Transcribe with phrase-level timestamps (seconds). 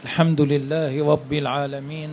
[0.00, 2.10] الحمد لله رب العالمين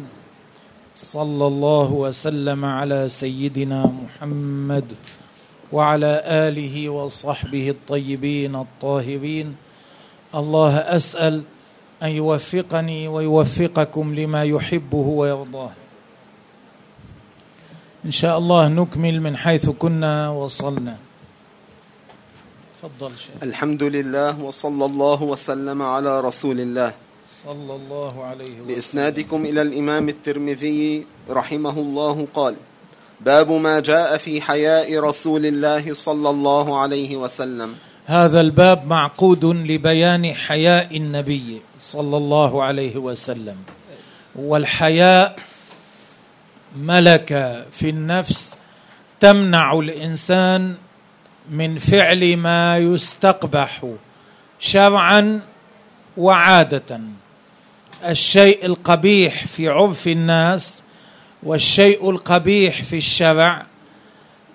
[0.96, 4.88] صلى الله وسلم على سيدنا محمد
[5.72, 9.56] وعلى آله وصحبه الطيبين الطاهرين.
[10.36, 11.44] الله أسأل
[12.04, 15.72] أن يوفقني ويوفقكم لما يحبه ويرضاه.
[18.06, 20.98] إن شاء الله نكمل من حيث كنا وصلنا.
[22.84, 23.12] تفضل
[23.44, 27.07] الحمد لله وصلى الله وسلم على رسول الله.
[27.32, 28.68] صلى الله عليه وسلم.
[28.68, 32.56] بإسنادكم إلى الإمام الترمذي رحمه الله قال
[33.22, 37.76] باب ما جاء في حياء رسول الله صلى الله عليه وسلم.
[38.06, 43.58] هذا الباب معقود لبيان حياء النبي صلى الله عليه وسلم.
[44.36, 45.36] والحياء
[46.78, 48.52] ملكة في النفس
[49.20, 50.76] تمنع الإنسان
[51.50, 53.86] من فعل ما يستقبح
[54.60, 55.42] شرعا
[56.18, 57.00] وعادة
[58.06, 60.74] الشيء القبيح في عرف الناس
[61.44, 63.66] والشيء القبيح في الشرع.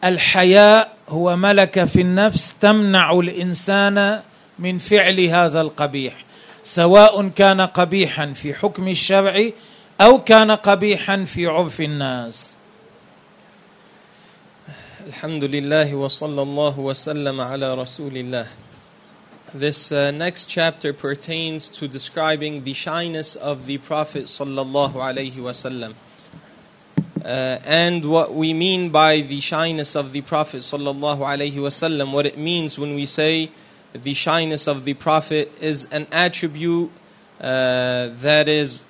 [0.04, 4.20] الحياء هو ملكه في النفس تمنع الإنسان
[4.58, 6.14] من فعل هذا القبيح
[6.64, 9.50] سواء كان قبيحا في حكم الشرع
[10.00, 12.50] أو كان قبيحا في عرف الناس.
[15.06, 18.46] الحمد لله وصلى الله وسلم على رسول الله.
[19.54, 25.92] This uh, next chapter pertains to describing the shyness of the Prophet sallallahu alaihi wasallam.
[27.22, 32.24] Uh, and what we mean by the shyness of the Prophet sallallahu alaihi wasallam, what
[32.24, 33.50] it means when we say
[33.92, 36.90] the shyness of the Prophet is an attribute
[37.38, 38.82] uh, that is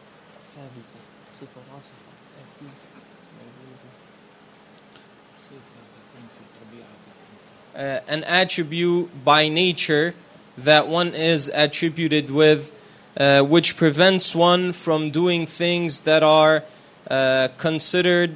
[7.75, 10.15] uh, an attribute by nature
[10.62, 12.72] that one is attributed with,
[13.18, 16.64] uh, which prevents one from doing things that are
[17.10, 18.32] uh, considered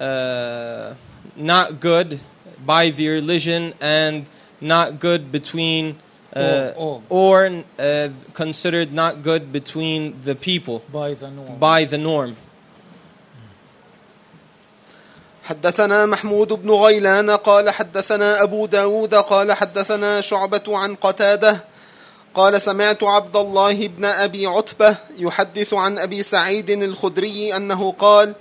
[0.00, 0.94] uh,
[1.36, 2.20] not good
[2.64, 4.28] by the religion and
[4.60, 5.96] not good between.
[6.34, 11.58] Uh, Or- or uh, considered not good between the people by the norm.
[11.58, 12.36] by the norm.
[15.44, 21.64] حدثنا محمود بن غيلان قال حدثنا أبو داود قال حدثنا شعبة عن قتادة
[22.35, 28.33] قال سمعت عبد الله بن أبي عتبة يحدث عن أبي سعيد الخدري أنه قال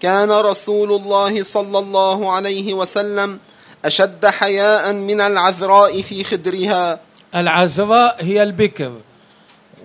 [0.00, 3.38] كان رسول الله صلى الله عليه وسلم
[3.84, 7.00] أشد حياء من العذراء في خدرها.
[7.34, 8.92] العذراء هي البكر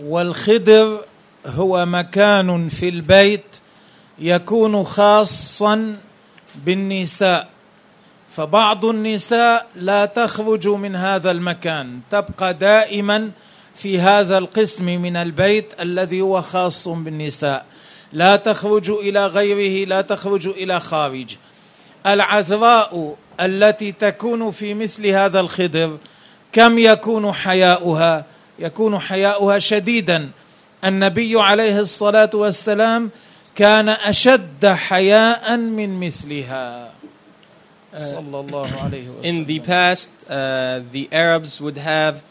[0.03, 1.06] والخدر
[1.46, 3.46] هو مكان في البيت
[4.19, 5.97] يكون خاصا
[6.56, 7.50] بالنساء.
[8.38, 13.31] فبعض النساء لا تخرج من هذا المكان تبقى دائما
[13.75, 17.66] في هذا القسم من البيت الذي هو خاص بالنساء.
[18.14, 21.36] لا تخرج إلى غيره لا تخرج إلى خارج.
[22.06, 25.97] العذراء التي تكون في مثل هذا الخدر
[26.53, 28.26] كم يكون حياؤها؟
[28.59, 30.30] يكون حياؤها شديدا.
[30.86, 33.09] النبي عليه الصلاة والسلام
[33.56, 36.87] كان أشد حياء من مثلها.
[39.24, 42.24] In the past, uh, the Arabs would have,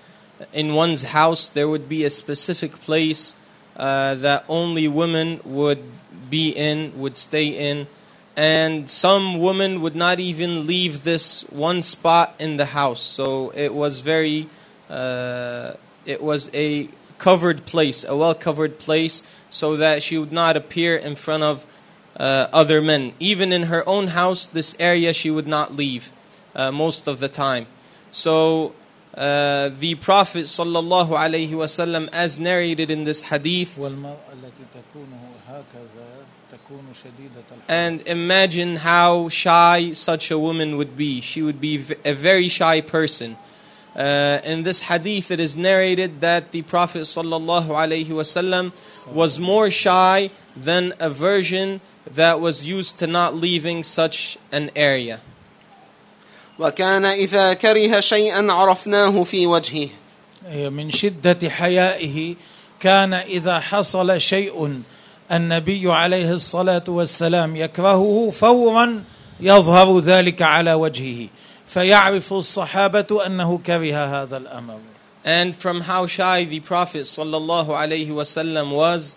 [0.52, 3.38] in one's house, there would be a specific place
[3.76, 5.82] uh, that only women would
[6.28, 7.86] be in, would stay in,
[8.36, 13.00] and some women would not even leave this one spot in the house.
[13.00, 14.48] So it was very,
[14.90, 15.72] uh,
[16.04, 20.96] it was a covered place, a well covered place, so that she would not appear
[20.96, 21.64] in front of
[22.16, 23.12] uh, other men.
[23.20, 26.12] Even in her own house, this area she would not leave
[26.54, 27.66] uh, most of the time.
[28.10, 28.74] So
[29.14, 33.78] uh, the Prophet sallallahu alaihi wasallam, as narrated in this hadith,
[37.68, 41.20] and imagine how shy such a woman would be.
[41.20, 43.36] She would be a very shy person.
[43.94, 48.72] Uh, in this hadith, it is narrated that the Prophet sallallahu wasallam
[49.12, 51.80] was more shy than a virgin
[52.14, 55.20] that was used to not leaving such an area.
[56.58, 59.88] وكان إذا كره شيئا عرفناه في وجهه
[60.52, 62.34] من شدة حيائه
[62.80, 64.82] كان إذا حصل شيء
[65.32, 69.04] النبي عليه الصلاة والسلام يكرهه فورا
[69.40, 71.28] يظهر ذلك على وجهه
[71.66, 74.78] فيعرف الصحابة أنه كره هذا الأمر
[75.24, 79.16] And from how shy the Prophet sallallahu alaihi wasallam was,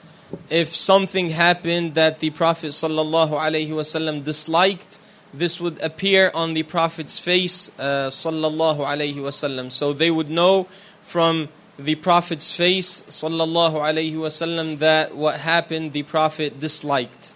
[0.51, 5.01] if something happened that the Prophet sallallahu alaihi wasallam disliked,
[5.33, 9.71] this would appear on the Prophet's face uh, sallallahu alaihi wasallam.
[9.71, 10.67] So they would know
[11.03, 11.49] from
[11.79, 17.33] the Prophet's face, sallallahu alayhi wasallam, that what happened the Prophet disliked.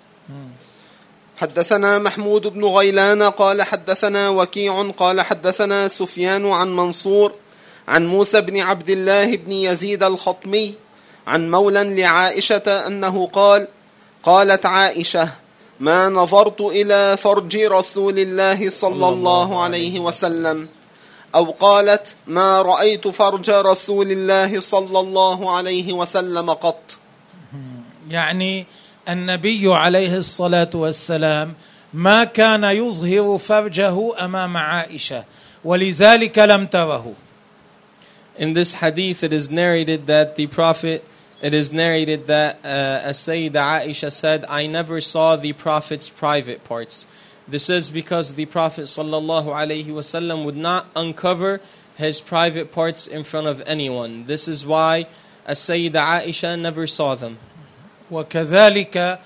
[1.39, 7.35] حدثنا محمود بن غيلان قال حدثنا وكيع قال حدثنا سفيان عن منصور
[7.89, 10.75] عن موسى بن عبد الله بن يزيد الخطمي
[11.28, 13.68] عن مولى لعائشة أنه قال
[14.24, 15.30] قالت عائشة
[15.80, 20.68] ما نظرت إلى فرج رسول الله صلى الله عليه وسلم.
[21.36, 26.98] أو قالت ما رأيت فرج رسول الله صلى الله عليه وسلم قط.
[28.10, 28.66] يعني
[29.10, 31.54] النبي عليه الصلاة والسلام
[31.94, 35.24] ما كان يظهر فرجه أمام عائشة
[35.66, 37.14] ولذلك لم تره.
[38.40, 41.04] In this hadith, it is narrated that the Prophet,
[41.43, 42.69] it is narrated that uh,
[43.05, 47.07] as Sayyidah Aisha said, I never saw the Prophet's private parts.
[47.47, 51.61] This is because the Prophet sallallahu alaihi wasallam would not uncover
[51.97, 54.25] his private parts in front of anyone.
[54.25, 55.07] This is why
[55.47, 57.39] as Sayyidah Aisha never saw them.
[58.11, 59.19] وكذلك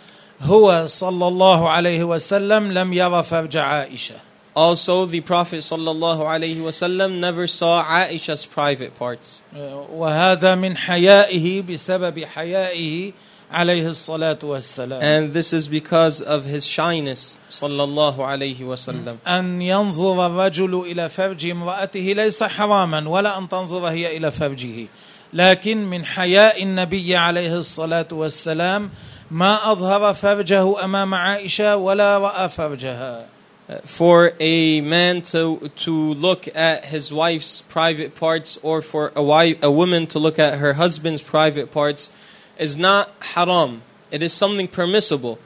[0.43, 4.25] هو صلى الله عليه وسلم لم ير فرج عائشه
[4.57, 9.44] Also, the Prophet wasallam never saw Aisha's private parts.
[9.54, 13.13] وهذا من حيائه بسبب حيائه
[13.51, 19.19] عليه الصلاة والسلام And this is because of his shyness sallallahu alaihi wasallam.
[19.27, 24.88] أن ينظر الرجل إلى فرج امرأته ليس حراما ولا أن تنظر هي إلى فرجه
[25.33, 28.89] لكن من حياء النبي عليه الصلاة والسلام
[29.31, 33.37] ما أظهر فرجه أمام عائشة ولا رأى فرجها
[33.84, 39.58] For a man to to look at his wife's private parts or for a wife
[39.62, 42.12] a woman to look at her husband's private parts
[42.58, 43.81] is not haram.
[44.10, 45.38] It is something permissible.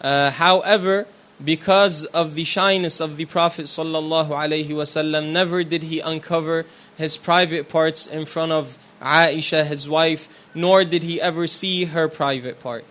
[0.00, 1.06] Uh, however,
[1.42, 6.66] because of the shyness of the Prophet sallallahu alaihi wasallam, never did he uncover
[6.98, 12.08] his private parts in front of Aisha, his wife, nor did he ever see her
[12.08, 12.84] private part.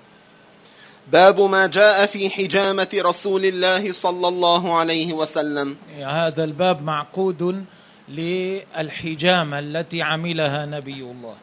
[1.11, 5.77] باب ما جاء في حجامة رسول الله صلى الله عليه وسلم.
[5.99, 7.65] هذا الباب معقود
[8.09, 11.35] للحجامة التي عملها نبي الله.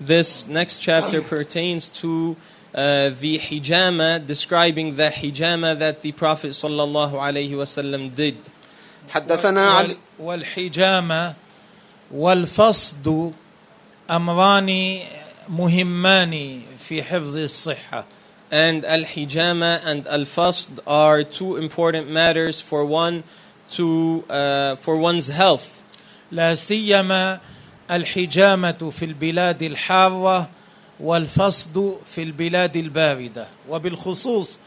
[0.00, 2.36] This next chapter pertains to
[2.74, 8.36] uh, the hijama, describing the hijama that the Prophet sallallahu alaihi wasallam did.
[9.10, 11.34] حدثنا علي وال- والحجامة
[12.14, 13.32] والفصد
[14.10, 14.98] أمران
[15.48, 18.04] مهمان في حفظ الصحة.
[18.51, 23.23] And al hijama and al fasd are two important matters for one
[23.71, 25.83] to uh, for one's health.
[26.31, 27.39] لا سيما
[27.91, 30.49] الحجامه في البلاد الحاره
[30.99, 34.59] والفصد في البلاد البارده وبالخصوص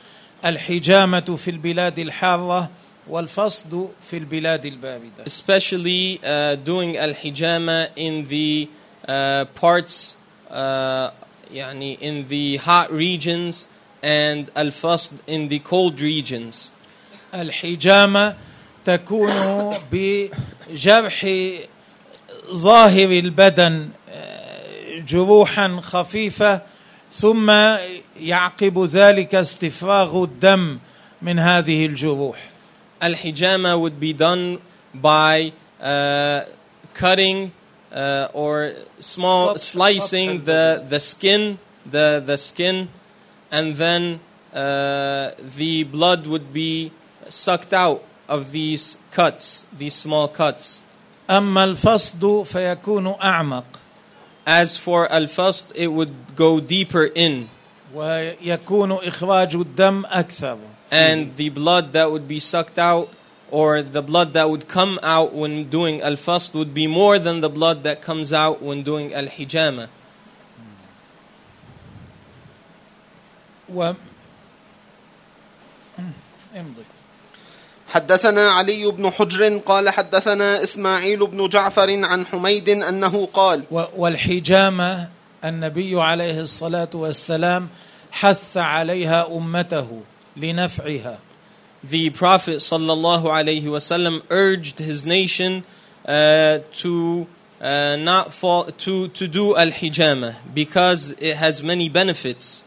[0.44, 2.70] الحجامه في البلاد الحاره
[3.08, 8.68] والفصد في البلاد البارده especially uh, doing al hijama in the
[9.08, 10.16] uh, parts
[10.50, 11.10] uh,
[11.52, 13.68] يعني in the hot regions
[14.05, 16.71] and al fasd in the cold regions.
[17.33, 18.35] الحجامه
[18.85, 19.31] تكون
[19.91, 21.25] بجرح
[22.53, 26.61] ظاهر البدن آه، جروحا خفيفه
[27.11, 27.51] ثم
[28.19, 30.79] يعقب ذلك استفراغ الدم
[31.21, 32.37] من هذه الجروح
[33.01, 34.59] Al hijama would be done
[34.93, 36.41] by uh,
[36.93, 37.51] cutting
[37.91, 42.87] uh, or small slicing the the skin the the skin
[43.54, 44.20] and then
[44.54, 46.92] uh, the blood would be
[47.28, 50.82] sucked out of these cuts these small cuts
[51.30, 53.64] اما الفصد فيكون اعمق
[54.46, 57.48] as for al fast it would go deeper in
[57.94, 60.58] ويكون اخراج الدم اكثر
[60.90, 63.08] and the blood that would be sucked out
[63.50, 67.40] or the blood that would come out when doing al fast would be more than
[67.40, 69.26] the blood that comes out when doing al
[73.73, 73.93] و
[76.55, 76.83] امضي
[77.87, 85.09] حدثنا علي بن حجر قال حدثنا إسماعيل بن جعفر عن حميد أنه قال و- والحجامة
[85.45, 87.69] النبي عليه الصلاة والسلام
[88.11, 90.01] حث عليها أمته
[90.37, 91.17] لنفعها
[91.83, 95.63] the Prophet sallallahu alaihi wasallam urged his nation
[96.07, 97.27] uh, to
[97.61, 102.64] uh, not fall to to do al hijama because it has many benefits.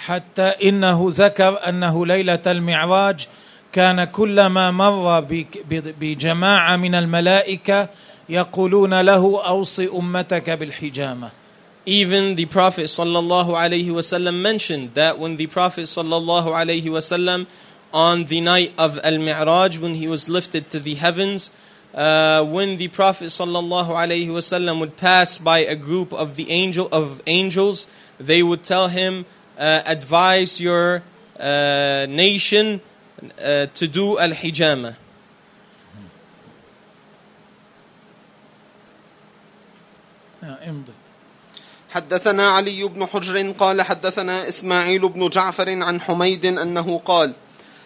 [0.00, 3.26] حتى انه ذكر انه ليله المعراج
[3.72, 7.88] كان كلما مر بك- ب- بجماعه من الملائكه
[8.28, 11.30] يقولون له اوصي امتك بالحجامه
[11.88, 17.46] Even the Prophet sallallahu alaihi wasallam mentioned that when the Prophet sallallahu alaihi wasallam
[17.94, 21.52] on the night of al Mi'raj when he was lifted to the heavens,
[21.94, 26.88] uh, when the Prophet sallallahu alaihi wasallam would pass by a group of the angel
[26.90, 27.86] of angels,
[28.18, 29.26] they would tell him, uh,
[29.95, 31.01] "Advise your
[31.39, 34.95] uh, nation uh, to do al-hijama."
[40.43, 40.91] امضي.
[41.91, 47.33] حدثنا علي بن حجر قال حدثنا إسماعيل بن جعفر عن حميد أنه قال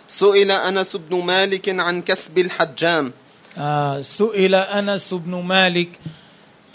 [0.08, 3.12] سئل أنس بن مالك عن كسب الحجام.
[3.58, 6.00] آه سئل أنس بن مالك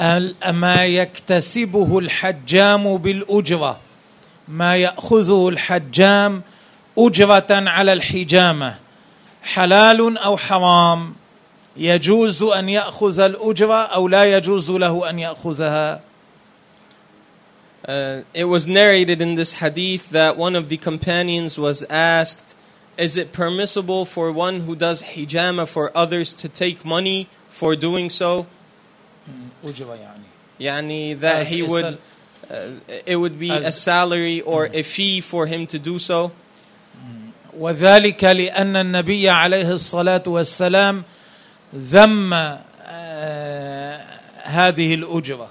[0.01, 3.81] ال- ما يكتسبه الحجام بالأجرة؟
[4.51, 6.43] ما ياخذه الحجام
[6.99, 8.75] اجره على الحجامه
[9.43, 11.15] حلال أو حرام
[11.77, 16.01] يجوز ان ياخذ الاجره أو لا يجوز له ان ياخذها
[17.89, 22.55] Uh, it was narrated in this hadith that one of the companions was asked,
[22.99, 28.11] Is it permissible for one who does hijama for others to take money for doing
[28.11, 28.47] so?
[29.65, 30.21] يعني
[30.61, 31.97] Yani that he would, uh,
[33.06, 36.32] it would be a As- salary or a fee for him to do so.
[37.60, 41.04] وذلك لان النبي عليه الصلاه والسلام
[41.76, 44.04] ذم آه،
[44.44, 45.50] هذه الاجره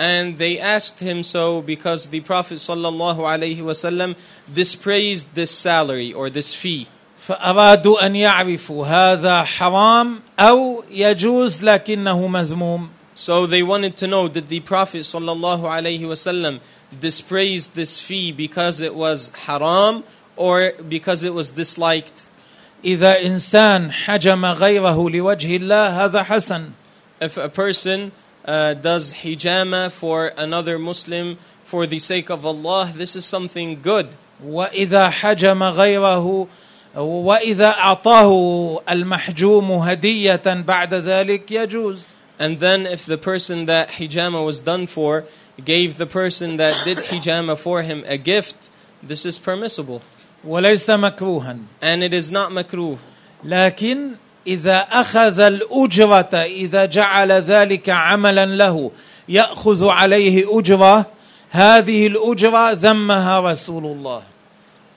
[0.00, 4.14] And they asked him so because the Prophet sallallahu alaihi wasallam
[4.54, 6.86] dispraised this salary or this fee.
[7.28, 14.48] فارادوا ان يعرفوا هذا حرام او يجوز لكنه مذموم So they wanted to know did
[14.48, 16.60] the Prophet sallallahu alaihi wasallam
[17.00, 20.04] dispraise this fee because it was haram
[20.36, 22.26] or because it was disliked?
[22.84, 26.70] اذا انسان حجم غيره لوجه الله هذا حسن
[27.20, 28.12] If a person
[28.44, 34.14] uh, does hijama for another Muslim for the sake of Allah, this is something good.
[34.46, 36.46] واذا حجم غيره
[36.96, 42.06] واذا اعطاه المحجوم هديه بعد ذلك يجوز
[42.38, 45.24] And then if the person that hijama was done for
[45.64, 48.70] gave the person that did hijama for him a gift,
[49.02, 50.02] this is permissible.
[50.44, 52.98] وليس مكروها And it is not makruh.
[53.44, 54.12] لكن
[54.46, 58.90] اذا اخذ الاجره اذا جعل ذلك عملا له
[59.28, 61.06] ياخذ عليه اجره
[61.50, 64.22] هذه الاجره ذمها رسول الله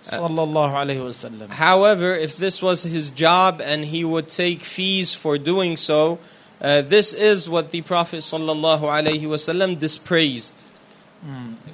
[0.03, 5.13] صلى الله عليه وسلم However, if this was his job and he would take fees
[5.13, 6.20] for doing so,
[6.61, 10.65] uh, this is what the Prophet sallallahu alaihi wasallam dispraised.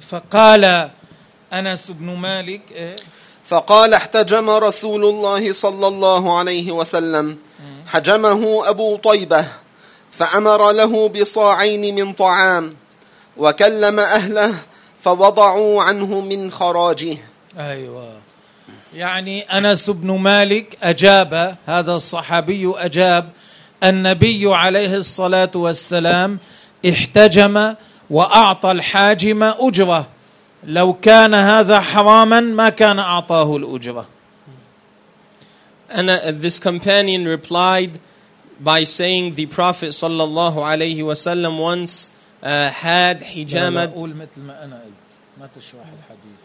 [0.09, 0.89] فقال
[1.53, 2.95] أنس بن مالك إيه؟
[3.43, 7.37] فقال احتجم رسول الله صلى الله عليه وسلم.
[7.87, 9.45] حجمه أبو طيبة
[10.11, 12.75] فأمر له بصاعين من طعام
[13.37, 14.53] وكلم أهله
[15.03, 17.17] فوضعوا عنه من خراجه.
[17.57, 18.13] أيوه.
[18.95, 23.29] يعني أنس بن مالك أجاب هذا الصحابي أجاب
[23.83, 26.39] النبي عليه الصلاة والسلام
[26.89, 27.75] احتجم
[28.09, 30.07] وأعطى الحاجم أجرة.
[30.63, 34.05] لو كان هذا حراما ما كان أعطاه الأجرة.
[35.89, 37.99] And uh, this companion replied
[38.59, 42.09] by saying the Prophet sallallahu alaihi wasallam once
[42.41, 44.93] uh, had لا hijama قول مثل ما أنا قلت.
[45.39, 46.43] ما تشرح الحديث.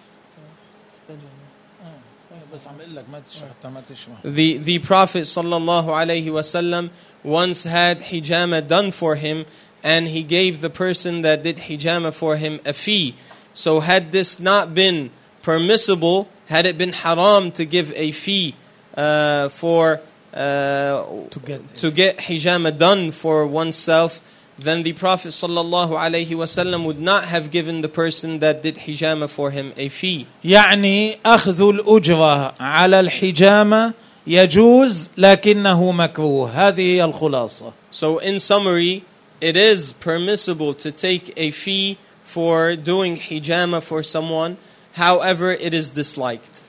[2.54, 4.22] بس عم أقول لك ما تشرح حتى ما تشرح.
[4.24, 6.90] The, the Prophet sallallahu alaihi wasallam
[7.23, 9.45] once had hijama done for him
[9.83, 13.15] and he gave the person that did hijama for him a fee.
[13.53, 15.09] So had this not been
[15.41, 18.55] permissible, had it been haram to give a fee
[18.97, 20.01] uh, for
[20.33, 21.03] uh,
[21.35, 24.21] To get- to get hijama done for oneself,
[24.57, 29.27] then the Prophet sallallahu alaihi wasallam would not have given the person that did hijama
[29.29, 30.25] for him a fee.
[30.43, 33.93] يعني اخذ الاجره على الحجامه
[34.27, 39.03] يجوز لكنه مكروه هذه هي الخلاصه So, in summary,
[39.41, 44.57] it is permissible to take a fee for doing hijama for someone,
[44.93, 46.61] however, it is disliked.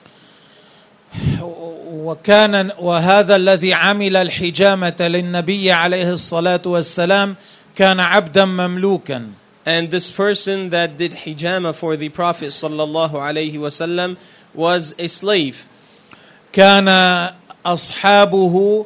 [1.87, 7.35] وكان وهذا الذي عمل الحجامه للنبي عليه الصلاه والسلام
[7.75, 9.27] كان عبدا مملوكا
[9.65, 14.17] And this person that did hijama for the Prophet sallallahu alaihi wasallam
[14.53, 15.65] was a slave.
[16.53, 16.87] كان
[17.65, 18.85] اصحابه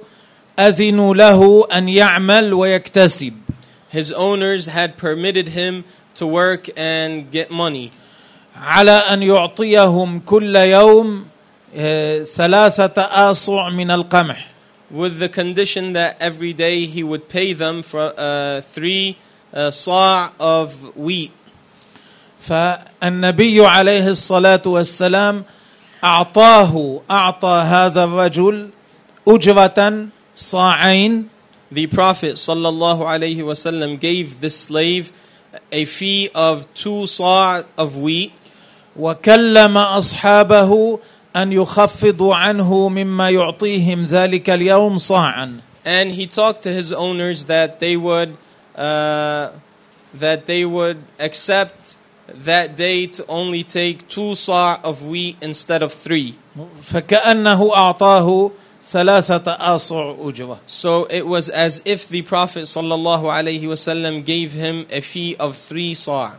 [0.60, 3.34] اذنوا له ان يعمل ويكتسب
[3.92, 5.84] His owners had permitted him
[6.16, 7.92] to work and get money.
[8.56, 11.26] على ان يعطيهم كل يوم
[11.76, 14.48] آه، ثلاثه اصع من القمح
[14.92, 19.18] with the condition that every day he would pay them for uh, three
[19.54, 21.32] uh, sa' of wheat.
[22.40, 25.44] فالنبي عليه الصلاه والسلام
[26.05, 28.69] اعطاه اعطى هذا الرجل
[29.29, 31.29] اجره صاعين
[31.73, 35.13] the Prophet sallallahu alaihi wasallam gave this slave
[35.73, 38.33] a fee of two saw of wheat
[38.97, 40.99] وكلم اصحابه
[41.37, 47.81] ان يخفضوا عنه مما يعطيهم ذلك اليوم صاعا and he talked to his owners that
[47.81, 48.37] they would
[48.77, 49.49] uh,
[50.15, 51.97] that they would accept
[52.29, 56.35] that day to only take two sa' of wheat instead of three.
[56.83, 58.51] فكأنه أعطاه
[58.85, 60.59] ثلاثة أصع أجرة.
[60.67, 65.37] So it was as if the Prophet صلى الله عليه وسلم gave him a fee
[65.37, 66.33] of three sa'.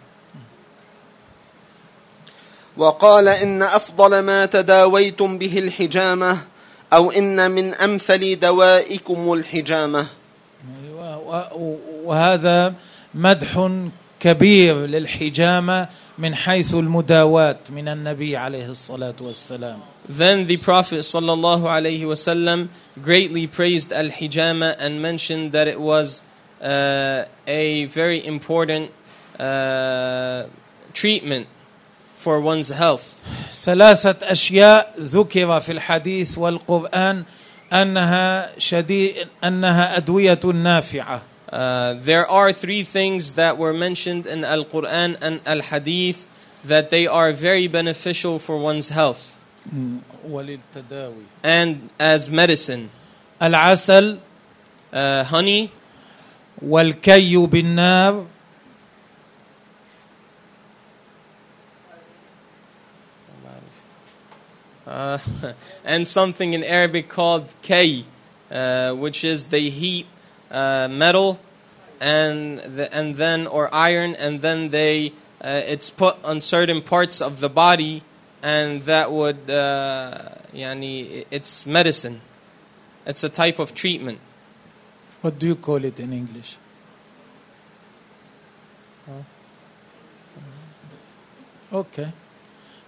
[2.78, 6.38] وقال إن أفضل ما تداويتم به الحجامة
[6.94, 10.08] أو إن من أمثل دوائكم الحجامة.
[12.04, 12.74] وهذا
[13.14, 13.70] مدح
[14.26, 19.80] كبير للحجامة من حيث المداوات من النبي عليه الصلاة والسلام
[20.10, 22.68] Then the Prophet صلى الله عليه وسلم
[23.04, 26.24] greatly praised الحجامة and mentioned that it was
[26.62, 28.90] uh, a very important
[29.40, 30.44] uh,
[30.94, 31.46] treatment
[32.18, 33.16] for one's health.
[33.52, 37.24] ثلاثة أشياء ذكر في الحديث والقرآن
[37.74, 41.22] أنها شديد أنها أدوية نافعة.
[41.53, 46.29] Uh, there are three things that were mentioned in Al Quran and Al Hadith
[46.65, 49.37] that they are very beneficial for one's health
[51.43, 52.91] and as medicine.
[53.43, 54.19] العسل
[54.93, 55.71] uh, honey
[56.63, 58.27] والكي بالنار
[64.87, 65.19] uh,
[65.85, 68.05] and something in Arabic called kay,
[68.51, 70.07] uh, which is they heat
[70.51, 71.39] uh, metal
[72.01, 77.21] and the, and then or iron and then they uh, it's put on certain parts
[77.21, 78.03] of the body
[78.43, 82.21] and that would uh, yani, it's medicine
[83.07, 84.19] it's a type of treatment
[85.21, 86.57] what do you call it in english
[91.73, 92.13] okay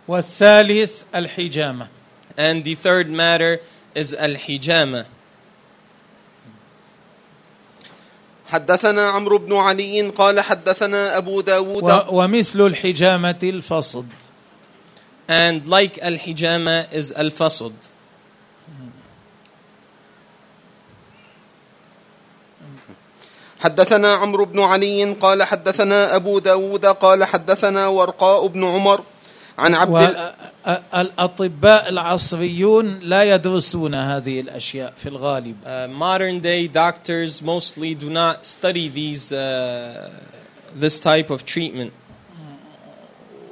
[0.09, 1.89] والثالث الحجامه
[2.37, 3.61] and the third matter
[3.95, 5.07] is al-hijama
[8.48, 11.84] حدثنا عمرو بن علي قال حدثنا أبو داود.
[12.10, 14.06] ومثل الحجامة الفصد.
[15.30, 17.74] And like al-hijama is al-fasd
[23.60, 29.02] حدثنا عمرو بن علي قال حدثنا أبو داود قال حدثنا ورقاء بن عمر.
[29.58, 30.34] عن عبد
[30.96, 35.56] الأطباء العصريون لا يدرسون هذه الأشياء في الغالب.
[35.64, 40.10] Uh, modern day doctors mostly do not study these uh,
[40.76, 41.92] this type of treatment.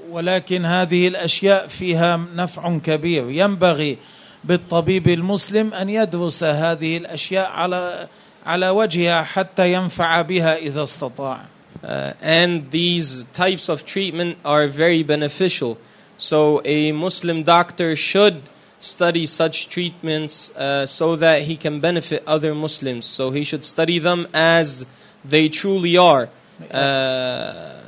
[0.10, 3.98] ولكن هذه الأشياء فيها نفع كبير ينبغي
[4.44, 8.08] بالطبيب المسلم أن يدرس هذه الأشياء على
[8.46, 11.38] على وجهها حتى ينفع بها إذا استطاع.
[11.84, 15.78] Uh, and these types of treatment are very beneficial.
[16.18, 18.42] So a Muslim doctor should
[18.80, 23.06] study such treatments uh, so that he can benefit other Muslims.
[23.06, 24.86] So he should study them as
[25.24, 26.30] they truly are.
[26.72, 27.82] Uh,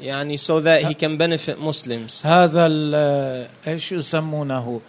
[0.00, 2.22] يعني so that he can benefit Muslims.
[2.22, 2.66] هذا
[3.66, 4.80] إيش يسمونه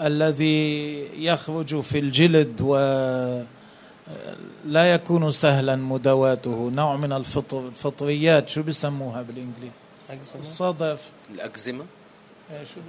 [0.00, 2.74] الذي يخرج في الجلد و
[4.66, 11.00] لا يكون سهلا مداواته نوع من الفطر الفطريات شو بيسموها بالانجليزي الصدف
[11.34, 11.84] الاكزيما
[12.50, 12.80] شو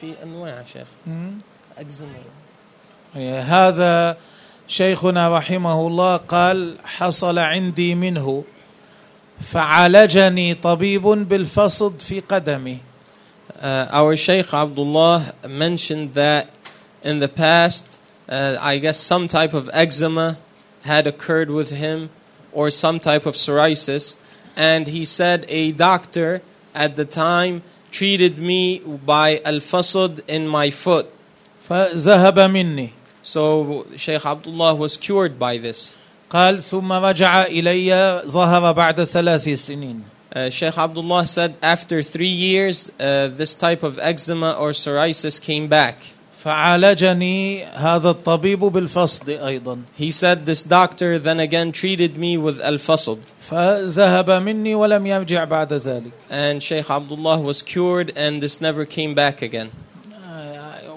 [0.00, 0.86] في انواع شيخ
[1.78, 2.12] اكزيما
[3.40, 4.16] هذا
[4.68, 8.44] شيخنا رحمه الله قال حصل عندي منه
[9.40, 12.78] فعالجني طبيب بالفصد في قدمي
[13.60, 16.48] Uh, our Shaykh Abdullah mentioned that
[17.02, 20.38] in the past, uh, I guess some type of eczema
[20.82, 22.10] had occurred with him
[22.52, 24.18] or some type of psoriasis,
[24.56, 26.42] and he said a doctor
[26.74, 27.62] at the time
[27.93, 31.07] treated me by al-fasad in my foot.
[31.69, 32.89] فذهب مني.
[33.21, 35.93] So Shaykh Abdullah was cured by this.
[36.29, 40.03] قال ثم رجع إلي ظهر بعد ثلاث سنين.
[40.31, 45.67] Uh, Sheikh Abdullah said after three years, uh, this type of eczema or psoriasis came
[45.67, 46.12] back.
[46.44, 53.18] فعالجني هذا الطبيب بالفصد أيضا He said this doctor then again treated me with al-fasad.
[53.50, 59.14] فذهب مني ولم يرجع بعد ذلك And Sheikh Abdullah was cured and this never came
[59.14, 59.70] back again.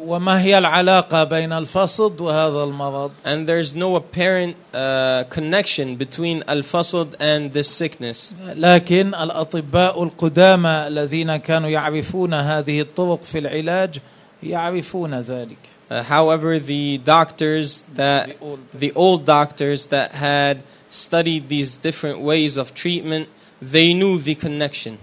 [0.08, 7.16] وما هي العلاقة بين الفصد وهذا المرض؟ And there's no apparent uh, connection between al-fasad
[7.20, 8.36] and this sickness.
[8.56, 14.00] لكن الأطباء القدامى الذين كانوا يعرفون هذه الطرق في العلاج
[14.43, 15.57] يعرفون ذلك.
[15.91, 22.21] Uh, however, the doctors that The old- the old doctors that had studied these different
[22.21, 23.29] ways of treatment,
[23.61, 24.99] they knew the connection.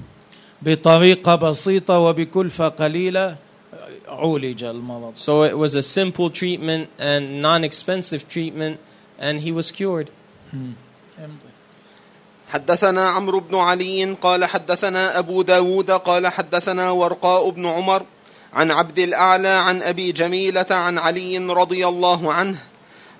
[0.61, 3.35] بطريقة بسيطة وبكلفة قليلة
[4.07, 8.77] عولج المرض So it was a simple treatment and non-expensive treatment,
[9.19, 10.09] and he was cured.
[12.49, 18.05] حدثنا عمرو بن علي قال حدثنا أبو داود قال حدثنا ورقاء بن عمر
[18.54, 22.58] عن عبد الأعلى عن أبي جميلة عن علي رضي الله عنه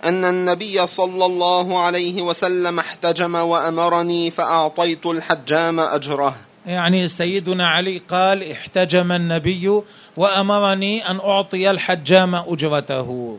[0.04, 6.36] أن النبي صلى الله عليه وسلم احتجم وأمرني فأعطيت الحجام أجره.
[6.66, 9.80] يعني سيدنا علي قال احتجم النبي
[10.16, 13.38] وأمرني أن أعطي الحجام أجرته.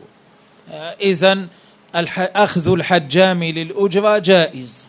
[1.00, 1.46] اذا
[2.18, 4.86] أخذ الحجام للأجرة جائز.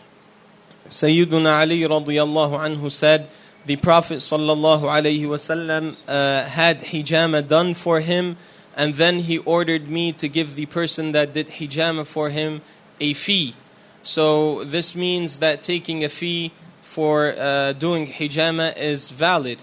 [0.88, 3.28] Sayyiduna Ali radiallahu anhu said,
[3.67, 8.35] the Prophet sallallahu alayhi wasallam uh, had hijama done for him,
[8.75, 12.61] and then he ordered me to give the person that did hijama for him
[12.99, 13.55] a fee.
[14.01, 19.59] So this means that taking a fee for uh, doing hijama is valid.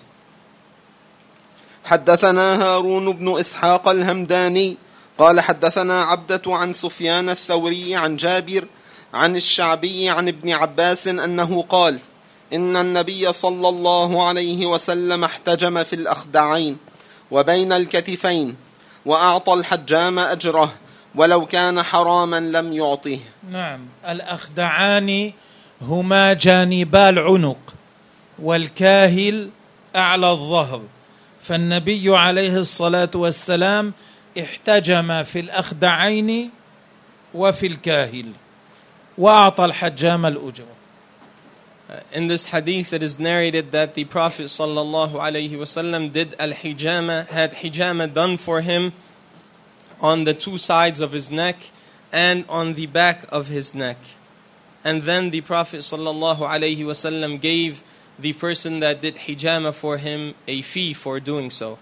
[1.84, 4.76] حدثنا هارون بن إسحاق الهمداني
[5.18, 8.64] قال حدثنا عبدة عن سفيان الثوري عن جابر
[9.14, 11.98] عن الشعبي عن ابن عباس أنه قال
[12.53, 16.77] إن النبي صلى الله عليه وسلم احتجم في الأخدعين
[17.31, 18.55] وبين الكتفين
[19.05, 20.73] وأعطى الحجام أجره
[21.15, 23.19] ولو كان حراما لم يعطه
[23.51, 23.79] نعم
[24.09, 25.31] الأخدعان
[25.81, 27.73] هما جانبا العنق
[28.39, 29.49] والكاهل
[29.95, 30.81] أعلى الظهر.
[31.41, 33.93] فالنبي عليه الصلاة والسلام
[34.39, 36.49] احتجم في الأخدعين
[37.33, 38.31] وفي الكاهل
[39.17, 40.74] وأعطى الحجام الاجره Uh,
[42.12, 47.26] in this hadith, it is narrated that the Prophet sallallahu alaihi wasallam did al hijama,
[47.26, 48.92] had hijama done for him
[50.00, 51.70] on the two sides of his neck
[52.12, 53.98] and on the back of his neck.
[54.84, 57.82] And then the Prophet sallallahu alaihi wasallam gave
[58.18, 61.78] the person that did hijama for him a fee for doing so.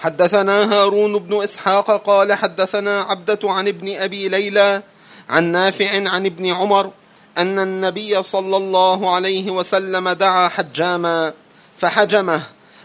[0.00, 4.82] حدثنا هارون بن إسحاق قال حدثنا عبدة عن ابن أبي ليلى
[5.28, 6.92] عن نافع عن ابن عمر
[7.37, 11.33] أن النبي صلى الله عليه وسلم دعا حجاما
[11.77, 12.41] فحجمه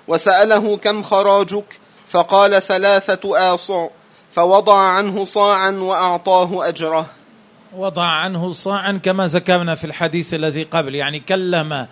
[0.09, 3.87] وسأله كم خراجك؟ فقال ثلاثة آصع
[4.33, 7.07] فوضع عنه صاعا وأعطاه أجره.
[7.77, 11.87] وضع عنه صاعا كما ذكرنا في الحديث الذي قبل يعني كلم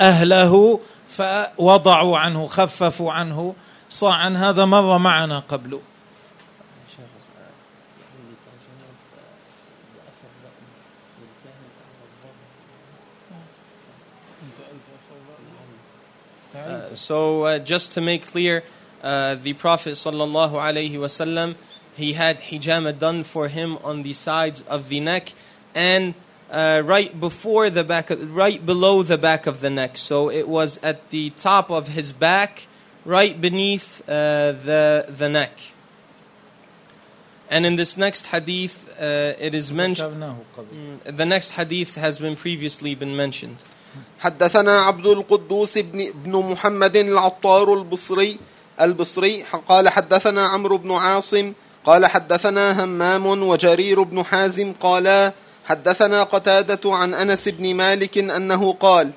[0.00, 3.54] أهله فوضعوا عنه خففوا عنه
[3.90, 5.80] صاعا هذا مر معنا قبل.
[16.72, 18.64] Uh, so uh, just to make clear,
[19.02, 21.54] uh, the Prophet sallallahu alaihi wasallam
[21.94, 25.32] he had hijama done for him on the sides of the neck
[25.74, 26.14] and
[26.50, 29.96] uh, right before the back, of, right below the back of the neck.
[29.96, 32.66] So it was at the top of his back,
[33.04, 35.72] right beneath uh, the the neck.
[37.50, 40.22] And in this next hadith, it is mentioned.
[40.22, 43.62] Mm, the next hadith has been previously been mentioned.
[44.20, 48.38] حدثنا عبد القدوس بن, بن محمد العطار البصري
[48.80, 51.52] البصري قال حدثنا عمرو بن عاصم
[51.84, 55.32] قال حدثنا همام وجرير بن حازم قالا
[55.64, 59.10] حدثنا قتادة عن أنس بن مالك أنه قال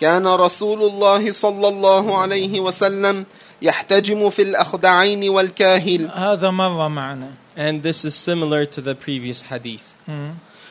[0.00, 3.26] كان رسول الله صلى الله عليه وسلم
[3.62, 6.10] يحتجم في الأخدعين والكاهل.
[6.14, 7.30] هذا مر معنا.
[7.56, 9.94] And this is similar to the previous hadith.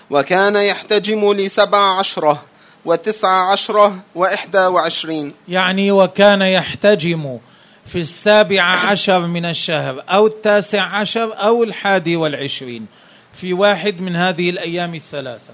[0.10, 2.44] وكان يحتجم لسبع عشرة.
[2.88, 7.38] وتسع عشرة وإحدى وعشرين يعني وكان يحتجم
[7.86, 12.86] في السابع عشر من الشهر أو التاسع عشر أو الحادي والعشرين
[13.34, 15.54] في واحد من هذه الأيام الثلاثة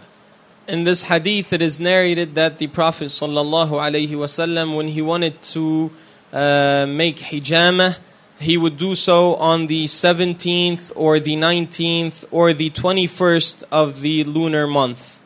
[0.65, 5.41] In this hadith, it is narrated that the Prophet sallallahu alaihi wasallam, when he wanted
[5.41, 5.91] to
[6.31, 7.97] uh, make hijama,
[8.39, 14.23] he would do so on the 17th or the 19th or the 21st of the
[14.23, 15.19] lunar month.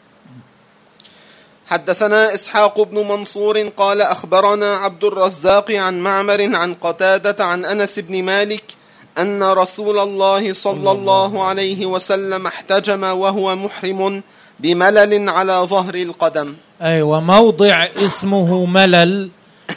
[1.70, 8.24] حدثنا إسحاق بن منصور قال أخبرنا عبد الرزاق عن معمر عن قتادة عن أنس بن
[8.24, 8.64] مالك
[9.18, 14.24] أن رسول الله صلى الله عليه وسلم احتجم وهو محرم
[14.60, 16.56] بملل على ظهر القدم.
[16.82, 19.30] أي وموضع اسمه ملل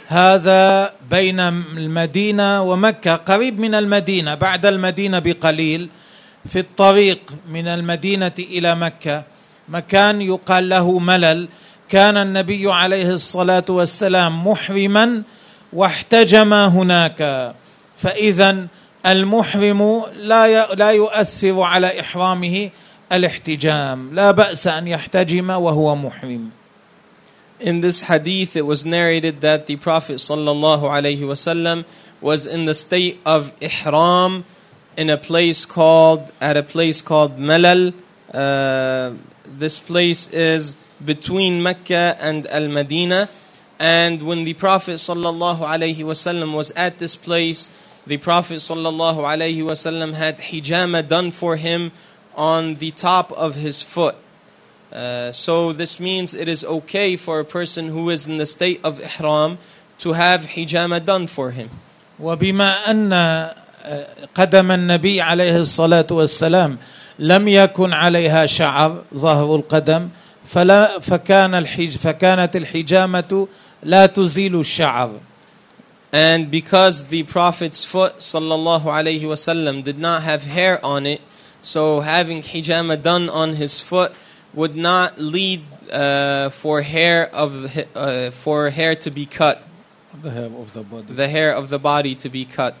[0.07, 5.89] هذا بين المدينة ومكة قريب من المدينة بعد المدينة بقليل
[6.49, 9.23] في الطريق من المدينة إلى مكة.
[9.69, 11.47] مكان يقال له ملل
[11.91, 15.23] كان النبي عليه الصلاة والسلام محرما
[15.73, 17.53] واحتجم هناك
[17.97, 18.67] فإذا
[19.05, 22.69] المحرم لا لا يؤثر على إحرامه
[23.11, 26.49] الاحتجام لا بأس أن يحتجم وهو محرم
[27.59, 31.83] In this hadith, it was narrated that the Prophet sallallahu alaihi wasallam
[32.21, 34.45] was in the state of ihram
[34.97, 37.93] in a place called at a place called Malal.
[38.33, 39.11] Uh,
[39.45, 43.28] this place is between Mecca and Al Madinah.
[43.78, 47.70] And when the Prophet sallallahu alaihi wasallam was at this place,
[48.06, 51.92] the Prophet sallallahu alaihi wasallam had hijama done for him
[52.34, 54.16] on the top of his foot.
[54.92, 58.80] Uh, so this means it is okay for a person who is in the state
[58.84, 59.58] of ihram
[59.98, 61.70] to have hijama done for him.
[62.20, 63.12] وبما ان
[64.34, 66.78] قدم النبي عليه الصلاه والسلام
[67.18, 70.08] لم يكن عليها شعر ظهر القدم
[70.44, 73.48] فلا فكان الحج فكانت الحجامه
[73.82, 75.20] لا تزيل الشعر
[76.12, 81.20] And because the Prophet's foot sallallahu alaihi wasallam did not have hair on it,
[81.60, 84.14] so having hijama done on his foot
[84.54, 89.62] would not lead uh, for hair of uh, for hair to be cut.
[90.22, 91.12] The hair of the body.
[91.12, 92.76] The hair of the body to be cut.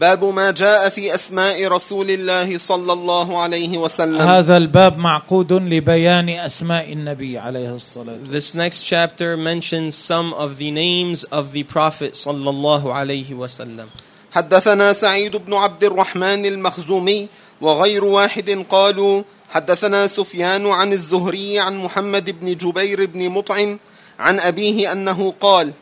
[0.00, 6.28] باب ما جاء في أسماء رسول الله صلى الله عليه وسلم هذا الباب معقود لبيان
[6.28, 12.14] أسماء النبي عليه الصلاة This next chapter mentions some of the names of the Prophet
[12.14, 13.86] صلى الله عليه وسلم.
[14.32, 17.28] حدثنا سعيد بن عبد الرحمن المخزومي
[17.60, 23.78] وغير واحد قالوا حدثنا سفيان عن الزهري عن محمد بن جبير بن مطعم
[24.18, 25.72] عن أبيه أنه قال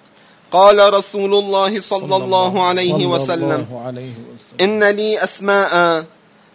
[0.53, 4.61] قال رسول الله صلى الله عليه وسلم الله عليه وسلم.
[4.61, 6.05] إن لي أسماء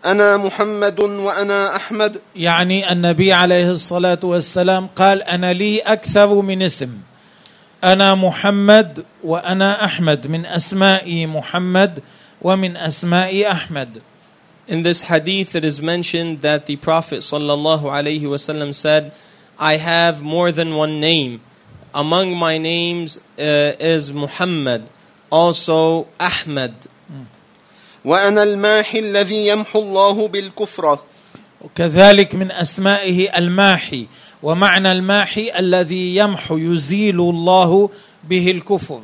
[0.05, 2.21] أنا محمد وأنا أحمد.
[2.35, 6.89] يعني النبي عليه الصلاة والسلام قال أنا لي أكثر من اسم.
[7.83, 11.99] أنا محمد وأنا أحمد من أسماء محمد
[12.41, 14.01] ومن أسماء أحمد.
[14.67, 19.11] In this hadith, it is mentioned that the Prophet sallallahu alaihi wasallam said,
[19.59, 21.41] "I have more than one name.
[21.94, 24.88] Among my names uh, is Muhammad,
[25.30, 26.74] also Ahmad,
[28.04, 31.02] وأنا الماحي الذي يمحو الله بالكفرة
[31.60, 34.06] وكذلك من أسمائه الماحي
[34.42, 37.90] ومعنى الماحي الذي يمحو يزيل الله
[38.28, 39.00] به الكفر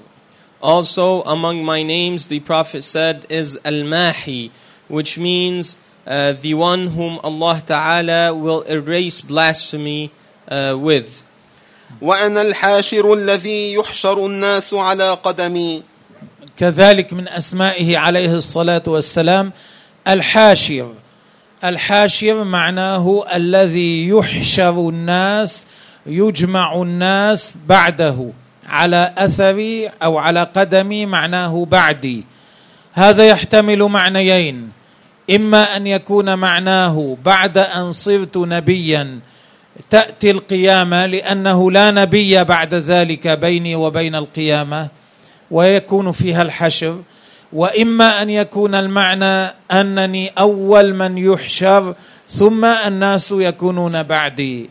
[0.63, 4.53] Also, among my names, the Prophet said, is Al Mahi,
[4.87, 5.77] which means
[6.07, 10.13] uh, the one whom Allah Ta'ala will erase blasphemy
[10.49, 11.25] uh, with.
[12.02, 15.84] وأنا الحاشر الذي يحشر الناس على قدمي.
[16.58, 19.52] كذلك من أسمائه عليه الصلاة والسلام
[20.08, 20.94] الحاشر.
[21.64, 25.62] الحاشر معناه الذي يحشر الناس
[26.06, 28.32] يجمع الناس بعده.
[28.68, 32.26] على أثري أو على قدمي معناه بعدي.
[32.94, 34.72] هذا يحتمل معنيين.
[35.36, 39.20] إما أن يكون معناه بعد أن صرت نبيا.
[39.90, 44.88] تأتي القيامة لأنه لا نبي بعد ذلك بيني وبين القيامة
[45.52, 47.02] ويكون فيها الحشر
[47.54, 51.96] وإما أن يكون المعنى أنني أول من يحشر
[52.28, 54.70] ثم الناس يكونون بعدي.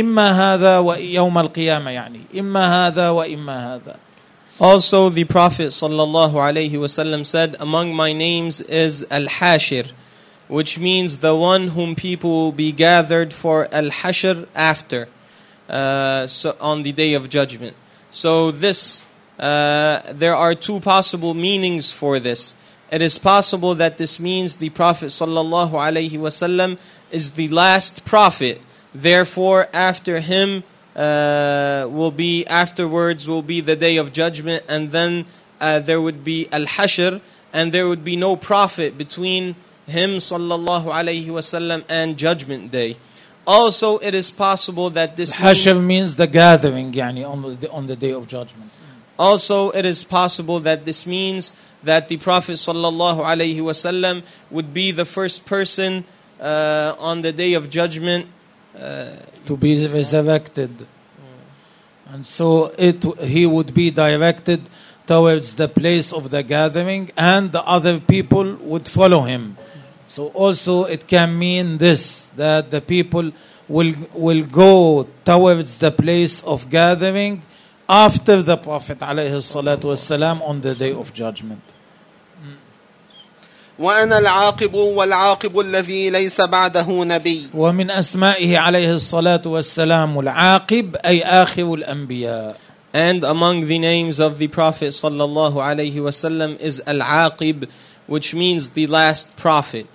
[0.00, 3.96] إما هذا ويوم القيامة يعني إما هذا وإما هذا.
[4.60, 9.86] Also, the Prophet sallallahu alaihi wasallam said, "Among my names is Al Hashir,
[10.48, 15.08] which means the one whom people will be gathered for Al Hashr after,
[15.68, 17.76] uh, so on the day of judgment."
[18.10, 19.04] So this,
[19.38, 22.54] uh, there are two possible meanings for this.
[22.90, 26.78] It is possible that this means the Prophet wasallam
[27.10, 28.60] is the last prophet.
[28.94, 30.62] Therefore, after him
[30.94, 35.24] uh, will be afterwards will be the day of judgment, and then
[35.60, 37.20] uh, there would be al hashr,
[37.52, 39.56] and there would be no prophet between
[39.91, 42.97] him sallallahu alaihi wasallam and judgment day.
[43.45, 47.87] Also, it is possible that this means, الحشر means the gathering يعني on the, on
[47.87, 48.69] the day of judgment
[49.17, 54.91] also it is possible that this means that the Prophet sallallahu alaihi wasallam would be
[54.91, 56.03] the first person
[56.39, 58.27] uh, on the day of judgment.
[58.77, 60.85] Uh, to be resurrected
[62.09, 64.61] and so it he would be directed
[65.07, 69.57] towards the place of the gathering and the other people would follow him
[70.11, 73.31] so also it can mean this that the people
[73.67, 77.41] will will go towards the place of gathering
[77.89, 81.73] after the prophet عليه الصلاة والسلام on the day of judgment
[83.79, 91.73] وأنا العاقب والعاقب الذي ليس بعده نبي ومن اسمائه عليه الصلاه والسلام العاقب اي اخر
[91.73, 92.55] الانبياء
[92.93, 97.69] And among the names of the Prophet sallallahu alaihi wasallam is Al-Aqib,
[98.07, 99.85] which means the last prophet.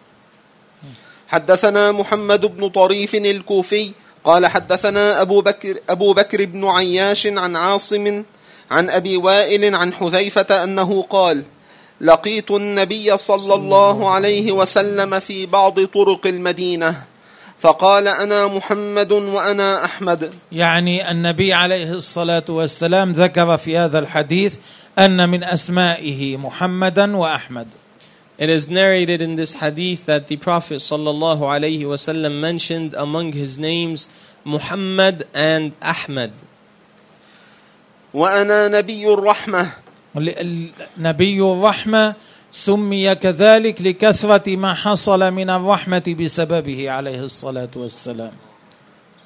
[1.27, 3.91] حدثنا محمد بن طريف الكوفي
[4.23, 8.23] قال حدثنا أبو بكر, أبو بكر بن عياش عن عاصم
[8.71, 11.43] عن أبي وائل عن حذيفة أنه قال
[12.01, 16.95] لقيت النبي صلى الله عليه وسلم في بعض طرق المدينة
[17.59, 20.31] فقال أنا محمد وأنا أحمد.
[20.51, 24.55] يعني النبي عليه الصلاة والسلام ذكر في هذا الحديث
[24.99, 27.67] أن من أسمائه محمدا وأحمد.
[28.38, 33.58] It is narrated in this hadith that the Prophet sallallahu alaihi wasallam mentioned among his
[33.58, 34.08] names
[34.44, 36.32] Muhammad and Ahmad.
[38.14, 39.70] وأنا نبي الرحمة
[40.98, 42.14] نبي الرحمة
[42.52, 48.32] سمي كذلك لكثرة ما حصل من الرحمة بسببه عليه الصلاة والسلام.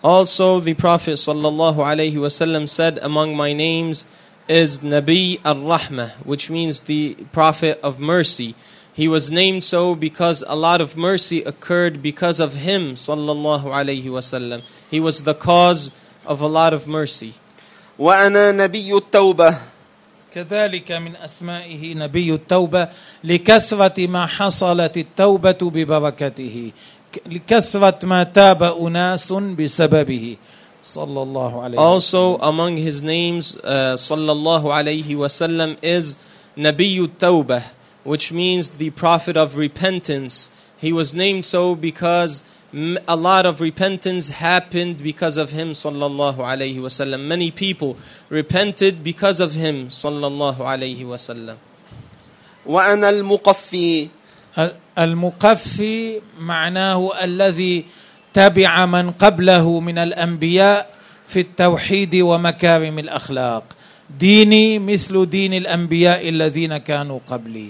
[0.04, 4.06] Also, the Prophet sallallahu alaihi wasallam said, "Among my names
[4.46, 8.54] is Nabi al-Rahmah, which means the Prophet of mercy."
[9.00, 14.04] He was named so because a lot of mercy occurred because of him, sallallahu alaihi
[14.04, 14.62] wasallam.
[14.90, 15.90] He was the cause
[16.24, 17.34] of a lot of mercy.
[17.98, 19.56] وأنا نبي التوبة
[20.34, 22.88] كذلك من أسمائه نبي التوبة
[23.24, 26.72] لكثرة ما حصلت التوبة ببركته
[27.26, 30.36] لكثرة ما تاب أناس بسببه
[30.82, 36.18] صلى الله عليه Also among his names uh, sallallahu alayhi wasallam is
[36.56, 37.62] Nabiyu Tawbah
[38.04, 40.50] which means the prophet of repentance.
[40.78, 42.44] He was named so because
[43.08, 47.96] a lot of repentance happened because of him sallallahu alaihi wasallam many people
[48.28, 51.56] repented because of him sallallahu alaihi wasallam
[52.66, 54.08] وانا المقفي
[54.98, 57.84] المقفي معناه الذي
[58.34, 60.90] تبع من قبله من الانبياء
[61.26, 63.64] في التوحيد ومكارم الاخلاق
[64.18, 67.68] ديني مثل دين الانبياء الذين كانوا قبلي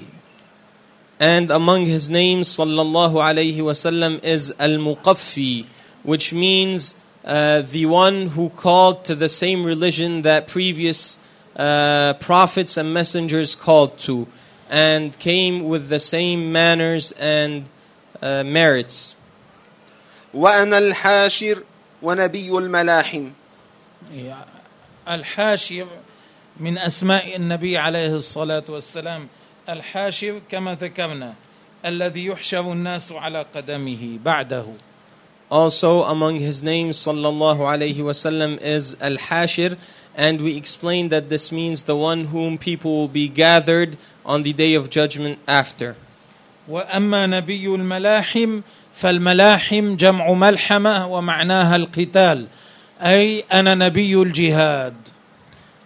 [1.20, 5.66] And among his names, sallallahu alayhi wasallam, is Al Muqaffi,
[6.02, 11.18] which means uh, the one who called to the same religion that previous
[11.56, 14.28] uh, prophets and messengers called to,
[14.68, 17.68] and came with the same manners and
[18.20, 19.14] uh, merits.
[20.34, 21.62] وأنا الحاشر
[22.02, 23.30] ونبي الملاحم.
[25.08, 25.86] الحاشر
[26.60, 29.28] من أسماء النبي عليه الصلاة والسلام
[29.69, 31.33] الحاشر كما ذكرنا
[31.85, 34.65] الذي يحشر الناس على قدمه بعده
[35.51, 39.77] Also among his names sallallahu alayhi wasallam is Al-Hashir
[40.15, 44.53] and we explained that this means the one whom people will be gathered on the
[44.53, 45.95] day of judgment after.
[46.69, 48.61] وأما نبي الملاحم
[48.93, 52.47] فالملاحم جمع ملحمة ومعناها القتال
[53.01, 54.93] أي أنا نبي الجهاد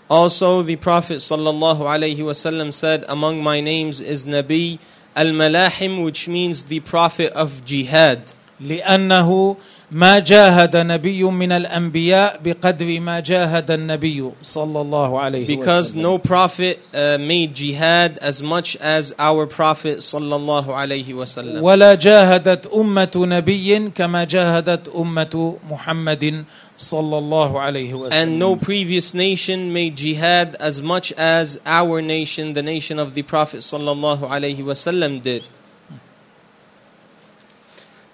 [0.09, 4.79] Also, the Prophet ﷺ said, Among my names is Nabi
[5.15, 8.33] al Malahim, which means the Prophet of Jihad.
[8.61, 9.57] لأنه
[9.93, 16.79] ما جاهد نبي من الأنبياء بقدر ما جاهد النبي صلى الله عليه Because no prophet
[16.95, 21.63] uh, made jihad as much as our Prophet صلى الله عليه وسلم.
[21.63, 26.45] ولا جاهدت أمة نبي كما جاهدت أمة محمد
[26.78, 28.12] صلى الله عليه وسلم.
[28.12, 33.24] And no previous nation made jihad as much as our nation, the nation of the
[33.24, 35.44] Prophet صلى الله عليه وسلم did.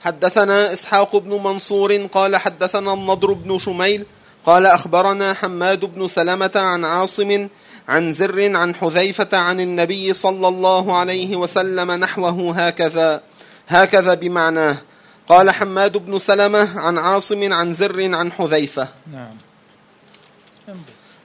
[0.01, 4.05] حدثنا إسحاق بن منصور قال حدثنا النضر بن شميل
[4.45, 7.47] قال أخبرنا حماد بن سلمة عن عاصم
[7.87, 13.21] عن زر عن حذيفة عن النبي صلى الله عليه وسلم نحوه هكذا
[13.67, 14.77] هكذا بمعناه
[15.31, 18.87] قال حماد بن سلمة عن عاصم عن زر عن حذيفة.
[19.13, 19.37] نعم.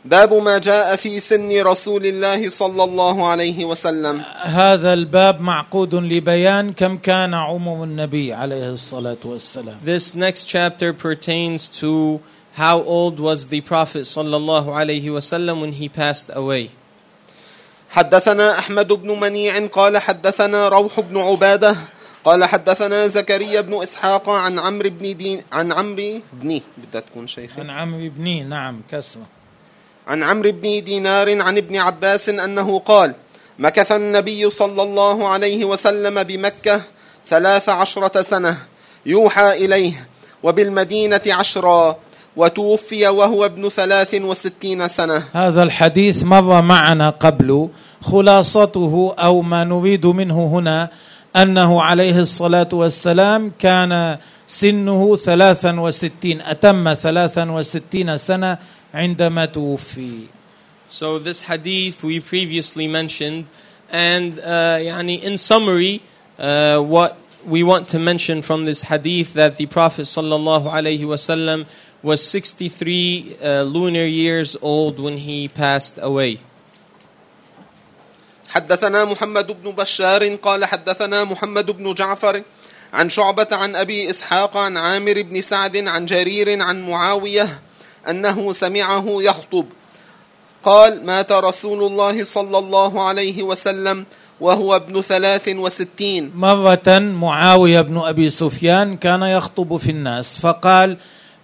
[0.04, 4.22] باب ما جاء في سن رسول الله صلى الله عليه وسلم.
[4.42, 9.74] هذا الباب معقود لبيان كم كان عمر النبي عليه الصلاة والسلام.
[9.84, 12.20] This next chapter pertains to
[12.54, 16.70] how old was the Prophet صلى الله عليه وسلم when he passed away.
[17.90, 21.76] حدثنا أحمد بن منيع قال حدثنا روح بن عبادة
[22.26, 27.60] قال حدثنا زكريا بن إسحاق عن عمرو بن دين عن عمرو بن بدها تكون شيخي
[27.60, 29.22] عن عمرو بن نعم كسرة.
[30.06, 33.14] عن عمرو بن دينار عن ابن عباس أنه قال
[33.58, 36.82] مكث النبي صلى الله عليه وسلم بمكة
[37.26, 38.58] ثلاث عشرة سنة
[39.06, 40.08] يوحى إليه
[40.42, 41.96] وبالمدينة عشرا
[42.36, 45.22] وتوفي وهو ابن ثلاث وستين سنة.
[45.32, 47.68] هذا الحديث مر معنا قبل
[48.02, 50.90] خلاصته أو ما نريد منه هنا
[51.35, 58.57] انه عليه الصلاه والسلام كان سنه ثلاثا وستين أتم ثلاثا وستين سنة
[58.93, 60.27] عندما توفي
[60.89, 63.45] So this hadith we previously mentioned,
[63.89, 66.01] and uh, يعني in summary,
[66.37, 71.65] uh, what we want to mention from this hadith that the Prophet sallallahu alaihi wasallam
[72.03, 76.39] was 63 uh, lunar years old when he passed away.
[78.56, 82.42] حدثنا محمد بن بشار قال حدثنا محمد بن جعفر
[82.92, 87.60] عن شعبة عن أبي إسحاق عن عامر بن سعد عن جرير عن معاوية
[88.08, 89.66] أنه سمعه يخطب.
[90.62, 94.06] قال مات رسول الله صلى الله عليه وسلم
[94.40, 96.32] وهو ابن ثلاث وستين.
[96.34, 100.96] مرة معاوية بن أبي سفيان كان يخطب في الناس فقال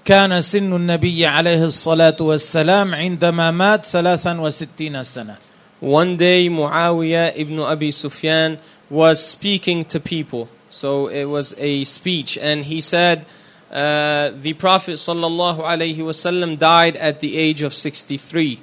[0.05, 5.52] كان سن النبي عليه الصلاة والسلام عندما مات ثلاثا وستين سنة.
[5.82, 8.58] One day, Muawiyah ibn Abi Sufyan
[8.90, 10.50] was speaking to people.
[10.70, 13.26] So it was a speech, and he said,
[13.72, 18.60] uh, The Prophet sallallahu alaihi wasallam died at the age of 63.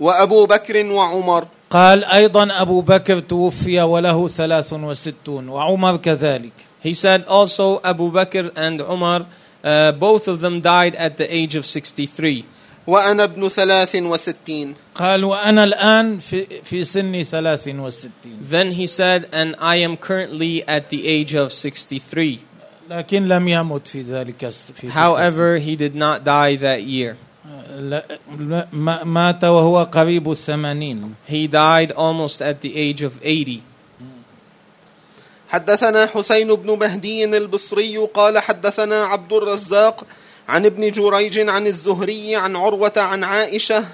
[0.00, 6.52] وأبو بكر وعمر قال أيضا أبو بكر توفي وله ثلاث وستون وعمر كذلك
[6.82, 9.26] He said also Abu Bakr and Umar,
[9.62, 12.46] uh, both of them died at the age of 63.
[12.87, 19.27] وأنا ابن ثلاث وستين قال وأنا الآن في, في سن ثلاث وستين Then he said,
[19.33, 22.39] And I am currently at the age of 63.
[22.89, 27.17] لكن لم يمت في ذلك في However, he did not die that year.
[27.45, 27.89] السنة.
[27.89, 28.05] لا-
[28.39, 33.61] لا- ما- مات وهو قريب الثمانين He died almost at the age of 80.
[35.49, 40.03] حدثنا حسين بن مهدي البصري قال حدثنا عبد الرزاق
[40.49, 43.85] عن ابن جريج عن الزهري عن عروة عن عائشة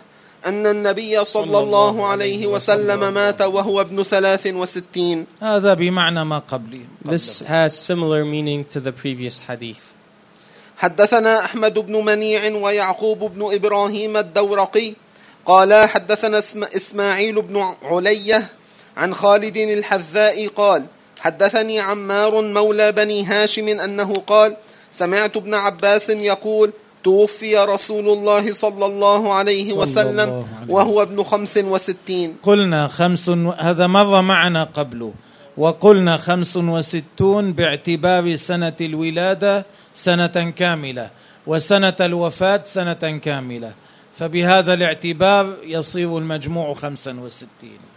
[0.45, 5.25] أن النبي صلى الله عليه وسلم مات وهو ابن ثلاث وستين.
[5.41, 6.85] هذا بمعنى ما قبله.
[7.05, 9.93] This has similar meaning to the previous hadith.
[10.77, 14.93] حدثنا أحمد بن منيع ويعقوب بن إبراهيم الدورقي
[15.45, 18.47] قالا حدثنا اسم إسماعيل بن علية
[18.97, 20.85] عن خالد الحذاء قال
[21.19, 24.57] حدثني عمار مولى بني هاشم أنه قال
[24.91, 26.71] سمعت ابن عباس يقول
[27.03, 32.35] توفي رسول الله صلى الله عليه صلى وسلم الله عليه وهو ابن خمس وستين.
[32.43, 35.13] قلنا خمس و- هذا مر معنا قبله.
[35.57, 39.65] وقلنا خمس وستون باعتبار سنة الولادة
[39.95, 41.09] سنة كاملة
[41.47, 43.71] وسنة الوفاة سنة كاملة.
[44.19, 47.90] فبهذا الاعتبار يصير المجموع خمسا وستين.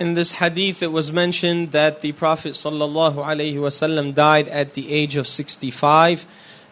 [0.00, 4.92] In this hadith, it was mentioned that the Prophet sallallahu alaihi wasallam died at the
[4.92, 6.26] age of 65,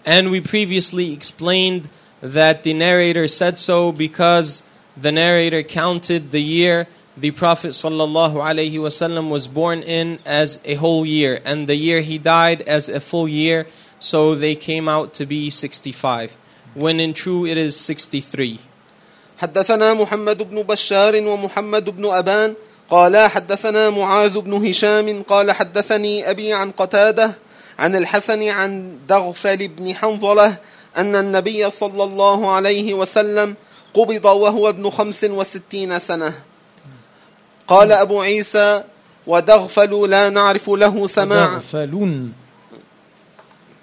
[0.05, 1.89] and we previously explained
[2.21, 4.63] that the narrator said so because
[4.97, 6.87] the narrator counted the year
[7.17, 12.01] the Prophet sallallahu alaihi wasallam was born in as a whole year, and the year
[12.01, 13.67] he died as a full year,
[14.01, 16.37] so they came out to be 65,
[16.75, 18.59] when in true it is 63.
[19.41, 22.55] حدثنا محمد بن بشار ومحمد بن أبان
[22.90, 27.32] قالا حدثنا معاذ بن هشام قال حدثني أبي عن قتادة
[27.80, 30.58] عن الحسن عن دغفل بن حنظلة
[30.98, 33.56] أن النبي صلى الله عليه وسلم
[33.94, 36.34] قبض وهو ابن خمس وستين سنة.
[37.68, 38.84] قال أبو عيسى
[39.28, 41.48] ودغفل لا نعرف له سماعا.
[41.48, 42.34] ودغفلون.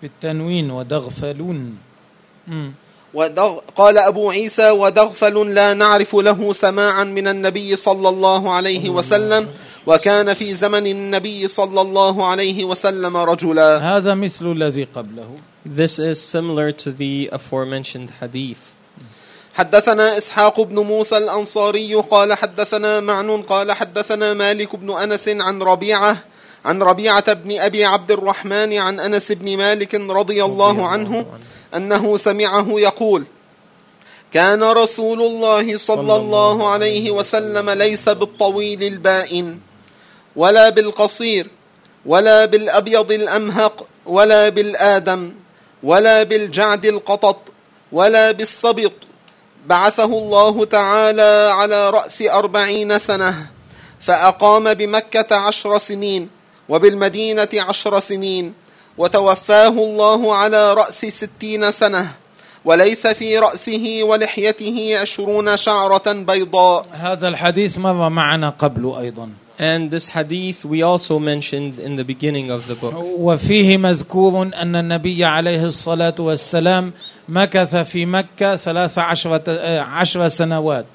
[0.02, 1.78] بالتنوين ودغفلون.
[3.16, 9.48] ودغ قال أبو عيسى ودغفل لا نعرف له سماعا من النبي صلى الله عليه وسلم
[9.86, 15.28] وكان في زمن النبي صلى الله عليه وسلم رجلا هذا مثل الذي قبله
[15.66, 18.60] This is similar to the aforementioned hadith.
[19.54, 26.16] حدثنا إسحاق بن موسى الأنصاري قال حدثنا معن قال حدثنا مالك بن أنس عن ربيعة
[26.66, 31.26] عن ربيعة بن أبي عبد الرحمن عن أنس بن مالك رضي الله عنه
[31.76, 33.24] أنه سمعه يقول
[34.32, 39.58] كان رسول الله صلى الله عليه وسلم ليس بالطويل البائن
[40.36, 41.46] ولا بالقصير
[42.06, 45.32] ولا بالأبيض الأمهق ولا بالآدم
[45.82, 47.40] ولا بالجعد القطط
[47.92, 48.92] ولا بالسبط
[49.66, 53.46] بعثه الله تعالى على رأس أربعين سنة
[54.00, 56.35] فأقام بمكة عشر سنين.
[56.68, 58.52] وبالمدينة عشر سنين
[58.98, 62.08] وتوفاه الله على رأس ستين سنة
[62.64, 66.86] وليس في رأسه ولحيته عشرون شعرة بيضاء.
[66.92, 69.28] هذا الحديث مر معنا قبله أيضا.
[69.58, 72.94] And this hadith we also mentioned in the beginning of the book.
[72.94, 76.92] وفيه مذكور أن النبي عليه الصلاة والسلام
[77.28, 80.86] مكث في مكة ثلاث عشرة عشر سنوات.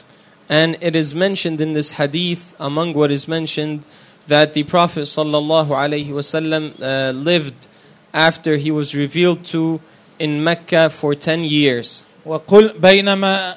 [0.49, 3.83] And it is mentioned in this hadith, among what is mentioned,
[4.28, 7.66] that the Prophet sallallahu alaihi wasallam uh, lived
[8.12, 9.80] after he was revealed to
[10.18, 12.02] in Mecca for 10 years.
[12.26, 13.54] وقل بينما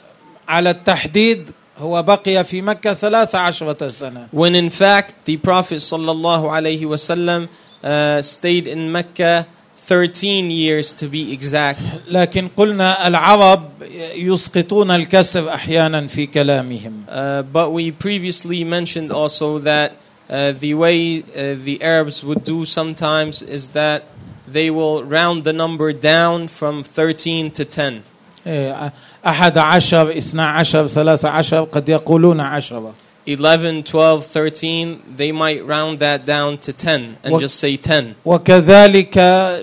[0.48, 6.50] على التحديد هو بقي في مكة ثلاث عشرة سنة when in fact the Prophet sallallahu
[6.52, 7.48] alaihi wasallam
[7.84, 9.48] uh, stayed in Mecca
[9.88, 11.82] 13 years to be exact.
[12.08, 13.70] لكن قلنا العرب
[14.16, 19.94] يسقطون الكسر أحيانا في كلامهم Uh, but we previously mentioned also that
[20.30, 24.04] uh, the way uh, the Arabs would do sometimes is that
[24.48, 28.02] they will round the number down from 13 to 10.
[28.48, 28.92] إيه،
[29.28, 32.94] أحد عشر اثنا عشر ثلاثة عشر قد يقولون عشرة
[33.28, 38.16] 11, 12, 13, they might round that down to 10 and What- just say 10.
[38.26, 39.18] وكذلك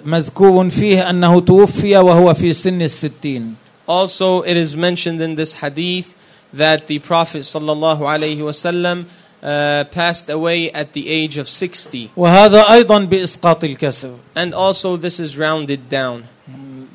[0.04, 3.54] مذكور فيه أنه توفي وهو في سن الستين
[3.88, 6.16] Also, it is mentioned in this hadith
[6.52, 9.04] that the Prophet sallallahu alaihi wasallam
[9.42, 12.10] uh, passed away at the age of 60.
[12.16, 16.24] وهذا أيضا بإسقاط الكسر And also, this is rounded down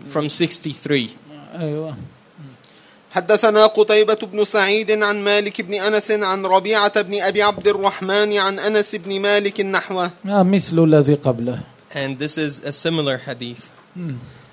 [0.07, 1.09] from 63.
[1.59, 1.95] أيوة.
[3.11, 8.59] حدثنا قتيبة بن سعيد عن مالك بن أنس عن ربيعة بن أبي عبد الرحمن عن
[8.59, 11.59] أنس بن مالك نحوه آه، مثل الذي قبله
[11.93, 13.71] And this is a similar hadith.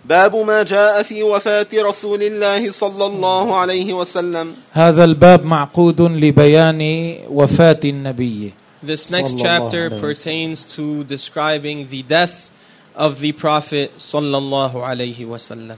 [0.06, 4.56] باب ما جاء في وفاة رسول الله صلى الله عليه وسلم.
[4.72, 8.54] هذا الباب معقود لبيان وفاة النبي.
[8.84, 12.52] This next chapter pertains to describing the death
[12.96, 15.78] of the Prophet sallallahu alaihi wasallam.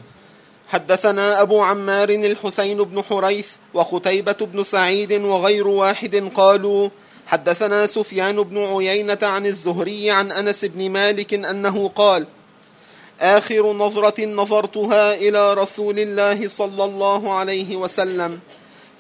[0.68, 6.90] حدثنا أبو عمار الحسين بن حريث وقتيبة بن سعيد وغير واحد قالوا
[7.28, 12.26] حدثنا سفيان بن عيينة عن الزهري عن أنس بن مالك أنه قال
[13.22, 18.40] آخر نظرة نظرتها إلى رسول الله صلى الله عليه وسلم.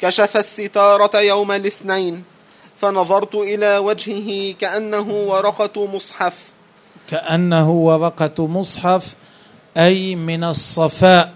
[0.01, 2.23] كشف الستارة يوم الاثنين
[2.77, 6.33] فنظرت إلى وجهه كأنه ورقة مصحف.
[7.09, 9.15] كأنه ورقة مصحف
[9.77, 11.33] أي من الصفاء.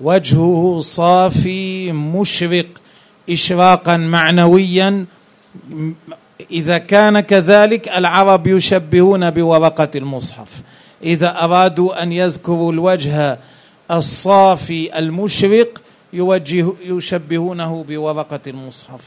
[0.00, 2.66] وجهه صافي مشرق
[3.30, 5.06] إشراقا معنويا.
[6.50, 10.48] إذا كان كذلك العرب يشبهون بورقة المصحف.
[11.02, 13.38] إذا أرادوا أن يذكروا الوجه
[13.90, 15.82] الصافي المشرق
[16.12, 19.00] يوجه يشبهونه بورقة المصحف.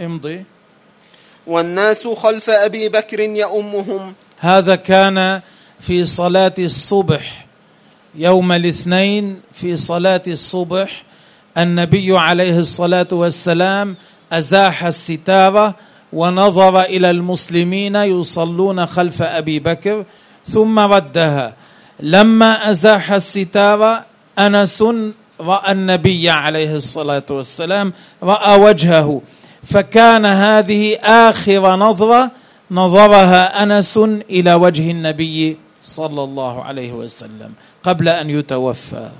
[0.00, 0.44] امضي.
[1.46, 5.40] والناس خلف أبي بكر يؤمهم هذا كان
[5.80, 7.46] في صلاة الصبح.
[8.14, 11.02] يوم الاثنين في صلاة الصبح
[11.58, 13.96] النبي عليه الصلاة والسلام
[14.32, 15.74] أزاح الستارة
[16.12, 20.04] ونظر إلى المسلمين يصلون خلف أبي بكر
[20.44, 21.54] ثم ردها
[22.00, 24.04] لما أزاح الستارة
[24.38, 24.84] أنس
[25.40, 29.22] رأى النبي عليه الصلاة والسلام رأى وجهه.
[29.62, 32.30] فكان هذه آخر نظرة
[32.70, 33.96] نظرها أنس
[34.30, 39.10] إلى وجه النبي صلى الله عليه وسلم قبل أن يتوفى.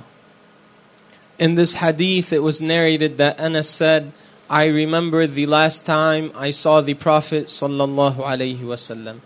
[1.39, 4.11] In this hadith, it was narrated that Anas said,
[4.49, 9.19] I remember the last time I saw the Prophet sallallahu alaihi wasallam.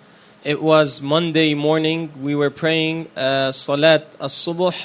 [0.43, 2.11] It was Monday morning.
[2.21, 4.75] We were praying uh, Salat as-Subuh.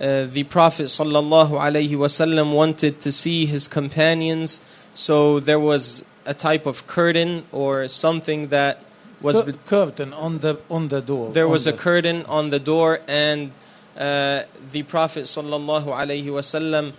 [0.00, 4.60] Uh, the Prophet sallallahu alaihi wasallam wanted to see his companions,
[4.94, 8.84] so there was a type of curtain or something that
[9.20, 13.00] was Cur- curtain on the on the door there was a curtain on the door
[13.08, 13.52] and
[13.96, 16.92] uh, the prophet sallallahu alaihi wasallam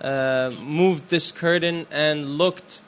[0.00, 2.82] uh, moved this curtain and looked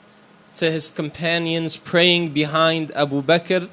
[0.55, 3.69] to his companions praying behind Abu Bakr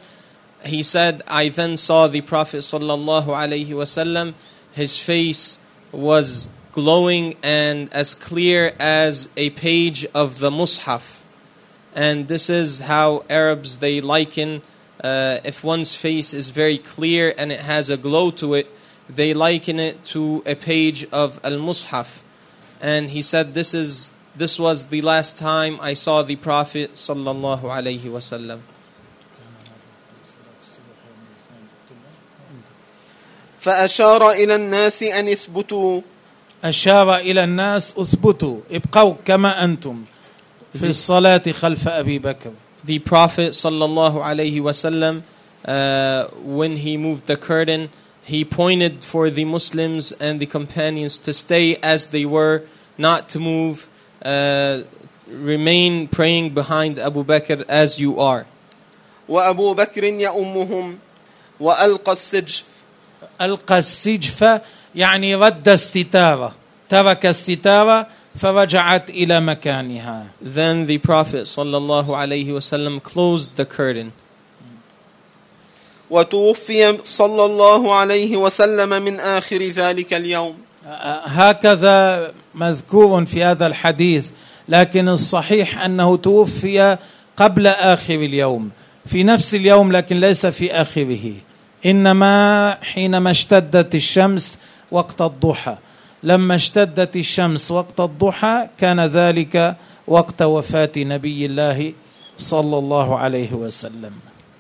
[0.64, 4.34] he said I then saw the prophet sallallahu alaihi wasallam
[4.72, 5.60] his face
[5.90, 11.22] was glowing and as clear as a page of the mushaf
[11.94, 14.62] and this is how Arabs they liken
[15.02, 18.70] uh, if one's face is very clear and it has a glow to it,
[19.08, 22.22] they liken it to a page of Al Mushaf.
[22.80, 27.62] And he said, "This is this was the last time I saw the Prophet sallallahu
[27.62, 28.60] alaihi wasallam."
[33.62, 36.00] فأشار إلى الناس أن اثبتوا
[36.64, 40.04] أشار إلى الناس اثبتوا ابقوا كما أنتم
[40.74, 42.52] في الصلاة خلف أبي بكر
[42.84, 45.22] The Prophet sallallahu alaihi wasallam,
[45.64, 47.90] uh, when he moved the curtain,
[48.24, 52.64] he pointed for the Muslims and the companions to stay as they were,
[52.98, 53.86] not to move,
[54.24, 54.80] uh,
[55.28, 58.46] remain praying behind Abu Bakr as you are.
[59.28, 60.98] وأبو بكر يؤمهم
[61.60, 62.71] وألقى السجف
[63.40, 64.60] ألقى السجف
[64.94, 66.54] يعني رد الستارة.
[66.88, 68.06] ترك الستارة
[68.36, 70.26] فرجعت إلى مكانها.
[70.42, 74.12] Then the Prophet sallallahu alaihi wasallam closed the curtain.
[76.10, 80.54] وتوفي صلى الله عليه وسلم من آخر ذلك اليوم.
[81.24, 84.30] هكذا مذكور في هذا الحديث
[84.68, 86.98] لكن الصحيح أنه توفي
[87.36, 88.70] قبل آخر اليوم.
[89.06, 91.32] في نفس اليوم لكن ليس في آخره.
[91.85, 94.57] انما حينما اشتدت الشمس
[94.91, 95.77] وقت الضحى
[96.23, 99.75] لما اشتدت الشمس وقت الضحى كان ذلك
[100.07, 101.93] وقت وفاه نبي الله
[102.37, 104.11] صلى الله عليه وسلم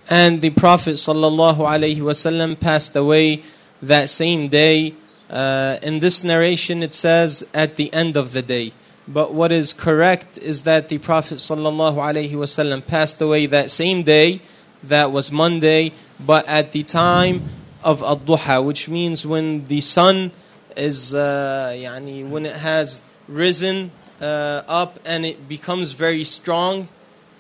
[0.09, 3.41] And the Prophet sallallahu alaihi wasallam passed away
[3.81, 4.93] that same day.
[5.29, 8.71] Uh, in this narration, it says at the end of the day.
[9.05, 14.03] But what is correct is that the Prophet sallallahu alaihi wasallam passed away that same
[14.03, 14.39] day.
[14.83, 17.49] That was Monday, but at the time
[17.83, 20.31] of ad-duha, which means when the sun
[20.75, 26.87] is, uh, yani, when it has risen uh, up and it becomes very strong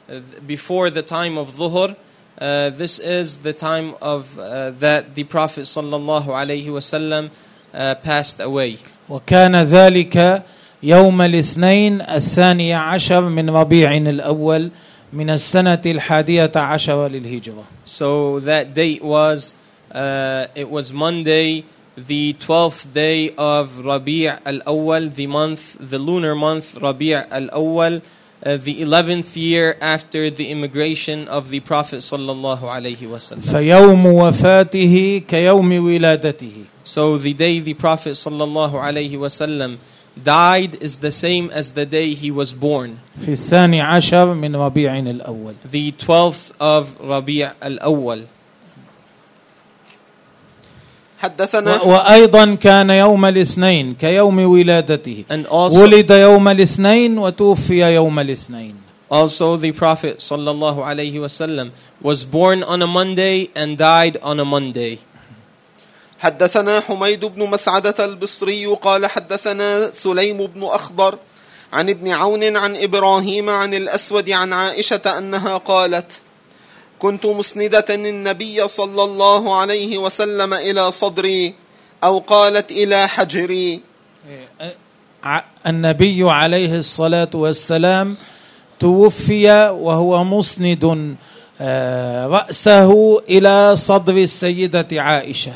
[0.09, 1.95] uh, before the time of dhuhr.
[2.39, 7.31] Uh, this is the time of uh, that the Prophet sallallahu alaihi wasallam
[7.73, 8.77] uh, passed away.
[9.09, 10.43] وكان ذلك
[10.83, 14.71] يوم الاثنين الثاني عشر من ربيع الأول
[15.13, 19.53] من السنة الحادية عشر للهجرة So that date was
[19.91, 21.63] uh, it was Monday,
[21.95, 28.01] the twelfth day of Rabi' al-Awwal, the month, the lunar month Rabi' al-Awwal,
[28.45, 33.39] uh, the eleventh year after the immigration of the Prophet sallallahu alaihi wasallam.
[33.41, 39.77] فيوم وفاته كيوم ولادته So the day the Prophet sallallahu alaihi wasallam
[40.23, 44.97] died is the same as the day he was born, في الثاني عشر من ربيع
[44.99, 48.25] الأول the twelfth of Rabi' al-Awwal.
[51.19, 58.19] حدثنا و- وأيضا كان يوم الاثنين كيوم ولادته And also, ولد يوم الاثنين وتوفي يوم
[58.19, 58.75] الاثنين
[59.11, 61.71] also the Prophet sallallahu alaihi wasallam
[62.01, 64.99] was born on a Monday and died on a Monday.
[66.22, 71.18] حدثنا حميد بن مسعدة البصري قال حدثنا سليم بن أخضر
[71.72, 76.12] عن ابن عون عن إبراهيم عن الأسود عن عائشة أنها قالت
[76.98, 81.54] كنت مسندة النبي صلى الله عليه وسلم إلى صدري
[82.04, 83.80] أو قالت إلى حجري.
[85.24, 88.16] ع- النبي عليه الصلاة والسلام
[88.80, 91.16] توفي وهو مسند
[91.60, 95.52] آه، رأسه إلى صدر السيدة عائشة.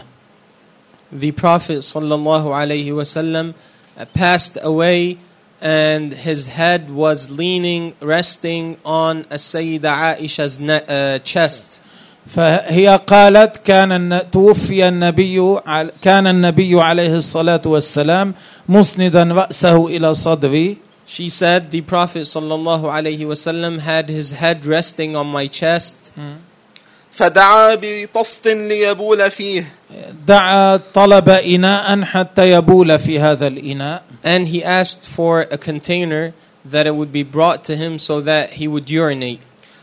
[1.15, 3.53] The Prophet sallallahu alaihi wasallam
[3.97, 5.17] uh, passed away
[5.61, 11.79] and his head was leaning, resting on a Sayyida Aisha's ne- uh, chest.
[12.27, 18.33] فهي قالت كان الن- توفي النبي عل- كان النبي عليه الصلاة والسلام
[18.69, 25.15] مسندا رأسه إلى صدري She said, the Prophet sallallahu alaihi wasallam had his head resting
[25.15, 26.11] on my chest
[27.15, 29.73] فدعا بطست ليبول فيه
[30.27, 36.33] دعا طلب إناء حتى يبول في هذا الإناء and he asked for a container
[36.65, 39.39] that it would be brought to him so that he would urinate.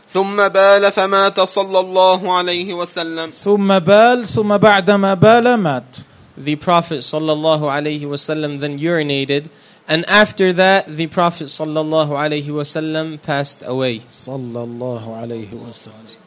[0.09, 5.97] ثم بال فمات صلى الله عليه وسلم ثم بال ثم بعدما بال مات
[6.37, 9.49] The Prophet sallallahu alaihi wasallam then urinated
[9.87, 14.01] and after that the Prophet sallallahu alaihi wasallam passed away.
[14.11, 16.19] صلى الله عليه وسلم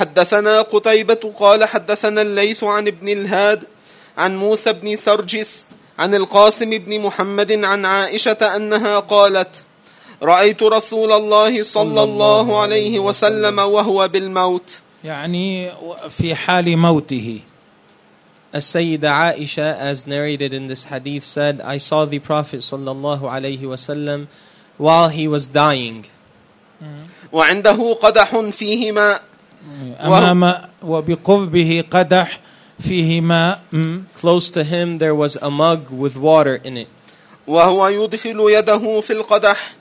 [0.00, 3.60] حدثنا قتيبة قال حدثنا الليث عن ابن الهاد
[4.18, 5.66] عن موسى بن سرجس
[5.98, 9.62] عن القاسم بن محمد عن عائشة أنها قالت
[10.22, 14.80] رأيت رسول الله صلى الله عليه وسلم وهو بالموت.
[15.04, 15.72] يعني
[16.08, 17.40] في حال موته.
[18.52, 23.60] As Sayyida Aisha, as narrated in this hadith, said, I saw the Prophet sallallahu alaihi
[23.60, 24.26] wasallam
[24.76, 26.06] while he was dying.
[27.32, 29.29] وعنده قدح فيه ماء
[30.00, 32.40] أمام وبقربه قدح
[32.80, 33.60] فيه ماء
[34.14, 36.88] close to him there was a mug with water in it.
[37.46, 39.72] وهو يدخل يده في القدح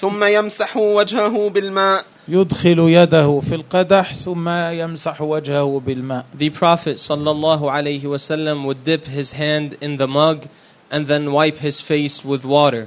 [0.00, 2.04] ثم يمسح وجهه بالماء.
[2.28, 6.24] يدخل يده في القدح ثم يمسح وجهه بالماء.
[6.38, 10.48] The prophet صلى الله عليه وسلم would dip his hand in the mug
[10.92, 12.86] and then wipe his face with water.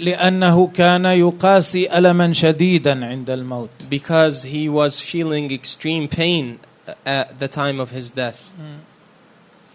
[0.00, 3.70] لأنه كان يقاسي ألما شديدا عند الموت.
[3.88, 6.58] Because he was feeling extreme pain
[7.06, 8.52] at the time of his death.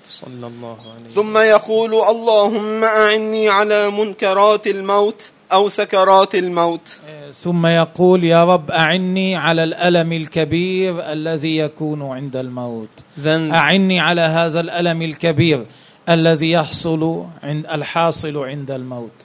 [0.10, 6.98] Sallallahu alaihi ثم يقول اللهم أعني على منكرات الموت أو سكرات الموت.
[7.44, 12.90] ثم يقول يا رب أعني على الألم الكبير الذي يكون عند الموت.
[13.18, 15.66] Then أعني على هذا الألم الكبير.
[16.09, 19.25] الذي يحصل عند الحاصل عند الموت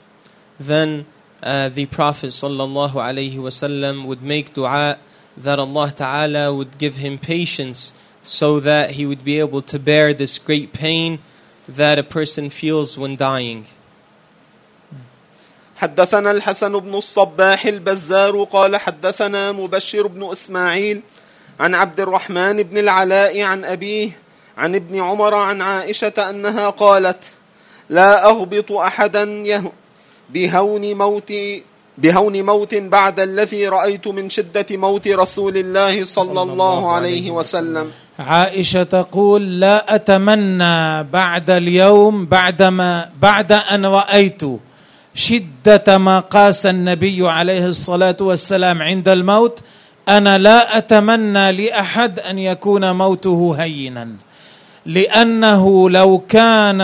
[0.60, 1.06] then
[1.42, 4.98] uh, the Prophet sallallahu alaihi wasallam would make dua
[5.36, 10.14] that Allah Ta'ala would give him patience so that he would be able to bear
[10.14, 11.18] this great pain
[11.68, 13.66] that a person feels when dying.
[15.76, 21.02] حدثنا الحسن بن الصباح البزار قال حدثنا مبشر بن اسماعيل
[21.60, 24.10] عن عبد الرحمن بن العلاء عن ابيه
[24.59, 27.23] عن ابن عمر عن عائشة أنها قالت
[27.89, 29.71] لا اغبط أحدا يه
[30.29, 31.33] بهون موت
[31.97, 37.91] بهون موت بعد الذي رأيت من شدة موت رسول الله صلى الله عليه وسلم.
[38.19, 44.41] عائشة تقول لا أتمنى بعد اليوم بعدما بعد أن رأيت
[45.13, 49.59] شدة ما قاس النبي عليه الصلاة والسلام عند الموت
[50.09, 54.28] أنا لا أتمنى لأحد أن يكون موته هينا.
[54.85, 56.79] لأنه لو كان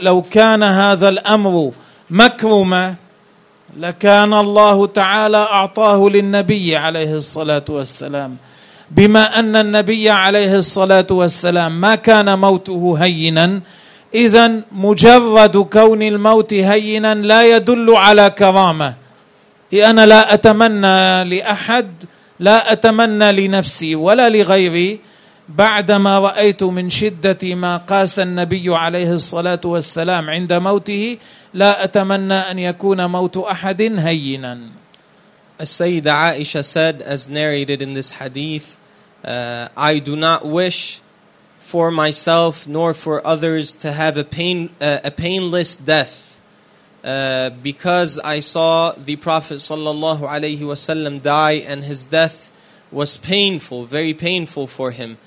[0.00, 1.72] لو كان هذا الأمر
[2.10, 2.94] مكرما
[3.76, 8.36] لكان الله تعالى أعطاه للنبي عليه الصلاة والسلام.
[8.90, 13.60] بما أن النبي عليه الصلاة والسلام ما كان موته هينا
[14.14, 18.94] اذا مجرد كون الموت هينا لا يدل على كرامة.
[19.74, 21.90] أنا لا أتمنى لأحد
[22.40, 25.00] لا أتمنى لنفسي ولا لغيري
[25.49, 31.17] بعدما رايت من شده ما قاس النبي عليه الصلاه والسلام عند موته
[31.53, 34.59] لا اتمنى ان يكون موت احد هينا
[35.61, 38.77] السيدة Aisha said, as narrated in this hadith,
[39.23, 40.99] uh, I do not wish
[41.59, 46.41] for myself nor for others to have a pain, uh, a painless death,
[47.03, 52.51] uh, because I saw the Prophet sallallahu alaihi wasallam die, and his death
[52.91, 55.17] was painful, very painful for him.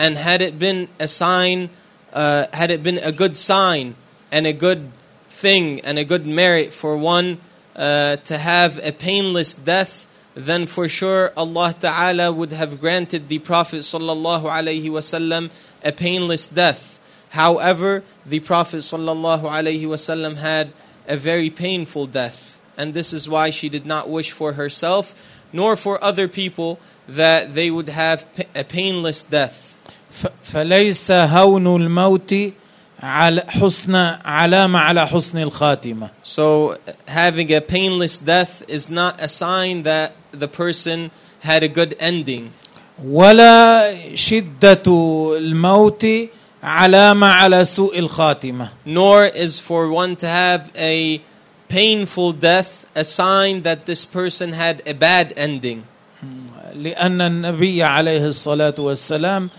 [0.00, 1.68] And had it been a sign,
[2.14, 3.96] uh, had it been a good sign
[4.32, 4.90] and a good
[5.28, 7.36] thing and a good merit for one
[7.76, 13.40] uh, to have a painless death, then for sure Allah Ta'ala would have granted the
[13.40, 15.50] Prophet Sallallahu Alaihi Wasallam
[15.84, 16.98] a painless death.
[17.28, 20.72] However, the Prophet Sallallahu Alaihi Wasallam had
[21.08, 22.58] a very painful death.
[22.78, 25.14] And this is why she did not wish for herself
[25.52, 28.24] nor for other people that they would have
[28.54, 29.69] a painless death.
[30.43, 32.35] فليس هون الموت
[33.03, 33.95] على حسن
[34.25, 36.09] علامة على حسن الخاتمة.
[36.23, 41.11] So having a painless death is not a sign that the person
[41.41, 42.51] had a good ending.
[43.05, 44.83] ولا شدة
[45.37, 46.05] الموت
[46.63, 48.69] علامة على سوء الخاتمة.
[48.85, 51.21] Nor is for one to have a
[51.67, 55.83] painful death a sign that this person had a bad ending.
[56.75, 59.49] لأن النبي عليه الصلاة والسلام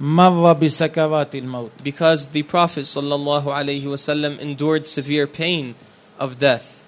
[0.00, 5.74] مر بسكرات الموت because the Prophet sallallahu alaihi wasallam endured severe pain
[6.18, 6.82] of death.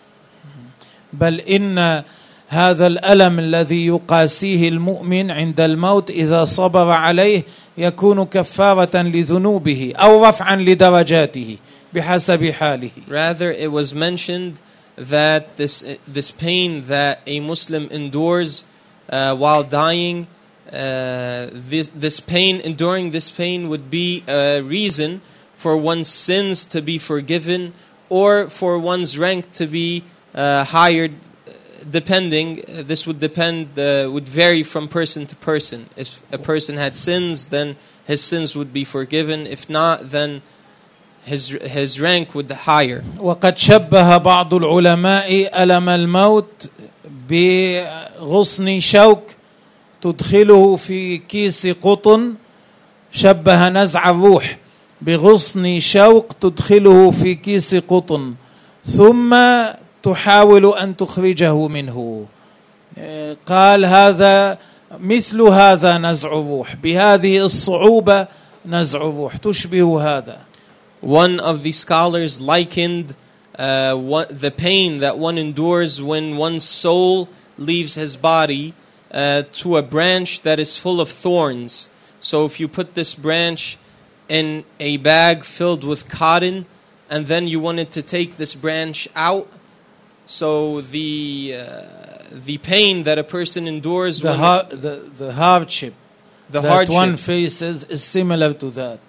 [1.13, 2.05] بل إن
[2.49, 7.43] هذا الألم الذي يقاسيه المؤمن عند الموت إذا صبر عليه
[7.79, 11.57] يكون كفارة لذنوبه أو رفعا لدرجاته
[11.95, 12.91] بحسب حاله.
[13.09, 14.61] Rather, it was mentioned
[14.97, 18.65] that this this pain that a Muslim endures
[19.11, 20.27] uh, while dying
[20.72, 25.22] uh, this, this pain, enduring this pain, would be a reason
[25.54, 27.74] for one's sins to be forgiven
[28.10, 30.04] or for one's rank to be
[30.36, 31.10] uh, higher,
[31.90, 32.64] depending.
[32.68, 35.90] This would depend, uh, would vary from person to person.
[35.96, 37.76] If a person had sins, then
[38.06, 39.48] his sins would be forgiven.
[39.48, 40.42] If not, then
[41.24, 43.04] his, his rank would higher.
[43.18, 46.70] وقد شبه بعض العلماء ألم الموت
[47.30, 49.24] بغصن شوك
[50.03, 52.35] تدخله في كيس قطن
[53.13, 54.59] شبه نزع الروح
[55.03, 58.35] بغصن شوق تدخله في كيس قطن
[58.85, 59.37] ثم
[60.03, 62.27] تحاول أن تخرجه منه.
[63.47, 64.59] قال هذا
[65.01, 68.27] مثل هذا نزع الروح بهذه الصعوبة
[68.67, 70.39] نزع الروح تشبه هذا.
[71.03, 73.17] One of the scholars likened
[73.59, 77.29] uh, what, the pain that one endures when one's soul
[77.59, 78.75] leaves his body
[79.12, 81.90] uh, to a branch that is full of thorns.
[82.20, 83.78] So if you put this branch
[84.28, 86.66] in a bag filled with cotton,
[87.10, 89.48] and then you wanted to take this branch out,
[90.26, 91.82] so the uh,
[92.32, 95.94] the pain that a person endures, the, har- the, the hardship
[96.50, 99.00] the that hardship, one faces is similar to that.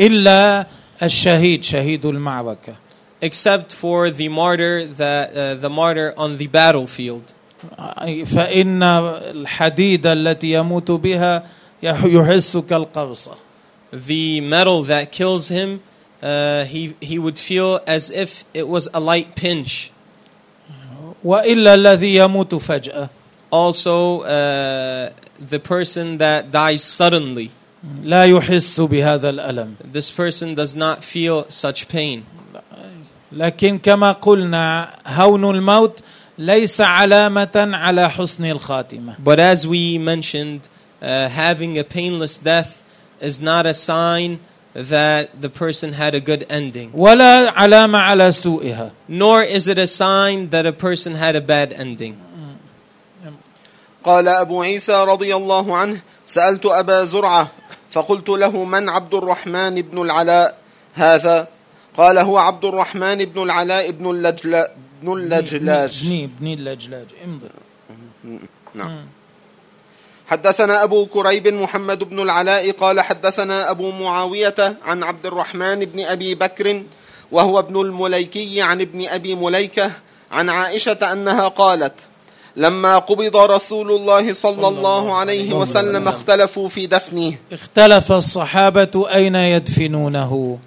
[0.00, 0.66] إلا
[1.02, 2.74] الشهيد شهيد المعركة
[3.20, 7.32] except for the martyr, that uh, the martyr on the battlefield.
[8.24, 11.46] فإن الحديد التي يموت بها
[11.82, 13.36] يحس كالقرصة.
[13.92, 15.82] The metal that kills him,
[16.22, 19.92] uh, he he would feel as if it was a light pinch.
[21.24, 23.10] وإلا الذي يموت فجأة.
[23.50, 27.50] Also, uh, the person that dies suddenly.
[28.04, 29.74] لا يحس بهذا الألم.
[29.92, 32.24] This person does not feel such pain.
[33.31, 35.99] لكن كما قلنا هون الموت
[36.37, 39.15] ليس علامة على حسن الخاتمة.
[39.23, 40.67] But as we mentioned,
[41.01, 42.83] uh, having a painless death
[43.21, 44.39] is not a sign
[44.73, 48.91] that the person had a good ending, ولا علامة على سوءها.
[49.07, 52.17] Nor is it a sign that a person had a bad ending.
[54.03, 57.47] قال أبو عيسى رضي الله عنه سألت أبا زرعة
[57.91, 60.57] فقلت له من عبد الرحمن بن العلاء؟
[60.93, 61.47] هذا
[61.97, 64.71] قال هو عبد الرحمن بن العلاء بن اللجلا
[65.03, 66.03] بن اللجلاج.
[66.03, 67.05] بني بني اللجلاج.
[67.25, 68.39] امضي.
[68.75, 69.05] نعم.
[70.27, 76.35] حدثنا أبو كريب محمد بن العلاء قال حدثنا أبو معاوية عن عبد الرحمن بن أبي
[76.35, 76.83] بكر
[77.31, 79.91] وهو ابن المليكي عن ابن أبي مليكة
[80.31, 81.93] عن عائشة أنها قالت
[82.55, 86.07] لما قبض رسول الله صلى الله عليه وسلم.
[86.07, 87.35] اختلفوا في دفنه.
[87.51, 90.59] اختلف الصحابة أين يدفنونه؟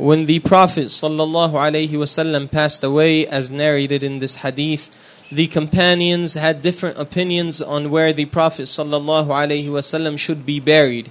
[0.00, 4.90] When the Prophet sallallahu alaihi wasallam passed away, as narrated in this hadith,
[5.32, 11.10] the companions had different opinions on where the Prophet sallallahu alaihi wasallam should be buried.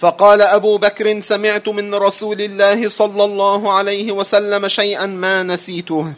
[0.00, 6.14] فقال أبو بكر سمعت من رسول الله صلى الله عليه وسلم شيئا ما نسيته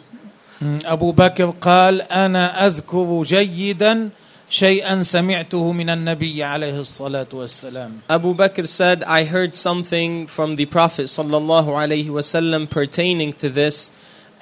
[0.85, 4.09] أبو بكر قال أنا أذكر جيدا
[4.52, 10.66] شيئا سمعته من النبي عليه الصلاة والسلام Abu Bakr said, I heard something from the
[10.66, 13.92] Prophet sallallahu alaihi wasallam pertaining to this,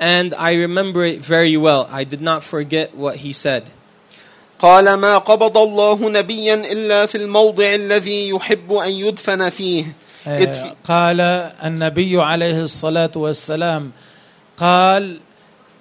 [0.01, 1.87] and I remember it very well.
[1.93, 3.71] I did not forget what he said.
[4.59, 9.85] قال ما قبض الله نبيا إلا في الموضع الذي يحب أن يدفن فيه
[10.27, 11.21] آه، قال
[11.65, 13.91] النبي عليه الصلاة والسلام
[14.57, 15.21] قال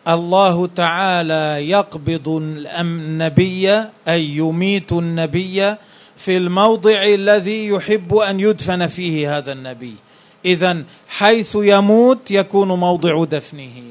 [0.08, 3.70] الله تعالى يقبض النبي
[4.08, 5.74] أي يميت النبي
[6.16, 9.94] في الموضع الذي يحب أن يدفن فيه هذا النبي
[10.44, 13.82] إذا حيث يموت يكون موضع دفنه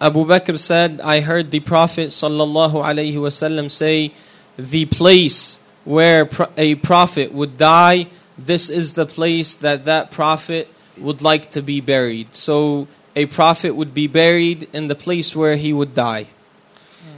[0.00, 4.12] Abu Bakr said, I heard the Prophet sallallahu alaihi wasallam say,
[4.58, 10.68] the place where pro- a prophet would die, this is the place that that prophet
[10.98, 12.34] would like to be buried.
[12.34, 16.26] So a prophet would be buried in the place where he would die.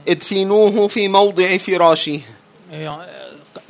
[0.09, 2.21] ادفنوه في موضع فراشه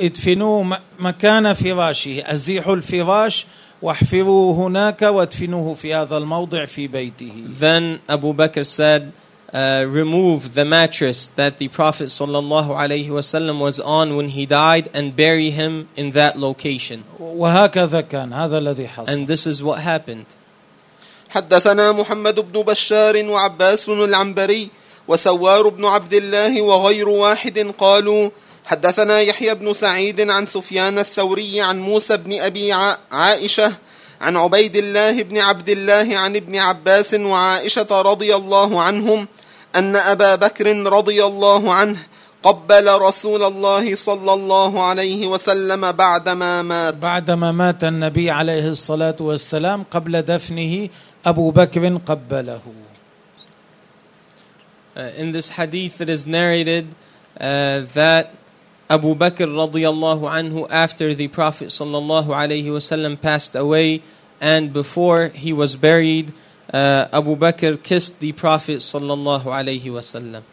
[0.01, 3.47] ادفنوه م- مكان فراشه أزيحوا الفراش
[3.83, 9.13] واحفروه هناك وادفنوه في هذا الموضع في بيته Then Abu Bakr said,
[9.53, 14.89] uh, remove the mattress that the Prophet sallallahu alaihi wasallam was on when he died
[14.95, 17.05] and bury him in that location.
[17.21, 20.27] وهكذا كان هذا الذي حصل And this is what happened.
[21.32, 24.70] حدثنا محمد بن بشار وعباس العنبري
[25.08, 28.30] وسوار بن عبد الله وغير واحد قالوا
[28.66, 32.74] حدثنا يحيى بن سعيد عن سفيان الثوري عن موسى بن أبي
[33.12, 33.74] عائشة
[34.22, 39.28] عن عبيد الله بن عبد الله عن ابن عباس وعائشة رضي الله عنهم
[39.76, 41.98] أن أبا بكر رضي الله عنه
[42.44, 46.94] قبل رسول الله صلى الله عليه وسلم بعدما مات.
[46.94, 50.90] بعدما مات النبي عليه الصلاة والسلام قبل دفنه
[51.26, 52.62] أبو بكر قبله
[54.94, 56.86] Uh, in this hadith, it is narrated
[57.40, 58.36] uh, that
[58.90, 64.02] Abu Bakr radiallahu anhu, after the Prophet sallallahu alaihi wasallam passed away,
[64.42, 66.34] and before he was buried,
[66.74, 70.44] uh, Abu Bakr kissed the Prophet sallallahu alaihi wasallam.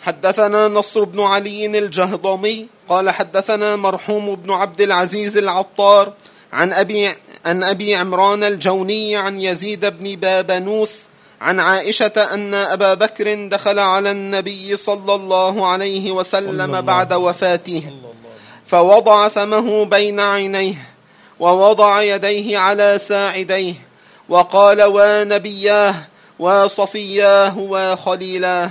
[0.00, 6.12] حدثنا نصر بن علي الجهضمي قال حدثنا مرحوم بن عبد العزيز العطار
[6.52, 7.08] عن أبي
[7.46, 10.92] عن أبي عمران الجوني عن يزيد بن بابنوس
[11.40, 17.90] عن عائشة أن أبا بكر دخل على النبي صلى الله عليه وسلم بعد وفاته
[18.66, 20.74] فوضع فمه بين عينيه
[21.40, 23.74] ووضع يديه على ساعديه
[24.28, 25.94] وقال ونبياه
[26.38, 28.70] وصفياه وخليلاه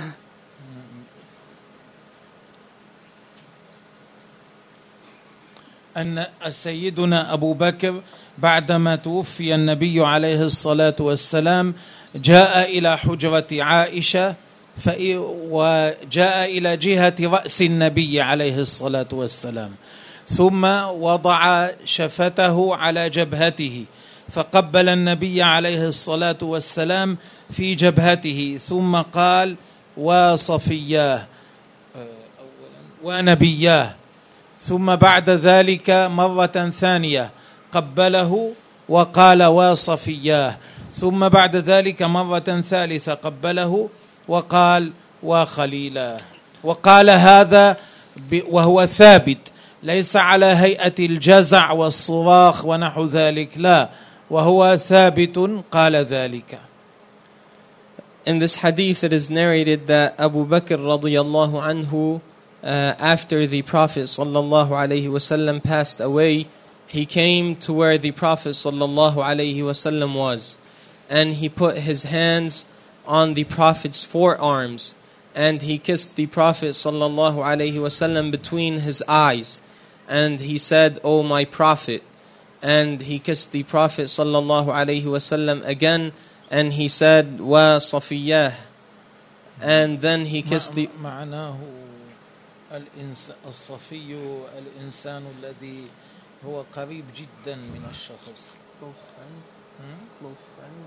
[5.96, 8.02] أن سيدنا أبو بكر
[8.42, 11.74] بعدما توفي النبي عليه الصلاة والسلام
[12.14, 14.34] جاء إلى حجرة عائشة
[15.50, 19.70] وجاء إلى جهة رأس النبي عليه الصلاة والسلام.
[20.26, 23.84] ثم وضع شفته على جبهته
[24.30, 27.16] فقبل النبي عليه الصلاة والسلام
[27.50, 28.58] في جبهته.
[28.60, 29.56] ثم قال
[29.96, 31.26] وصفياه
[33.02, 33.94] ونبياه
[34.58, 37.30] ثم بعد ذلك مرة ثانية
[37.72, 38.52] قبله
[38.88, 40.56] وقال وصفياه.
[40.94, 43.88] ثم بعد ذلك مرة ثالثة قبله
[44.28, 44.92] وقال
[45.22, 46.20] وخليلاه
[46.64, 47.76] وقال هذا
[48.48, 49.52] وهو ثابت
[49.82, 53.88] ليس على هيئة الجزع والصراخ ونحو ذلك لا
[54.30, 56.58] وهو ثابت قال ذلك.
[58.26, 62.20] In this hadith, it is narrated that Abu Bakr radiallahu anhu,
[62.62, 66.46] uh, after the Prophet sallallahu alaihi wasallam passed away,
[66.89, 70.57] he came to where the Prophet sallallahu alaihi wasallam was,
[71.09, 72.65] and he put his hands
[73.05, 74.95] on the Prophet's forearms,
[75.33, 79.61] and he kissed the Prophet sallallahu alaihi wasallam between his eyes,
[80.07, 82.03] and he said, "O my Prophet,"
[82.61, 86.13] and he kissed the Prophet sallallahu alaihi wasallam again
[86.49, 88.53] and he said wa صفياه
[89.61, 91.57] and then he kissed the معناه
[92.71, 93.31] الإنس...
[93.47, 94.17] الصفي
[94.57, 95.83] الإنسان الذي
[96.45, 99.35] هو قريب جدا من الشخص close friend
[100.19, 100.77] close friend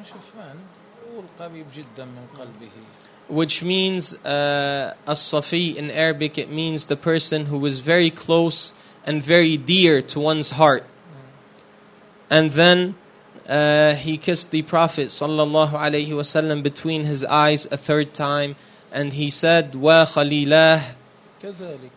[0.00, 0.60] مش friend
[1.14, 2.70] هو قريب جدا من قلبه
[3.28, 8.74] which means uh, as-safi in Arabic it means the person who is very close
[9.06, 10.84] and very dear to one's heart
[12.30, 12.94] and then
[13.50, 18.54] uh, he kissed the Prophet sallallahu alaihi wasallam between his eyes a third time,
[18.92, 20.94] and he said, "Wa khalilah,"
[21.42, 21.90] كذلك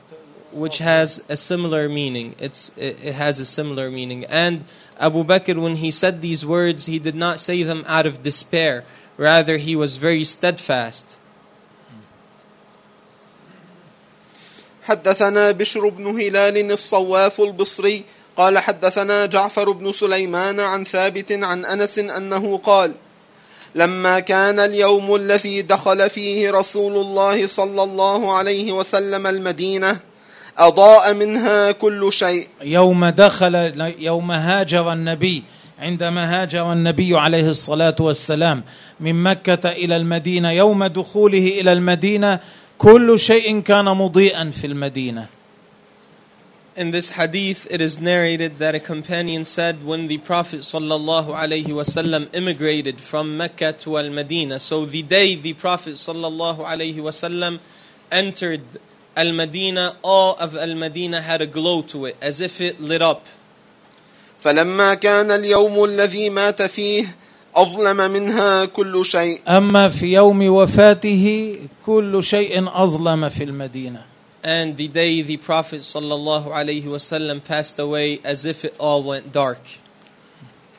[0.52, 2.36] which has a similar meaning.
[2.40, 4.26] It's it, it has a similar meaning.
[4.26, 4.64] And
[5.00, 8.86] Abu Bakr, when he said these words, he did not say them out of despair.
[9.18, 11.18] Rather, he was very steadfast.
[14.84, 18.04] حدثنا بشر بن هلال الصواف البصري
[18.38, 22.94] قال حدثنا جعفر بن سليمان عن ثابت عن انس انه قال
[23.76, 30.00] لما كان اليوم الذي دخل فيه رسول الله صلى الله عليه وسلم المدينه
[30.59, 33.55] اضاء منها كل شيء يوم دخل
[33.99, 35.43] يوم هاجر النبي
[35.79, 38.63] عندما هاجر النبي عليه الصلاه والسلام
[39.01, 42.41] من مكه إلى المدينة يوم دخوله إلى المدينة
[42.79, 45.27] كل شيء كان مضيئا في المدينة
[46.79, 51.67] in this hadith, it is narrated that a companion said when the Prophet sallallahu alaihi
[51.67, 54.61] wasallam immigrated from Mecca to Al Medina.
[54.61, 57.59] So the day the Prophet sallallahu alaihi wasallam
[58.13, 58.63] entered
[59.19, 63.03] Al Medina, all of Al Medina had a glow to it, as if it lit
[63.03, 63.27] up.
[64.45, 67.17] فلما كان اليوم الذي مات فيه
[67.57, 71.57] أظلم منها كل شيء أما في يوم وفاته
[71.87, 74.05] كل شيء أظلم في المدينة
[74.45, 79.61] and the day the Prophet ﷺ passed away as if it all went dark.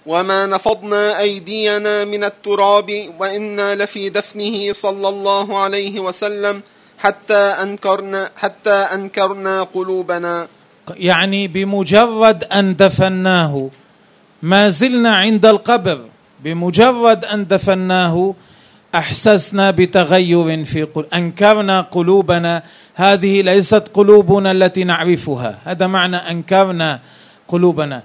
[0.05, 6.61] وما نفضنا أيدينا من التراب وإنا لفي دفنه صلى الله عليه وسلم
[6.99, 10.47] حتى أنكرنا حتى أنكرنا قلوبنا.
[10.95, 13.69] يعني بمجرد أن دفناه.
[14.43, 15.99] ما زلنا عند القبر.
[16.43, 18.35] بمجرد أن دفناه
[18.95, 21.05] أحسسنا بتغير في قل...
[21.13, 22.63] أنكرنا قلوبنا.
[22.95, 25.57] هذه ليست قلوبنا التي نعرفها.
[25.65, 26.99] هذا معنى أنكرنا
[27.47, 28.03] قلوبنا.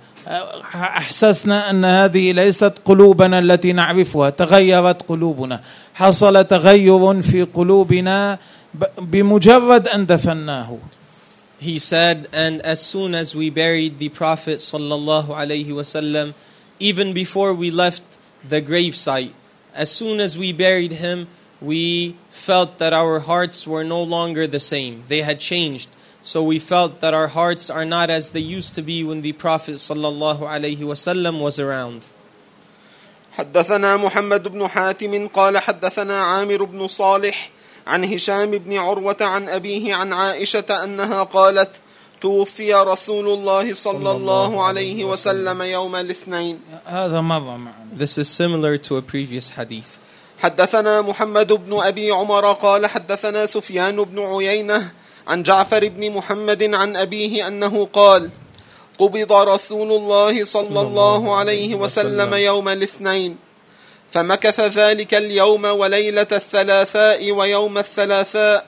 [0.75, 4.31] أحسسنا أن هذه ليست قلوبنا التي نعرفها.
[4.31, 5.61] تغيرت قلوبنا.
[5.95, 8.39] حصل تغير في قلوبنا.
[8.98, 10.80] بمجرد ان دفناه
[11.60, 16.34] He said, and as soon as we buried the Prophet sallallahu alaihi wasallam,
[16.80, 18.18] even before we left
[18.48, 19.34] the gravesite,
[19.76, 21.28] as soon as we buried him,
[21.60, 25.04] we felt that our hearts were no longer the same.
[25.10, 25.90] They had changed.
[26.22, 29.34] So we felt that our hearts are not as they used to be when the
[29.34, 32.06] Prophet ﷺ was around.
[33.38, 37.52] حدثنا محمد بن حاتم قال حدثنا عامر بن صالح
[37.87, 41.71] عن هشام بن عروة عن أبيه عن عائشة أنها قالت
[42.21, 45.63] توفي رسول الله صلى الله عليه وسلم.
[45.63, 46.61] يوم الاثنين.
[46.87, 49.99] هذا مر معنا This is similar to a previous hadith.
[50.39, 54.91] حدثنا محمد بن أبي عمر قال حدثنا سفيان بن عيينة
[55.27, 58.31] عن جعفر بن محمد عن أبيه أنه قال
[58.99, 62.35] قبض رسول الله صلى الله عليه وسلم.
[62.35, 63.37] يوم الاثنين.
[64.15, 68.67] فمكث ذلك اليوم وليلة الثلاثاء ويوم الثلاثاء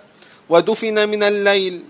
[0.49, 1.83] ودفن من الليل.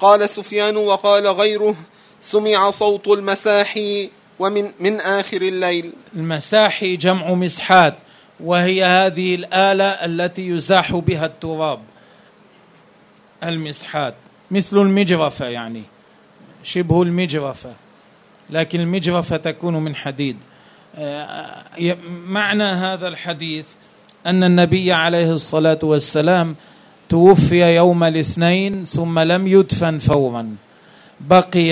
[0.00, 1.74] قال سفيان وقال غيره
[2.20, 5.92] سمع صوت المساحي ومن من آخر الليل.
[6.16, 7.94] المساحي جمع مسحات
[8.40, 11.80] وهي هذه الآلة التي يزاح بها التراب.
[13.44, 14.14] المسحات.
[14.50, 15.82] مثل المجرفة يعني.
[16.62, 17.72] شبه المجرفة.
[18.50, 20.36] لكن المجرفة تكون من حديد.
[22.26, 23.64] معنى هذا الحديث
[24.26, 26.56] أن النبي عليه الصلاة والسلام
[27.08, 30.56] توفي يوم الاثنين ثم لم يدفن فورا.
[31.20, 31.70] بقي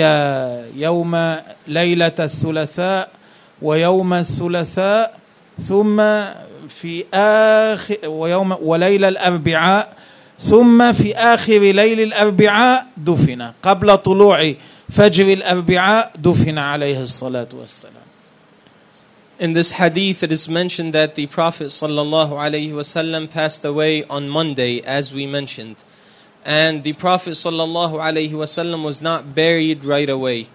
[0.75, 1.35] يوم
[1.67, 3.09] ليلة الثلاثاء
[3.61, 5.19] ويوم الثلاثاء
[5.59, 5.97] ثم
[6.69, 9.93] في آخر ويوم وليله الأربعاء
[10.39, 13.51] ثم في آخر ليل الأربعاء دفن.
[13.63, 14.53] قبل طلوع
[14.89, 18.06] فجر الأربعاء دفن عليه الصلاة والسلام.
[19.39, 25.13] In this hadith, it is mentioned that the Prophet wasallam passed away on Monday, as
[25.13, 25.83] we mentioned,
[26.43, 30.47] and the Prophet wasallam was not buried right away.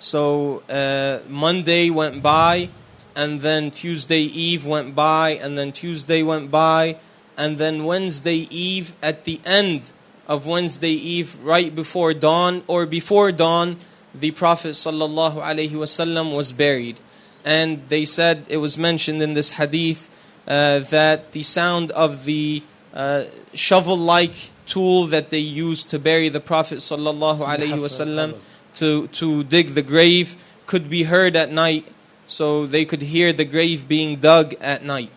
[0.00, 2.70] So uh, Monday went by,
[3.14, 6.96] and then Tuesday Eve went by, and then Tuesday went by,
[7.38, 9.92] and then Wednesday Eve at the end
[10.26, 13.76] of Wednesday Eve, right before dawn or before dawn,
[14.12, 16.98] the Prophet wasallam was buried,
[17.45, 20.09] and they said it was mentioned in this hadith
[20.47, 26.39] uh, that the sound of the uh, shovel-like tool that they used to bury the
[26.39, 28.37] Prophet sallallahu alaihi wasallam
[28.73, 30.35] to to dig the grave
[30.65, 31.85] could be heard at night,
[32.27, 35.09] so they could hear the grave being dug at night.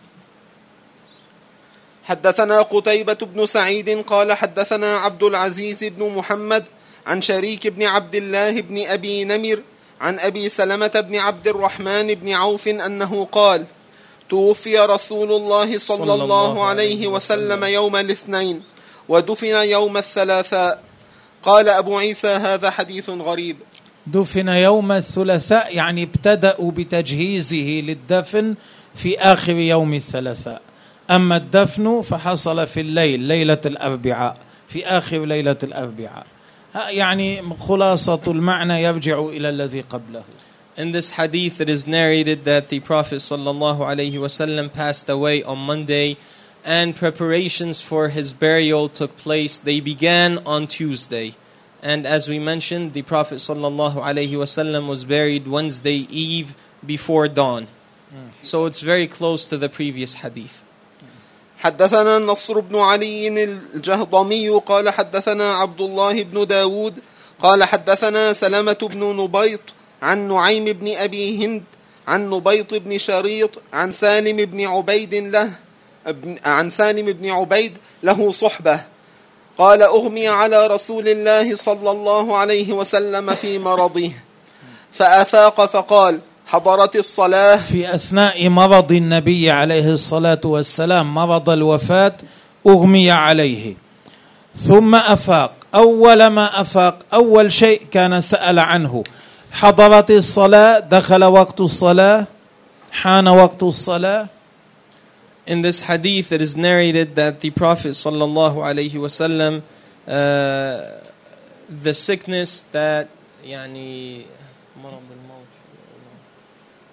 [2.03, 6.65] حدثنا قتيبة بن سعيد قال حدثنا عبد العزيز بن محمد
[7.07, 9.63] عن شريك بن عبد الله بن أبي نمر
[10.00, 13.64] عن أبي سلمة بن عبد الرحمن بن عوف أنه قال
[14.30, 18.62] توفي رسول الله صلى, صلى الله, عليه وسلم يوم الاثنين
[19.08, 20.82] ودفن يوم الثلاثاء.
[21.42, 23.56] قال أبو عيسى هذا حديث غريب.
[24.06, 28.54] دفن يوم الثلاثاء يعني ابتدأوا بتجهيزه للدفن
[28.94, 30.62] في آخر يوم الثلاثاء.
[31.10, 34.36] أما الدفن فحصل في الليل ليلة الأربعاء
[34.68, 36.26] في آخر ليلة الأربعاء.
[36.75, 40.23] يعني خلاصة المعنى يرجع إلى الذي قبله
[40.75, 45.59] In this hadith, it is narrated that the Prophet sallallahu alaihi wasallam passed away on
[45.59, 46.17] Monday,
[46.65, 49.59] and preparations for his burial took place.
[49.59, 51.35] They began on Tuesday,
[51.83, 57.67] and as we mentioned, the Prophet sallallahu alaihi wasallam was buried Wednesday Eve before dawn.
[58.41, 60.63] So it's very close to the previous hadith.
[61.58, 63.44] حدثنا نصر بن علي
[63.74, 66.94] الجهضمي قال حدثنا عبد الله بن داود
[67.42, 69.60] قال حدثنا سلمة بن نبيط
[70.02, 71.62] عن نعيم بن أبي هند
[72.08, 75.50] عن نبيط بن شريط عن سالم بن عبيد له
[76.44, 78.80] عن سالم بن عبيد له صحبة.
[79.58, 84.10] قال أغمي على رسول الله صلى الله عليه وسلم في مرضه.
[84.92, 87.56] فأفاق فقال حضرت الصلاة.
[87.56, 92.14] في أثناء مرض النبي عليه الصلاة والسلام مرض الوفاة
[92.66, 93.74] أغمي عليه.
[94.56, 95.52] ثم أفاق.
[95.74, 99.04] أول ما أفاق أول شيء كان سأل عنه.
[99.52, 102.26] حضرت الصلاة دخل وقت الصلاة؟
[102.92, 104.28] حان وقت الصلاة؟
[105.46, 109.62] In this hadith, it is narrated that the Prophet sallallahu alaihi wasallam,
[110.06, 110.80] uh,
[111.68, 113.08] the sickness that
[113.44, 114.22] يعني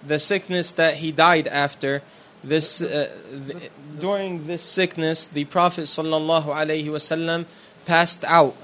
[0.05, 2.01] the sickness that he died after
[2.43, 3.09] this uh,
[3.47, 7.45] th- during this sickness the prophet sallallahu alaihi wasallam
[7.85, 8.55] passed out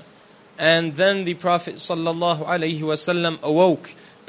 [0.57, 3.93] and then the prophet sallallahu alaihi wasallam awoke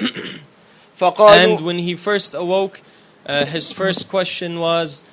[0.97, 2.81] فقالوا and when he first awoke
[3.25, 5.03] uh, his first question was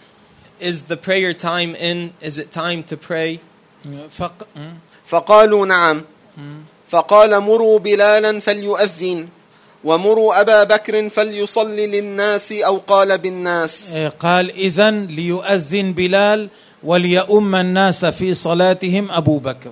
[0.60, 3.40] is the prayer time in is it time to pray
[4.10, 4.46] فق...
[5.06, 6.04] فقالوا نعم
[6.88, 9.28] فقال مروا بلالا فليؤذن
[9.83, 16.49] ومروا أبا بكر فليصلي للناس أو قال بالناس قال إذن ليؤذن بلال
[16.83, 19.71] وليؤم الناس في صلاتهم أبو بكر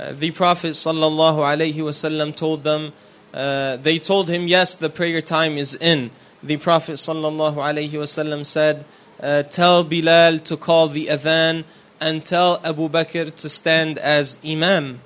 [0.00, 2.92] Uh, the prophet sallallahu alaihi wasallam told them
[3.34, 6.08] uh, they told him yes the prayer time is in
[6.40, 8.84] the prophet sallallahu alaihi wasallam said
[9.20, 11.64] uh, tell bilal to call the adhan
[12.00, 15.00] and tell abu bakr to stand as imam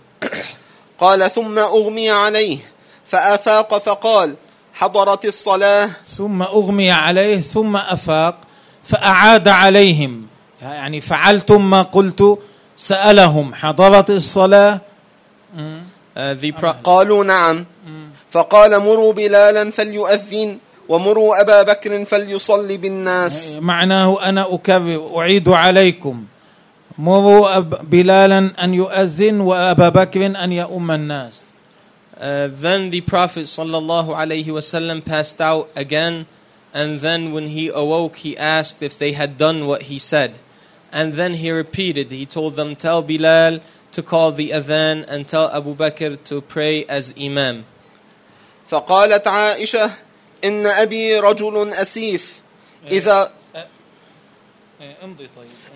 [1.01, 2.59] قال ثم أغمي عليه
[3.13, 4.35] فأفاق فقال
[4.75, 5.91] حضرت الصلاة.
[6.17, 8.37] ثم أغمي عليه ثم أفاق
[8.85, 10.27] فأعاد عليهم.
[10.63, 12.39] يعني فعلتم ما قلت
[12.77, 14.81] سألهم حضرت الصلاة؟
[15.57, 17.65] uh, the pro- قالوا نعم.
[18.31, 20.59] فقال مروا بلالا فليؤذن
[20.89, 23.57] ومروا أبا بكر فليصلي بالناس.
[23.61, 26.25] معناه أنا أكرر أعيد عليكم.
[26.99, 31.52] مروا بلالا أن يؤذن وأبا بكر أن يؤم الناس.
[32.22, 36.26] Uh, then the Prophet sallallahu alaihi wasallam passed out again,
[36.74, 40.40] and then when he awoke, he asked if they had done what he said,
[40.92, 42.12] and then he repeated.
[42.12, 43.60] He told them, "Tell Bilal
[43.92, 47.66] to call the adhan and tell Abu Bakr to pray as imam."
[48.70, 49.92] فقالت عائشة
[50.44, 52.42] إن أبي رجل أسيف
[52.92, 53.32] إذا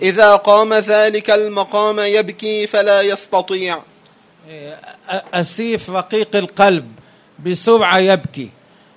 [0.01, 3.81] إذا قام ذلك المقام يبكي فلا يستطيع
[5.34, 6.92] أسيف رقيق القلب
[7.46, 8.50] بسرعة يبكي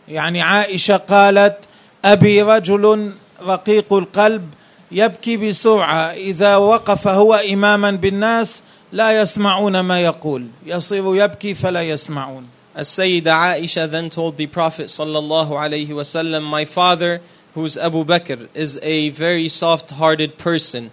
[0.08, 1.58] يعني عائشة قالت
[2.06, 4.50] أبي رجل رقيق القلب
[4.92, 8.62] يبكي بسرعة إذا وقف هو إماما بالناس
[8.92, 12.48] لا يسمعون ما يقول يصير يبكي فلا يسمعون
[12.80, 17.20] Sayyida Aisha then told the Prophet sallallahu alaihi wasallam, "My father
[17.56, 20.92] who's Abu Bakr, is a very soft hearted person.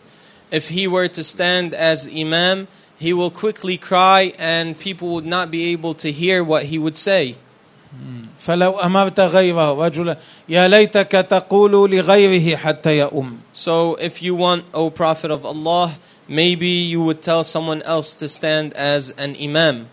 [0.50, 2.68] If he were to stand as Imam,
[2.99, 6.97] he will quickly cry and people would not be able to hear what he would
[6.97, 7.35] say.
[8.39, 10.17] فلو امرت غيره رجلا
[10.49, 15.91] يا ليتك تقول لغيره حتى يؤم So if you want, O Prophet of Allah,
[16.27, 19.87] maybe you would tell someone else to stand as an Imam.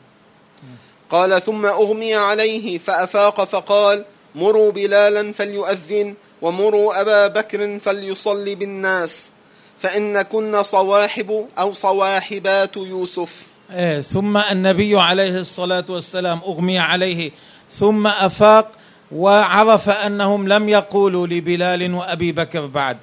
[1.11, 4.05] قال ثم أغمي عليه فأفاق فقال
[4.35, 9.31] مروا بلالا فليؤذن ومروا أبا بكر فليصلي بالناس
[9.84, 13.44] فإن كن صواحب أو صواحبات يوسف.
[13.72, 17.32] إيه ثم النبي عليه الصلاة والسلام أغمي عليه.
[17.70, 18.72] ثم أفاق
[19.12, 22.98] وعرف أنهم لم يقولوا لبلال وأبي بكر بعد.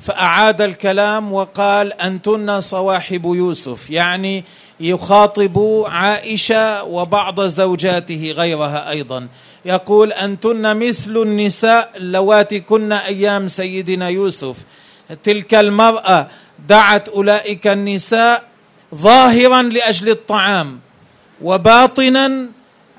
[0.00, 3.90] فأعاد الكلام وقال أنتن صواحب يوسف.
[3.90, 4.44] يعني
[4.80, 9.28] يخاطب عائشة وبعض زوجاته غيرها أيضا.
[9.64, 14.56] يقول أنتن مثل النساء اللواتي كن أيام سيدنا يوسف.
[15.24, 16.26] تلك المرأة
[16.68, 18.42] دعت أولئك النساء
[18.94, 20.80] ظاهرا لأجل الطعام
[21.42, 22.46] وباطنا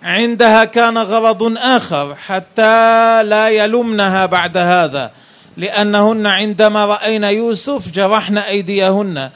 [0.03, 5.11] عندها كان غرض آخر حتى لا يلمنها بعد هذا
[5.57, 9.29] لأنهن عندما رأينا يوسف جرحن أيديهن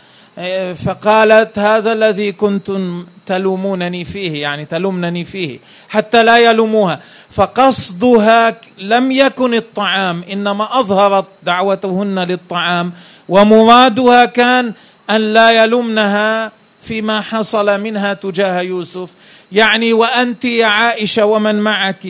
[0.86, 4.42] فقالت هذا الذي كنتم تلومونني فيه.
[4.42, 5.60] يعني تلومنني فيه
[5.90, 7.00] حتى لا يلوموها.
[7.32, 12.92] فقصدها لم يكن الطعام إنما أظهرت دعوتهن للطعام
[13.30, 14.74] ومرادها كان
[15.10, 16.52] أن لا يلمنها
[16.82, 19.10] فيما حصل منها تجاه يوسف.
[19.52, 22.08] يعني وأنت يا عائشة ومن معك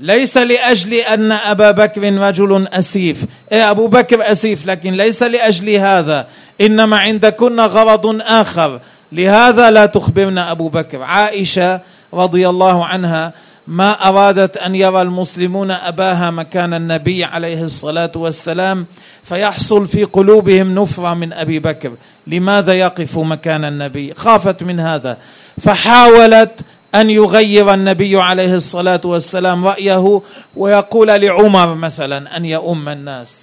[0.00, 3.24] ليس لأجل أن أبا بكر رجل أسيف.
[3.52, 6.26] إيه أبو بكر أسيف لكن ليس لأجل هذا.
[6.60, 8.80] إنما عندكن غرض آخر.
[9.12, 11.02] لهذا لا تخبرن أبو بكر.
[11.02, 11.80] عائشة
[12.14, 13.32] رضي الله عنها
[13.66, 18.86] ما أرادت أن يرى المسلمون أباها مكان النبي عليه الصلاة والسلام
[19.22, 21.92] فيحصل في قلوبهم نفرة من أبي بكر.
[22.26, 25.16] لماذا يقف مكان النبي؟ خافت من هذا.
[25.60, 26.60] فحاولت
[26.94, 30.22] أن يغير النبي عليه الصلاة والسلام رأيه
[30.56, 33.36] ويقول لعمر مثلا ان يؤم الناس.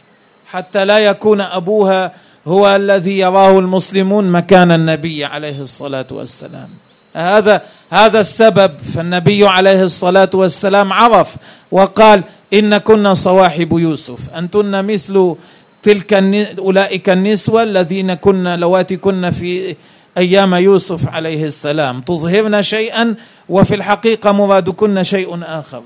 [0.48, 2.11] حتى لا يكون أبوها
[2.48, 6.69] هو الذي يراه المسلمون مكان النبي عليه الصلاة والسلام.
[7.14, 11.36] هذا هذا السبب فالنبي عليه الصلاة والسلام عرف
[11.72, 14.30] وقال إن كنا صواحب يوسف.
[14.30, 15.36] أنتن مثل
[15.84, 16.14] تلك
[16.60, 19.76] أولئك النسوة الذين كنا لواتي كنا في
[20.18, 22.02] أيام يوسف عليه السلام.
[22.02, 23.15] تظهرن شيئا
[23.49, 25.84] وفي الحقيقة مرادكن شيء آخر.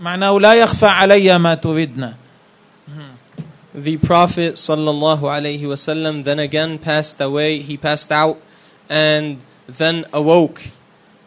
[0.00, 2.12] معناه لا يخفى علي ما تردن
[3.74, 7.58] The Prophet sallallahu alaihi wasallam then again passed away.
[7.58, 8.40] He passed out
[8.88, 10.70] and then awoke.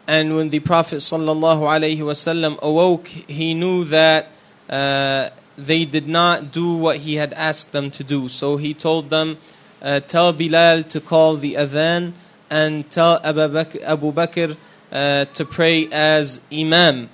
[0.08, 4.28] And when the Prophet sallallahu alaihi wasallam awoke, he knew that
[4.68, 8.28] uh, they did not do what he had asked them to do.
[8.28, 9.38] So he told them,
[9.80, 12.12] uh, "Tell Bilal to call the adhan
[12.50, 14.56] and tell Abu Bakr, Abu Bakr
[14.90, 17.08] uh, to pray as imam."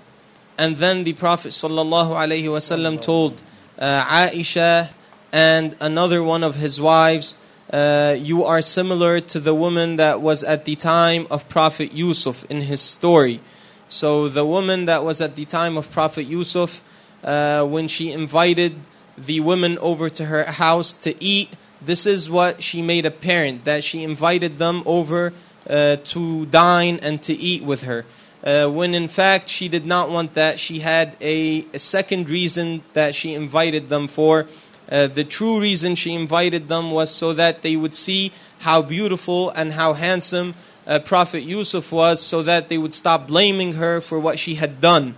[0.56, 3.42] And then the Prophet sallallahu alaihi wasallam told
[3.78, 4.88] uh, Aisha
[5.32, 7.36] and another one of his wives,
[7.72, 12.44] uh, you are similar to the woman that was at the time of Prophet Yusuf
[12.50, 13.40] in his story.
[13.88, 16.82] So the woman that was at the time of Prophet Yusuf,
[17.24, 18.74] uh, when she invited
[19.16, 21.50] the women over to her house to eat,
[21.80, 25.32] this is what she made apparent that she invited them over
[25.68, 28.04] uh, to dine and to eat with her.
[28.42, 32.82] Uh, when in fact she did not want that, she had a, a second reason
[32.92, 34.46] that she invited them for.
[34.90, 39.50] Uh, the true reason she invited them was so that they would see how beautiful
[39.50, 40.54] and how handsome
[40.86, 44.80] uh, Prophet Yusuf was, so that they would stop blaming her for what she had
[44.80, 45.14] done.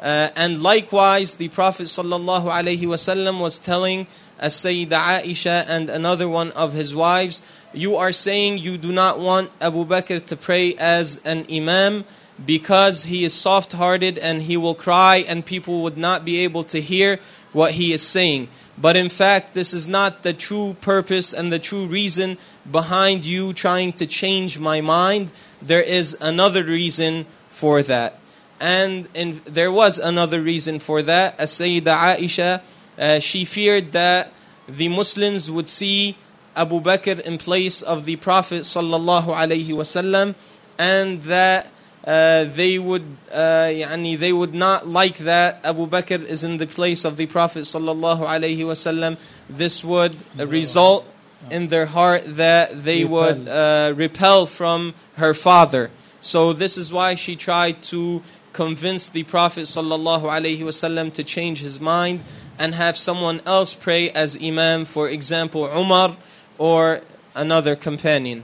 [0.00, 4.06] Uh, and likewise, the Prophet wasallam was telling
[4.38, 7.42] as Sayyida Aisha and another one of his wives,
[7.72, 12.04] you are saying you do not want Abu Bakr to pray as an imam
[12.44, 16.80] because he is soft-hearted and he will cry and people would not be able to
[16.80, 17.20] hear
[17.52, 18.48] what he is saying.
[18.76, 22.38] But in fact, this is not the true purpose and the true reason
[22.70, 25.32] behind you trying to change my mind.
[25.62, 28.18] There is another reason for that.
[28.60, 31.38] And in, there was another reason for that.
[31.38, 32.62] As Sayyida Aisha,
[32.98, 34.32] uh, she feared that
[34.68, 36.16] the Muslims would see
[36.56, 40.34] Abu Bakr in place of the Prophet sallallahu wasallam,
[40.78, 41.68] and that
[42.05, 46.67] uh, they would uh, يعني they would not like that Abu Bakr is in the
[46.67, 49.17] place of the Prophet sallallahu alaihi wasallam.
[49.49, 51.05] This would result
[51.49, 55.91] in their heart that they would uh, repel from her father.
[56.21, 58.21] So this is why she tried to
[58.53, 62.23] convince the Prophet sallallahu alaihi wasallam to change his mind
[62.57, 66.17] and have someone else pray as imam, for example, Umar
[66.57, 67.01] or
[67.35, 68.43] another companion.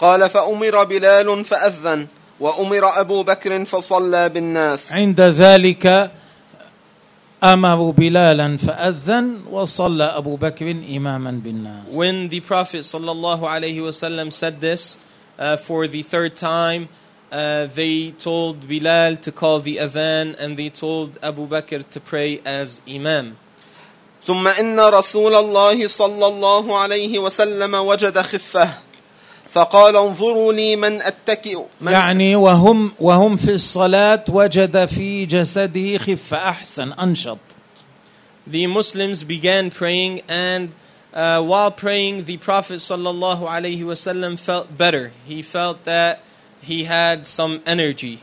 [0.00, 2.06] قال فأمر بلال فأذن
[2.40, 4.92] وأمر أبو بكر فصلى بالناس.
[4.92, 6.10] عند ذلك
[7.44, 11.84] أمر بلالا فأذن وصلى أبو بكر إماما بالناس.
[11.90, 14.98] When the Prophet صلى الله عليه وسلم said this
[15.38, 16.88] uh, for the third time
[17.30, 22.40] Uh, they told Bilal to call the Adhan and they told Abu Bakr to pray
[22.46, 23.36] as Imam.
[24.24, 28.68] ثم إن رسول الله صلى الله عليه وسلم وجد خفة.
[29.52, 36.48] فقال انظروا لي من أتكئ من يعني وهم وهم في الصلاه وجد في جسده خفه
[36.48, 37.38] احسن انشط
[38.50, 40.72] The Muslims began praying and
[41.12, 45.12] uh, while praying the Prophet sallallahu alaihi wasallam felt better.
[45.26, 46.20] He felt that
[46.62, 48.18] he had some energy.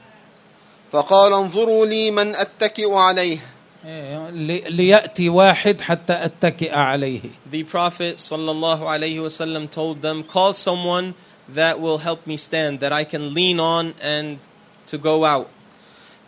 [0.91, 3.37] فقال انظروا لي من أتكئ عليه
[3.85, 7.21] ليأتي واحد حتى أتكئ عليه.
[7.51, 11.13] The Prophet صلى الله عليه وسلم told them, call someone
[11.49, 14.39] that will help me stand, that I can lean on and
[14.87, 15.47] to go out.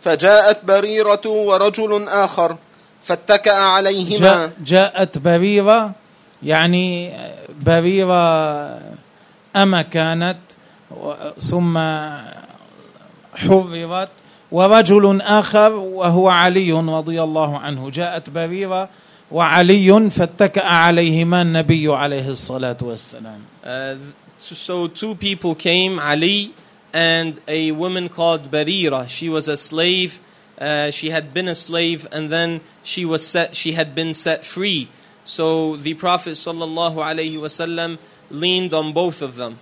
[0.00, 2.56] فجاءت بريرة ورجل آخر
[3.02, 4.52] فاتكأ عليهما.
[4.64, 5.94] جاءت بريرة
[6.42, 7.12] يعني
[7.60, 8.80] بريرة
[9.56, 10.38] أما كانت
[11.38, 11.78] ثم
[13.34, 14.08] حررت
[14.51, 18.89] ورجل آخر وهو علي رضي الله عنه جاءت بريرة
[19.31, 23.95] وعلي فاتكأ عليهما النبي عليه الصلاة والسلام Uh,
[24.37, 26.53] so two people came, Ali
[26.93, 29.07] and a woman called Barira.
[29.07, 30.19] She was a slave.
[30.59, 33.55] Uh, she had been a slave, and then she was set.
[33.55, 34.89] She had been set free.
[35.23, 37.97] So the Prophet sallallahu alaihi wasallam
[38.29, 39.59] leaned on both of them.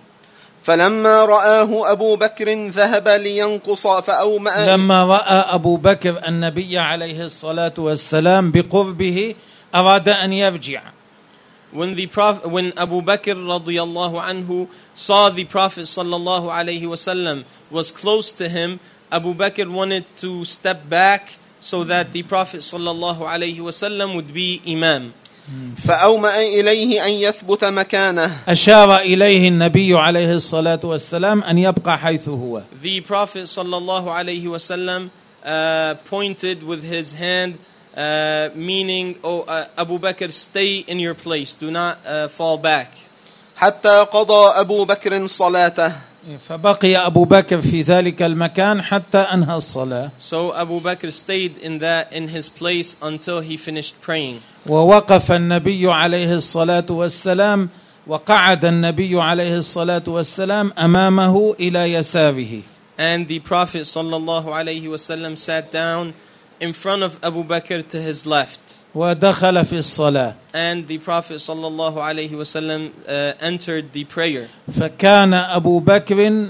[0.67, 8.51] فلما رآه أبو بكر ذهب لينقص فأومأ لما رأى أبو بكر النبي عليه الصلاة والسلام
[8.51, 9.35] بقربه
[9.75, 10.81] أراد أن يرجع
[11.71, 17.91] When the Prophet, when Abu Bakr radiyallahu anhu saw the Prophet sallallahu alaihi wasallam was
[17.91, 18.79] close to him,
[19.11, 24.61] Abu Bakr wanted to step back so that the Prophet sallallahu alaihi wasallam would be
[24.67, 25.13] imam.
[25.77, 32.61] فأومأ إليه أن يثبت مكانه أشار إليه النبي عليه الصلاة والسلام أن يبقى حيث هو
[32.83, 35.09] The Prophet sallallahu alaihi wasallam
[35.45, 37.57] uh, pointed with his hand,
[37.95, 41.53] uh, meaning, "Oh uh, Abu Bakr, stay in your place.
[41.53, 42.91] Do not uh, fall back."
[43.55, 45.91] حتى قضى أبو بكر صلاته
[46.49, 52.11] فبقي أبو بكر في ذلك المكان حتى أنهى الصلاة So Abu Bakr stayed in that
[52.13, 54.41] in his place until he finished praying.
[54.69, 57.69] ووقف النبي عليه الصلاة والسلام
[58.07, 62.61] وقعد النبي عليه الصلاة والسلام أمامه إلى يساره
[62.99, 66.13] And the Prophet صلى الله عليه وسلم sat down
[66.59, 68.59] in front of Abu Bakr to his left.
[68.95, 70.33] ودخل في الصلاة.
[70.53, 74.47] And the Prophet صلى الله عليه وسلم uh, entered the prayer.
[74.71, 76.47] فكان أبو بكر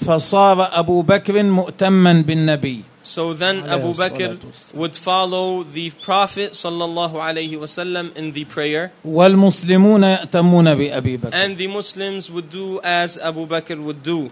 [0.00, 2.91] فصار أبو بكر مؤتما بالنبي.
[3.03, 4.75] So then عليه Abu الصلاة Bakr والسلام.
[4.79, 11.57] would follow the Prophet sallallahu alaihi wasallam in the prayer, والمسلمون يأتمون بأبي بكر and
[11.57, 14.29] the Muslims would do as Abu Bakr would do.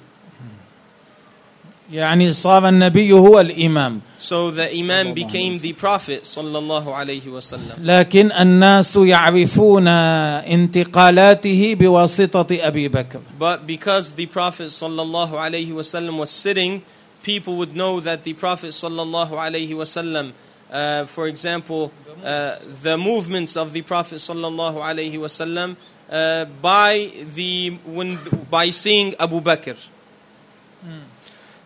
[1.91, 7.27] يعني صار النبي هو الإمام So the Imam الله became عليه the Prophet sallallahu alaihi
[7.27, 7.77] wasallam.
[7.79, 16.31] لكن الناس يعرفون انتقالاته بواسطة أبي بكر But because the Prophet sallallahu alaihi wasallam was
[16.31, 16.81] sitting,
[17.23, 20.31] people would know that the Prophet sallallahu alaihi wasallam,
[20.71, 21.91] uh, for example,
[22.23, 25.75] uh, the movements of the Prophet sallallahu alaihi wasallam,
[26.09, 28.19] uh, by the when
[28.49, 29.75] by seeing Abu Bakr.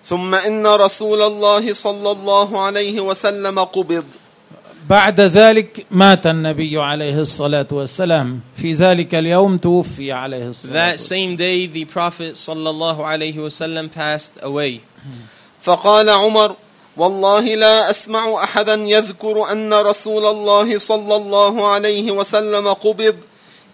[0.06, 4.06] ثم إن رسول الله صلى الله عليه وسلم قبض
[4.90, 10.98] بعد ذلك مات النبي عليه الصلاة والسلام في ذلك اليوم توفي عليه الصلاة That والسلام
[10.98, 14.82] same day, the Prophet sallallahu alaihi wasallam passed away.
[15.65, 16.55] فقال عمر
[16.97, 23.17] والله لا أسمع أحدا يذكر أن رسول الله صلى الله عليه وسلم قبض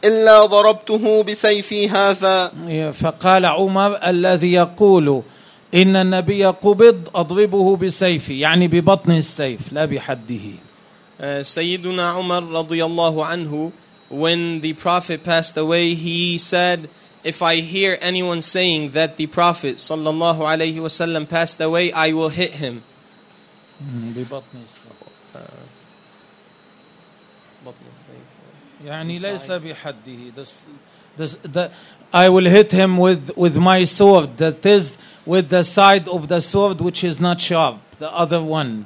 [0.05, 2.53] إلا ضربته بسيفي هذا.
[2.93, 5.23] فقال عمر الذي يقول
[5.75, 10.47] إن النبي قبض أضربه بسيفي يعني ببطن السيف لا بحده.
[11.21, 13.73] Uh, Sayyiduna Umar radiyallahu anhu,
[14.09, 16.89] when the Prophet passed away, he said,
[17.24, 22.30] If I hear anyone saying that the Prophet sallallahu alayhi wasallam passed away, I will
[22.30, 22.84] hit him.
[23.82, 24.96] ببطن السيف
[28.86, 30.62] يعني ليس بحده this,
[31.18, 31.72] this, the,
[32.14, 36.42] I will hit him with, with my sword that is with the side of the
[36.42, 38.86] sword which is not sharp the other one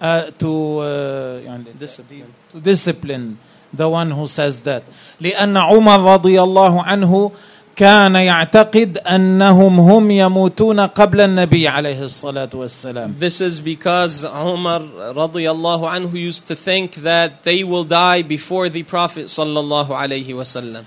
[0.00, 2.34] uh, to uh, يعني Discipline.
[2.52, 3.38] to discipline
[3.72, 4.82] the one who says that
[5.20, 7.32] لأن عمر رضي الله عنه
[7.76, 15.88] كان يعتقد أنهم هم يموتون قبل النبي عليه الصلاة والسلام This is because Umar radiallahu
[15.90, 20.84] anhu used to think that they will die before the Prophet sallallahu alayhi wasallam.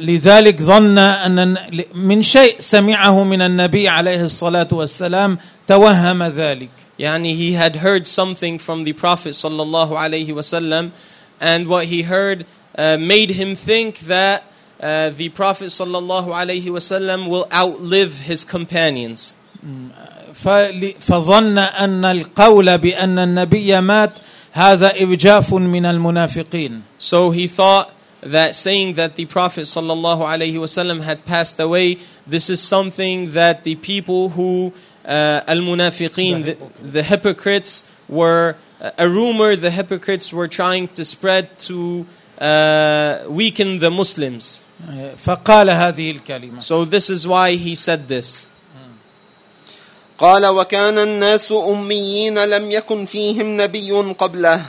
[0.00, 1.56] لذلك ظن أن
[1.94, 8.58] من شيء سمعه من النبي عليه الصلاة والسلام توهم ذلك Yani he had heard something
[8.58, 10.90] from the Prophet sallallahu alayhi wasallam,
[11.40, 14.44] and what he heard uh, made him think that
[14.80, 19.36] uh, the Prophet sallallahu alayhi wasallam will outlive his companions.
[20.34, 24.10] فل- فظن أن القول بأن النبي مات
[24.52, 27.92] هذا إرجاف من المنافقين So he thought
[28.22, 33.64] that saying that the Prophet sallallahu alayhi wasallam had passed away, this is something that
[33.64, 34.72] the people who
[35.04, 42.05] uh, al-munafiqeen, the, the hypocrites, were a rumor the hypocrites were trying to spread to
[42.39, 44.61] uh, weaken the Muslims.
[45.17, 48.47] فقال هذه الكلمة So this is why he said this.
[50.17, 54.61] قال وكان الناس أميين لم يكن فيهم نبي قبله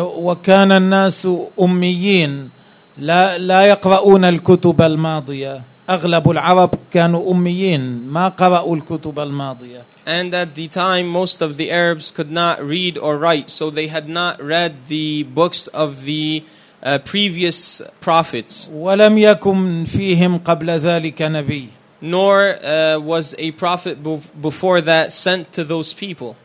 [0.00, 1.28] وكان الناس
[1.60, 2.50] أميين
[2.98, 10.53] لا لا يقرؤون الكتب الماضية أغلب العرب كانوا أميين ما قرأوا الكتب الماضية And at
[10.53, 14.41] the time, most of the Arabs could not read or write, so they had not
[14.41, 16.43] read the books of the
[16.83, 18.69] uh, previous prophets.
[18.71, 21.69] ولم يكن فيهم قبل ذلك نبي
[22.01, 26.35] nor uh, was a prophet bef- before that sent to those people.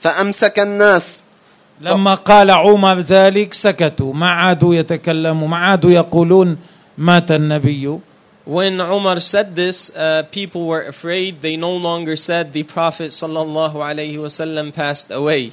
[0.00, 1.22] فأمسك الناس
[1.80, 6.58] لما قال عمر ذلك سكتوا ما عادوا يتكلموا ما عادوا يقولون
[6.98, 7.98] مات النبي
[8.44, 11.42] When Umar said this, uh, people were afraid.
[11.42, 15.52] They no longer said the Prophet sallallahu alaihi wasallam passed away.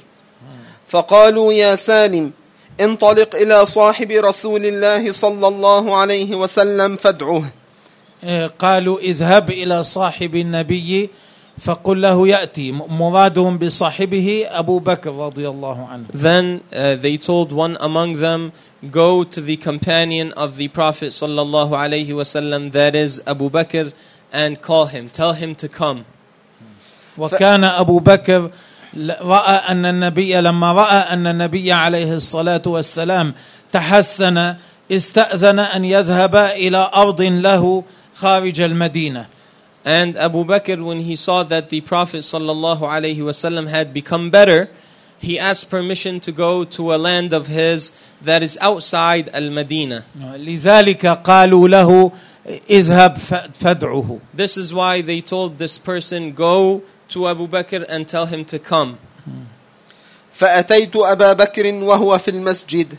[0.88, 2.32] فقالوا يا سالم
[2.80, 7.44] انطلق إلى صاحب رسول الله صلى الله عليه وسلم فادعه
[8.24, 11.10] إيه، قالوا اذهب إلى صاحب النبي
[11.58, 17.52] فقل له يأتي م- مرادهم بصاحبه أبو بكر رضي الله عنه Then uh, they told
[17.52, 18.52] one among them,
[18.90, 23.92] "Go to the companion of the Prophet sallallahu alaihi wasallam, that is Abu Bakr,
[24.32, 25.08] and call him.
[25.08, 26.04] Tell him to come."
[27.18, 28.50] وكان أبو بكر
[28.94, 33.34] ل- رأى أن النبي لما رأى أن النبي عليه الصلاة والسلام
[33.72, 34.54] تحسن
[34.92, 37.84] استأذن أن يذهب إلى أرض له
[38.16, 39.26] خارج المدينة
[39.84, 44.68] And Abu Bakr, when he saw that the Prophet sallallahu alaihi wasallam had become better,
[45.20, 47.92] he asked permission to go to a land of his
[48.22, 50.04] that is outside Al-Madinah.
[50.18, 52.12] لذلك قالوا له
[52.70, 58.06] اذهب ف- فادعه This is why they told this person, go to Abu Bakr and
[58.06, 58.98] tell him to come.
[60.32, 62.94] فأتيت أبا بكر وهو في المسجد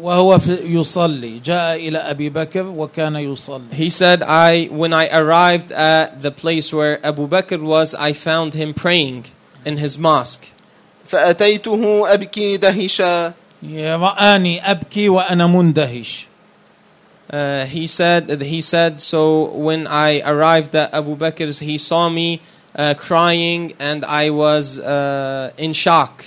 [0.00, 5.70] وهو في- يصلي جاء إلى أبي بكر وكان يصلي He said, I, when I arrived
[5.72, 9.26] at the place where Abu Bakr was, I found him praying
[9.64, 10.46] in his mosque.
[11.11, 13.33] فأتيته أبكي دهشا.
[13.77, 16.27] رآني أبكي وأنا مندهش.
[17.33, 22.41] Uh, he said, he said, so when I arrived at Abu Bakr's, he saw me
[22.75, 26.25] uh, crying and I was uh, in shock.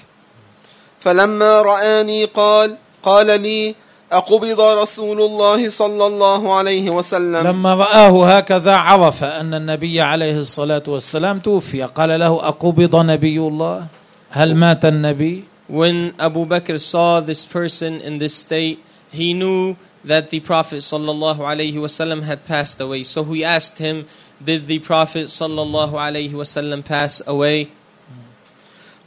[1.01, 3.74] فلما رآني قال قال لي
[4.12, 7.47] أقبض رسول الله صلى الله عليه وسلم.
[7.47, 11.82] لما رآه هكذا عرف أن النبي عليه الصلاة والسلام توفي.
[11.82, 13.86] قال له أقبض نبي الله؟
[14.35, 18.82] هل مات النبي؟ When Abu Bakr saw this person in this state,
[19.12, 23.05] he knew that the Prophet صلى الله عليه وسلم had passed away.
[23.05, 24.06] So he asked him,
[24.44, 27.70] Did the Prophet صلى الله عليه وسلم pass away?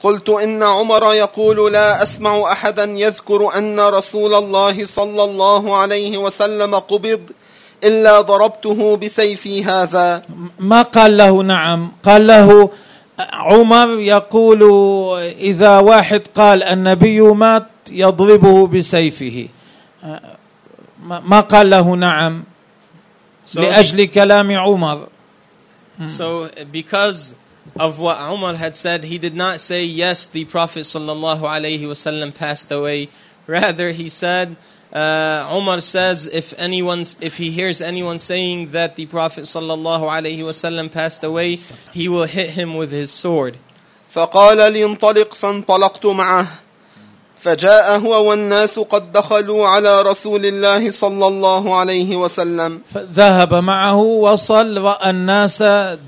[0.01, 6.75] قلت إن عمر يقول لا أسمع أحدا يذكر أن رسول الله صلى الله عليه وسلم
[6.75, 7.21] قبض
[7.83, 10.23] إلا ضربته بسيفي هذا
[10.59, 12.69] ما قال له نعم قال له
[13.19, 14.61] عمر يقول
[15.39, 19.47] إذا واحد قال النبي مات يضربه بسيفه
[21.03, 22.43] ما قال له نعم
[23.43, 25.07] So, لأجل كلام عمر
[26.05, 27.33] so because
[27.79, 32.35] of what Umar had said, he did not say, "Yes, the Prophet sallallahu alaihi wasallam
[32.35, 33.09] passed away."
[33.47, 34.55] Rather, he said.
[34.93, 40.39] Uh, Umar says if anyone if he hears anyone saying that the Prophet sallallahu alaihi
[40.39, 41.57] wasallam passed away,
[41.93, 43.57] he will hit him with his sword.
[44.13, 46.47] فقال لي انطلق فانطلقت معه
[47.39, 54.77] فجاء هو والناس قد دخلوا على رسول الله صلى الله عليه وسلم فذهب معه وصل
[54.77, 55.63] رأى الناس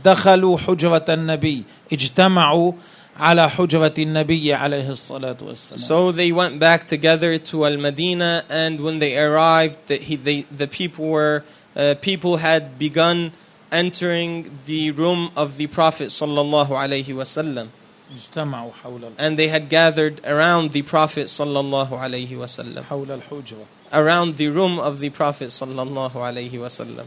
[0.05, 2.71] دخلوا حجرة النبي اجتمعوا
[3.18, 8.80] على حجرة النبي عليه الصلاة والسلام So they went back together to Al Medina, and
[8.80, 11.44] when they arrived, the, he, they, the people were
[11.76, 13.32] uh, people had begun
[13.70, 17.68] entering the room of the Prophet sallallahu alaihi wasallam,
[18.14, 23.64] اجتمعوا حول ال- and they had gathered around the Prophet sallallahu alaihi wasallam, حول الحجرة
[23.92, 27.06] around the room of the Prophet sallallahu alaihi wasallam.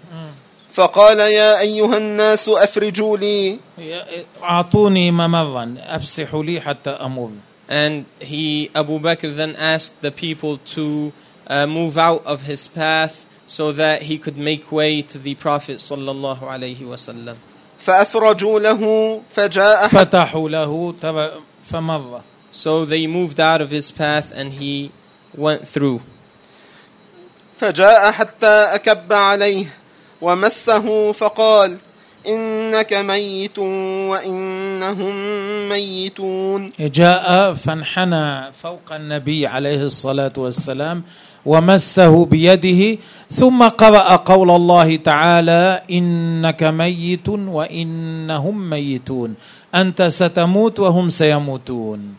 [0.72, 3.58] فقال يا أيها الناس أفرجوا لي
[4.42, 7.30] أعطوني ممرا أفسحوا لي حتى أمر
[7.68, 11.12] And he, Abu Bakr, then asked the people to
[11.46, 15.78] uh, move out of his path so that he could make way to the Prophet
[15.78, 17.36] sallallahu alaihi wasallam.
[17.78, 20.94] فأفرجوا له فجاء فتحوا له
[21.70, 24.90] فمر So they moved out of his path and he
[25.34, 26.00] went through.
[27.60, 29.66] فجاء حتى أكب عليه
[30.22, 31.76] ومسه فقال
[32.26, 35.14] إنك ميت وإنهم
[35.68, 36.72] ميتون.
[36.80, 41.02] جاء فانحنى فوق النبي عليه الصلاة والسلام
[41.46, 42.98] ومسه بيده
[43.30, 49.34] ثم قرأ قول الله تعالى إنك ميت وإنهم ميتون.
[49.74, 52.14] أنت ستموت وهم سيموتون.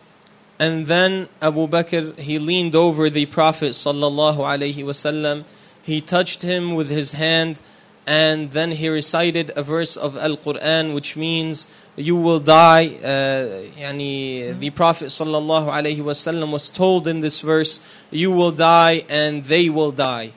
[0.59, 5.45] And then Abu Bakr, he leaned over the Prophet sallallahu alaihi wasallam.
[5.84, 7.59] He touched him with his hand
[8.06, 11.66] and then he recited a verse of Al-Quran which means
[11.97, 12.86] you will die.
[13.02, 17.80] Uh, yani, the Prophet sallallahu alaihi wasallam was told in this verse,
[18.10, 20.32] you will die and they will die.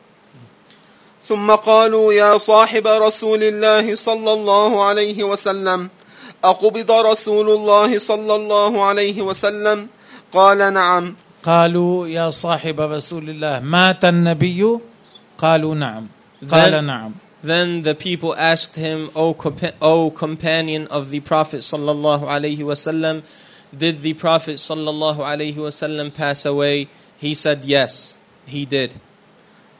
[1.27, 5.89] ثم قالوا يا صاحب رسول الله صلى الله عليه وسلم
[6.43, 9.87] أقبض رسول الله صلى الله عليه وسلم
[10.33, 14.77] قال نعم قالوا يا صاحب رسول الله مات النبي
[15.37, 16.07] قالوا نعم
[16.51, 17.11] قال Then- نعم
[17.45, 23.23] Then the people asked him, O, compa- o companion of the Prophet sallallahu alaihi wasallam,
[23.75, 26.87] did the Prophet sallallahu alaihi wasallam pass away?
[27.17, 28.93] He said, Yes, he did.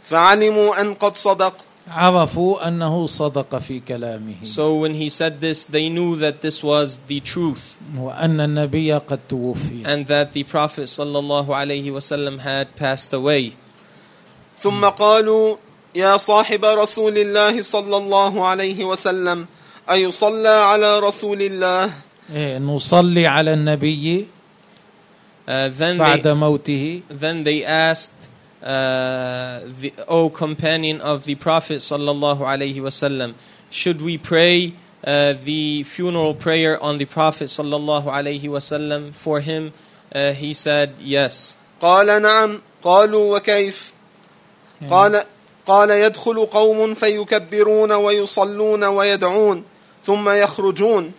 [0.04, 1.54] فعلموا أن قد صدق
[1.88, 7.00] عرفوا أنه صدق في كلامه So when he said this, they knew that this was
[7.08, 13.14] the truth وأن النبي قد توفي and that the Prophet sallallahu alaihi wasallam had passed
[13.14, 13.54] away.
[14.58, 15.58] ثم قالوا
[15.97, 19.47] يا صاحب رسول الله صلى الله عليه وسلم
[19.91, 21.91] أيصلى على رسول الله
[22.35, 24.27] إيه، نصلي على النبي
[25.49, 28.29] Uh, then, بعد they, موته then they asked,
[28.63, 33.35] uh, the, O companion of the Prophet sallallahu alaihi wasallam,
[33.71, 34.75] should we pray
[35.07, 39.73] uh, the funeral prayer on the Prophet sallallahu alaihi wasallam for him?
[40.13, 41.57] Uh, he said, Yes.
[41.81, 43.93] قال نعم قالوا وكيف
[44.91, 45.25] قال
[45.67, 49.63] قال يدخل قوم فيكبرون ويصلون ويدعون
[50.07, 51.13] ثم يخرجون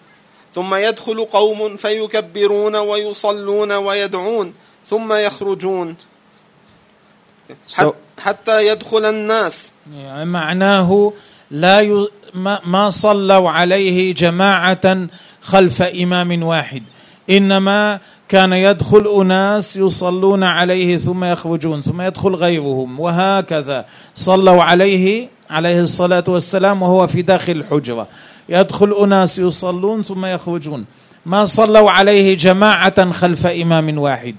[0.56, 4.53] ثم يدخل قوم فيكبرون ويصلون ويدعون
[4.90, 5.95] ثم يخرجون.
[7.68, 9.72] So, حتى يدخل الناس.
[9.94, 11.14] يعني معناه
[11.52, 12.07] لا ي...
[12.34, 12.61] ما...
[12.65, 15.07] ما صلوا عليه جماعة
[15.41, 16.84] خلف إمام واحد
[17.30, 17.99] إنما
[18.30, 23.86] كان يدخل أناس يصلون عليه ثم يخرجون ثم يدخل غيرهم وهكذا
[24.16, 28.08] صلوا عليه عليه الصلاة والسلام وهو في داخل الحجرة.
[28.49, 30.86] يدخل أناس يصلون ثم يخرجون.
[31.26, 34.36] ما صلوا عليه جماعة خلف إمام واحد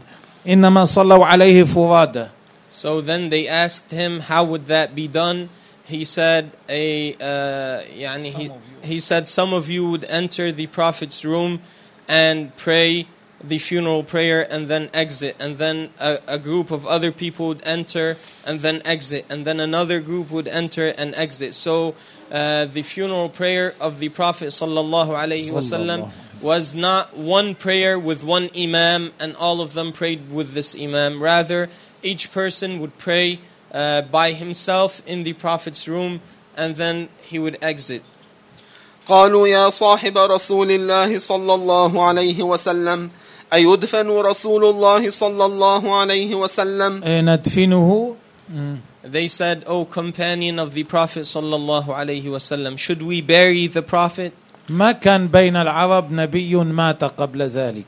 [0.49, 2.27] إنما صلوا عليه فرادى.
[2.71, 5.49] So then they asked him, How would that be done?
[5.87, 7.81] He said, a, uh,
[8.21, 8.51] he,
[8.83, 11.61] he said, Some of you would enter the Prophet's room
[12.07, 13.07] and pray
[13.44, 15.36] the funeral prayer and then exit.
[15.40, 19.26] And then a, a group of other people would enter and then exit.
[19.30, 21.54] And then another group would enter and exit.
[21.56, 21.96] So
[22.32, 26.12] uh, the funeral prayer of the Prophet sallallahu alaihi wasallam
[26.42, 31.22] was not one prayer with one imam and all of them prayed with this imam.
[31.22, 31.70] Rather,
[32.02, 33.40] each person would pray
[33.72, 36.22] uh, by himself in the Prophet's room
[36.56, 38.04] and then he would exit.
[39.08, 43.10] قالوا يا صاحب رسول الله صلى الله عليه وسلم
[43.54, 48.16] أيدفن رسول الله صلى الله عليه وسلم إيه، ندفنه
[48.50, 48.78] مم.
[49.06, 54.32] They said, O companion of the Prophet sallallahu alaihi wasallam, should we bury the Prophet?
[54.70, 57.86] ما كان بين العرب نبي مات قبل ذلك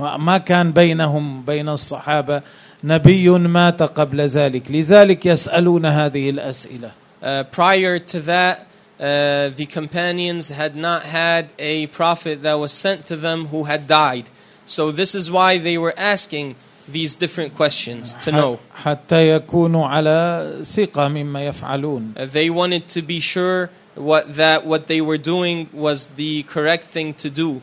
[0.00, 2.42] ما كان بينهم بين الصحابة
[2.84, 6.90] نبي مات قبل ذلك لذلك يسألون هذه الأسئلة
[7.22, 8.66] Uh, prior to that,
[9.00, 13.86] uh, the companions had not had a prophet that was sent to them who had
[13.86, 14.28] died.
[14.66, 16.56] So this is why they were asking
[16.88, 18.58] these different questions to know.
[18.84, 24.86] حتى يكونوا على ثقة مما يفعلون Uh, they wanted to be sure what that what
[24.86, 27.60] they were doing was the correct thing to do.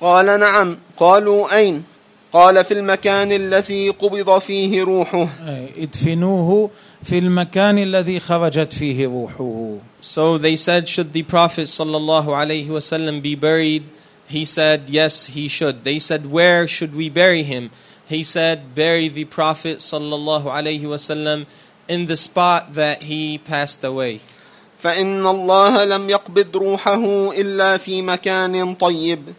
[0.00, 1.84] قال نعم قالوا أين
[2.32, 6.70] قال في المكان الذي قبض فيه روحه أي، ادفنوه
[7.02, 13.22] في المكان الذي خرجت فيه روحه So they said, Should the Prophet sallallahu alaihi wasallam
[13.22, 13.84] be buried?
[14.28, 15.84] He said, Yes, he should.
[15.84, 17.70] They said, Where should we bury him?
[18.06, 21.46] He said, Bury the Prophet sallallahu alaihi wasallam
[21.88, 24.20] in the spot that he passed away.
[24.82, 29.34] فإن الله لم يقبض روحه إلا في مكان طيب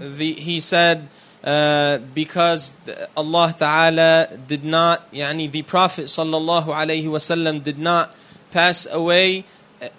[0.00, 1.08] The, he said,
[1.42, 2.76] uh, because
[3.16, 8.14] Allah Ta'ala did not, yani the Prophet sallallahu alaihi wasallam did not
[8.52, 9.42] pass away uh,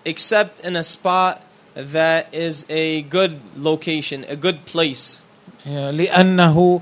[0.05, 1.41] except in a spot
[1.75, 5.23] that is a good location, a good place.
[5.65, 6.81] لأنه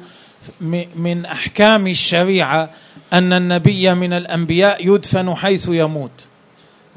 [0.61, 2.69] م- من أحكام الشريعة
[3.13, 6.11] أن النبي من الأنبياء يدفن حيث يموت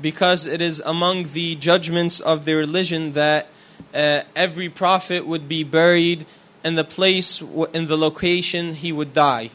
[0.01, 3.47] Because it is among the judgments of the religion that
[3.94, 6.24] uh, every prophet would be buried
[6.64, 9.51] in the place, w- in the location he would die.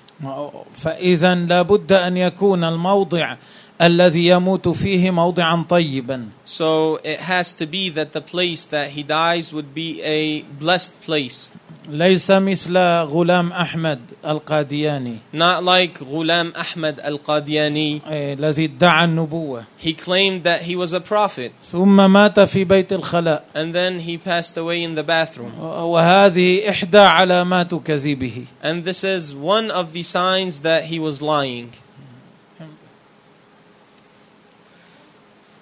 [0.73, 3.35] فإذا لابد أن يكون الموضع
[3.81, 9.03] الذي يموت فيه موضعا طيبا So it has to be that the place that he
[9.03, 11.51] dies would be a blessed place.
[11.89, 18.01] ليس مثل غلام أحمد القادياني Not like Ghulam Ahmad al Qadiani.
[18.07, 22.93] إيه، الذي ادعى النبوة He claimed that he was a prophet ثم مات في بيت
[22.93, 25.51] الخلاء and then he passed away in the bathroom.
[25.59, 31.69] وهذه إحدى علامات كذبه And this is one of the signs that he was lying.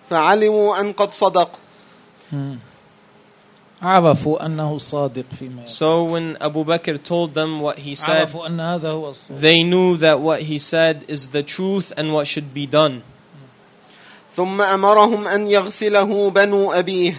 [0.09, 1.49] فعلموا أن قد صدق
[3.81, 8.47] عرفوا أنه صادق فيما يقول So when Abu Bakr told them what he said, عرفوا
[8.47, 12.27] أن هذا هو الصادق they knew that what he said is the truth and what
[12.27, 13.01] should be done.
[14.35, 17.13] ثم أمرهم أن يغسله بنو أبيه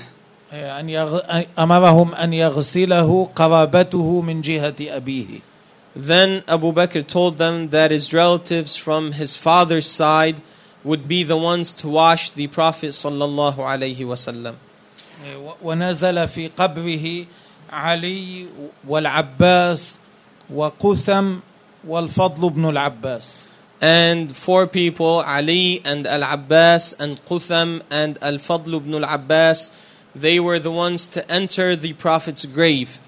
[0.53, 1.21] أن يغ...
[1.59, 5.41] أمرهم أن يغسله قرابته من جهة أبيه
[5.97, 10.43] Then Abu Bakr told them that his relatives from his father's side
[10.85, 14.55] would be the ones to wash the Prophet sallallahu alaihi wasallam.
[15.25, 17.27] و- ونزل في قبره
[17.73, 18.47] علي
[18.89, 19.95] والعباس
[20.55, 21.35] وقثم
[21.89, 23.33] والفضل بن العباس
[23.83, 29.73] And four people, Ali and Al Abbas and Qutham and Al Fadl ibn Al Abbas,
[30.15, 32.99] they were the ones to enter the Prophet's grave.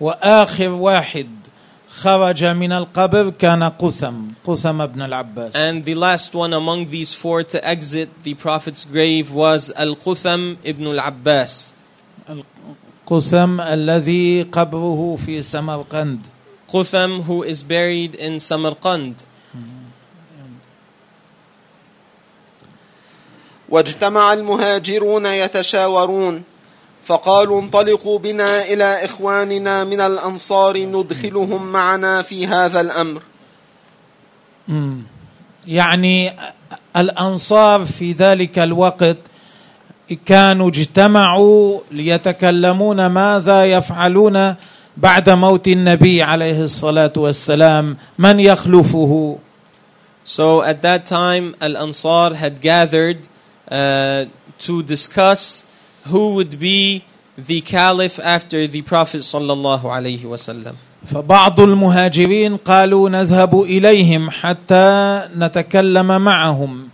[0.00, 1.28] وآخر واحد
[2.01, 4.15] خرج من القبر كان قثم
[4.45, 9.31] قثم بن العباس And the last one among these four to exit the Prophet's grave
[9.31, 11.73] was Al Qutham ibn Al Abbas.
[13.07, 16.19] قثم الذي قبره في سمرقند
[16.67, 19.25] Qutham, who is buried in Samarkand.
[23.69, 26.43] واجتمع المهاجرون يتشاورون
[27.05, 33.21] فقالوا انطلقوا بنا إلى إخواننا من الأنصار ندخلهم معنا في هذا الأمر.
[35.67, 36.33] يعني
[36.97, 39.17] الأنصار في ذلك الوقت
[40.25, 44.55] كانوا اجتمعوا ليتكلمون ماذا يفعلون
[44.97, 47.97] بعد موت النبي عليه الصلاة والسلام.
[48.19, 49.37] من يخلفه؟
[50.25, 53.27] So at that time, Al Ansar had gathered
[53.69, 54.25] uh,
[54.59, 55.65] to discuss
[56.06, 57.04] who would be
[57.36, 60.76] the caliph after the Prophet sallallahu alaihi wasallam.
[61.06, 66.90] فبعض المهاجرين قالوا نذهب إليهم حتى نتكلم معهم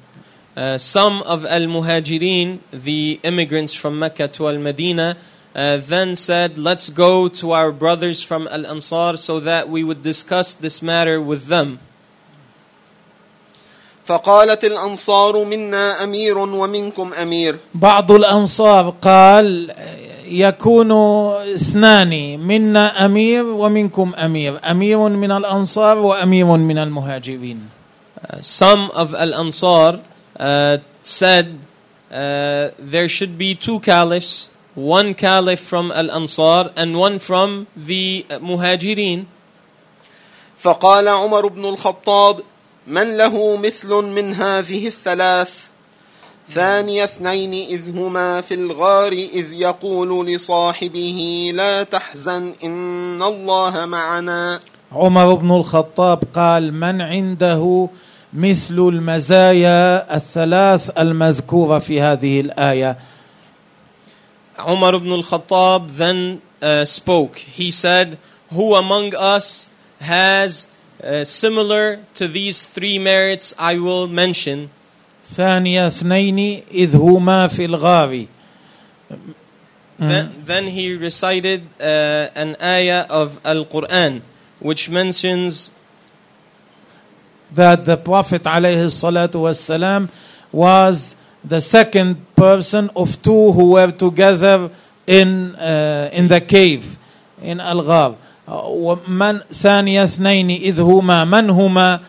[0.57, 5.17] Uh, some of Al Muhajirin, the immigrants from Mecca to Al Medina,
[5.53, 10.03] uh, then said, Let's go to our brothers from Al Ansar so that we would
[10.03, 11.81] discuss this matter with them.
[14.10, 17.60] فقالت الأنصار منا أمير ومنكم أمير.
[17.74, 19.74] بعض الأنصار قال
[20.26, 20.92] يكون
[21.56, 24.60] اثنان منا أمير ومنكم أمير.
[24.72, 27.70] أمير من الأنصار وأمير من المهاجرين.
[28.20, 30.02] Uh, some of Ansar
[30.40, 31.60] uh, said
[32.12, 38.26] uh, there should be two caliphs, one caliph from Al Ansar and one from the
[38.32, 39.26] uh, Muhajirin.
[40.60, 42.42] فقال عمر بن الخطاب
[42.90, 45.70] من له مثل من هذه الثلاث؟
[46.54, 54.60] ثاني اثنين إذ هما في الغار إذ يقول لصاحبه لا تحزن إن الله معنا.
[54.92, 57.90] عمر بن الخطاب قال من عنده
[58.34, 62.98] مثل المزايا الثلاث المذكورة في هذه الآية؟
[64.58, 67.38] ibn al Khattab then uh, spoke.
[67.38, 68.18] He said,
[68.52, 69.70] Who among us
[70.02, 70.68] has
[71.03, 74.71] uh, similar to these three merits I will mention?
[75.25, 78.27] ثاني اثنين إذ هما في الغار
[79.97, 84.23] Then, then he recited uh, an ayah of Al Quran,
[84.59, 85.71] which mentions
[87.55, 90.09] that the Prophet alayhi salatu wasalam
[90.51, 91.15] was
[91.45, 94.71] the second person of two who were together
[95.07, 96.99] in uh, in the cave
[97.41, 98.17] in Al-Ghar.
[98.52, 102.00] ومن ثاني اثنين إذ هما من هما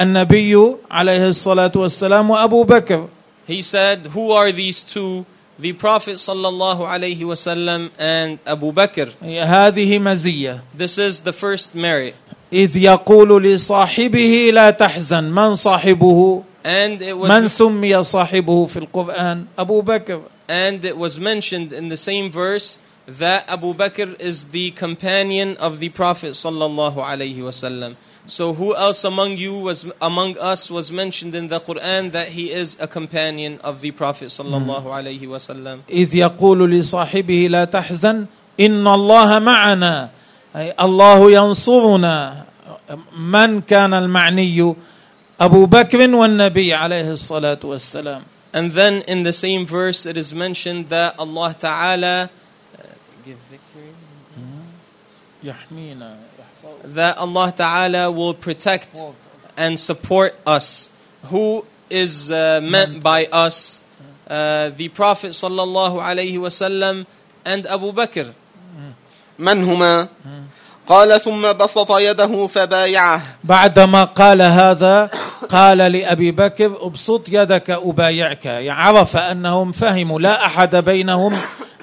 [0.00, 3.08] النبي عليه الصلاة والسلام وأبو بكر
[3.46, 5.26] He said, Who are these two?
[5.58, 9.10] The Prophet sallallahu alaihi wasallam and Abu Bakr.
[9.22, 12.14] هذه مزية This is the first merit.
[12.52, 19.44] إذ يقول لصاحبه لا تحزن من صاحبه And it من was سمي صاحبه في القرآن
[19.58, 22.78] أبو بكر and it was mentioned in the same verse
[23.09, 27.95] that Abu Bakr is the companion of the Prophet sallallahu alaihi wasallam.
[28.27, 32.49] So who else among you was among us was mentioned in the Quran that he
[32.49, 35.81] is a companion of the Prophet sallallahu alaihi wasallam.
[35.89, 38.25] إذ يقول لصاحبه لا تحزن
[38.59, 40.09] إن الله معنا
[40.55, 42.45] أي الله ينصرنا
[43.17, 44.75] من كان المعني
[45.41, 48.21] أبو بكر والنبي عليه الصلاة والسلام
[48.53, 52.27] And then in the same verse it is mentioned that Allah Ta'ala uh,
[53.25, 53.93] give victory
[55.43, 56.17] يحمينا
[56.85, 58.97] that Allah Ta'ala will protect
[59.57, 60.89] and support us.
[61.25, 63.81] Who is uh, meant by us?
[64.27, 67.05] Uh, the Prophet sallallahu alaihi wasallam
[67.45, 68.33] and Abu Bakr.
[69.39, 70.07] من هما
[70.87, 75.09] قال ثم بسط يده فبايعه بعدما قال هذا
[75.48, 81.32] قال لأبي بكر ابسط يدك أبايعك يعني عرف أنهم فهموا لا أحد بينهم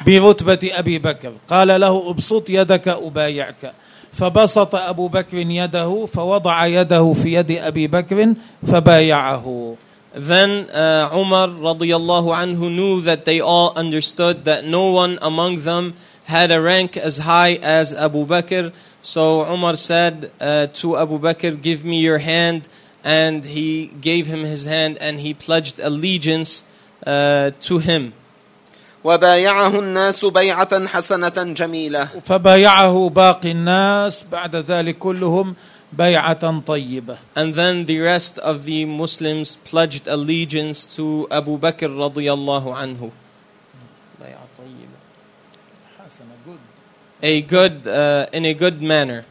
[0.05, 3.73] برتبة أبي بكر قال له ابسط يدك أبايعك
[4.11, 8.33] فبسط أبو بكر يده فوضع يده في يد أبي بكر
[8.67, 9.75] فبايعه
[10.15, 15.93] Then uh, Umar radiallahu anhu knew that they all understood that no one among them
[16.23, 18.73] had a rank as high as Abu Bakr.
[19.03, 22.67] So Umar said uh, to Abu Bakr, Give me your hand.
[23.06, 26.64] And he gave him his hand and he pledged allegiance
[27.06, 28.12] uh, to him.
[29.04, 35.54] وبايعه الناس بيعة حسنة جميلة فبايعه باقي الناس بعد ذلك كلهم
[35.92, 42.76] بيعة طيبة And then the rest of the Muslims pledged allegiance to Abu Bakr radiallahu
[42.76, 43.10] anhu.
[47.24, 49.24] A good, uh, in a good manner.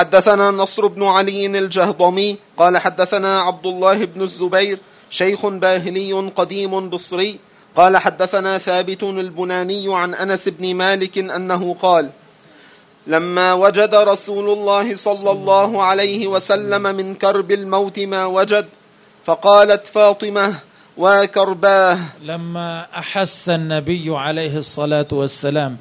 [0.00, 4.78] حدثنا نصر بن علي الجهضمي قال حدثنا عبد الله بن الزبير
[5.10, 7.38] شيخ باهلي قديم بصري.
[7.76, 12.10] قال حدثنا ثابت البناني عن أنس بن مالك أنه قال
[13.06, 18.66] لما وجد رسول الله صلى الله عليه وسلم من كرب الموت ما وجد
[19.24, 20.54] فقالت فاطمة
[20.96, 25.76] وكرباه لما أحس النبي عليه الصلاة والسلام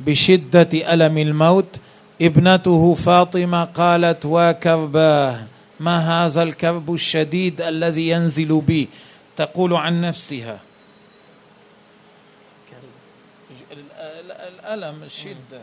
[0.00, 1.76] بشدة ألم الموت
[2.26, 5.46] ابنته فاطمه قالت وكرباه
[5.80, 8.88] ما هذا الكرب الشديد الذي ينزل بي
[9.36, 10.60] تقول عن نفسها
[14.64, 15.60] الالم الشده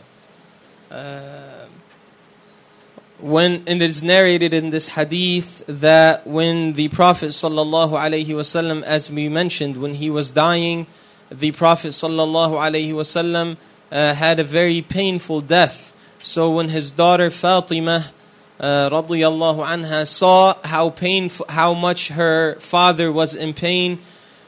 [3.20, 9.10] when it is narrated in this hadith that when the Prophet sallallahu alaihi wasallam, as
[9.10, 10.86] we mentioned, when he was dying,
[11.30, 13.56] the Prophet sallallahu alaihi wasallam
[13.92, 15.89] uh, had a very painful death.
[16.21, 18.11] So when his daughter Fatima
[18.59, 23.99] uh, radiyallahu anha saw how painful, how much her father was in pain,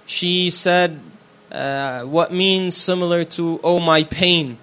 [0.06, 0.99] she said,
[1.52, 4.57] uh, "What means similar to oh my pain."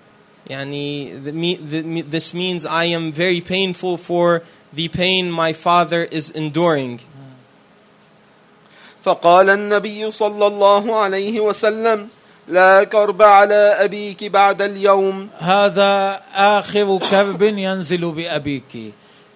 [0.49, 5.53] Yani, the, me- the, me- this means I am very painful for the pain my
[5.53, 7.01] father is enduring.
[9.05, 12.09] فقال النبي صلى الله عليه وسلم
[12.50, 18.94] لا كرب على أبيك بعد اليوم هذا آخر كرب ينزل بأبيك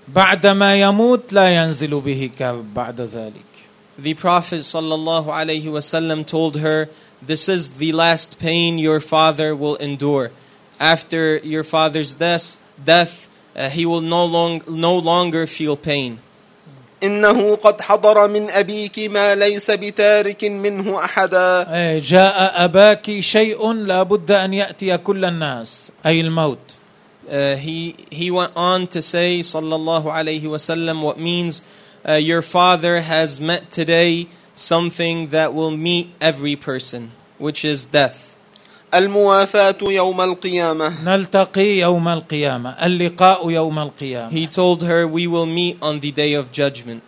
[0.08, 3.54] بعدما يموت لا ينزل به كرب بعد ذلك
[4.00, 6.90] The Prophet sallallahu alaihi wasallam told her,
[7.22, 10.32] "This is the last pain your father will endure.
[10.80, 16.18] After your father's death, death, uh, he will no long no longer feel pain.
[17.04, 24.04] إنه قد حضر من أبيك ما ليس بتارك منه أحدا إيه، جاء أباك شيء لا
[24.04, 26.60] بد أن يأتي كل الناس أي الموت
[27.30, 31.62] Uh, he he went on to say, sallallahu alaihi wasallam, what means
[32.08, 38.33] uh, your father has met today something that will meet every person, which is death.
[38.94, 40.94] الموافاة يوم القيامة.
[41.06, 42.86] نلتقي يوم القيامة.
[42.86, 44.32] اللقاء يوم القيامة.
[44.32, 47.02] He told her, we will meet on the day of judgment.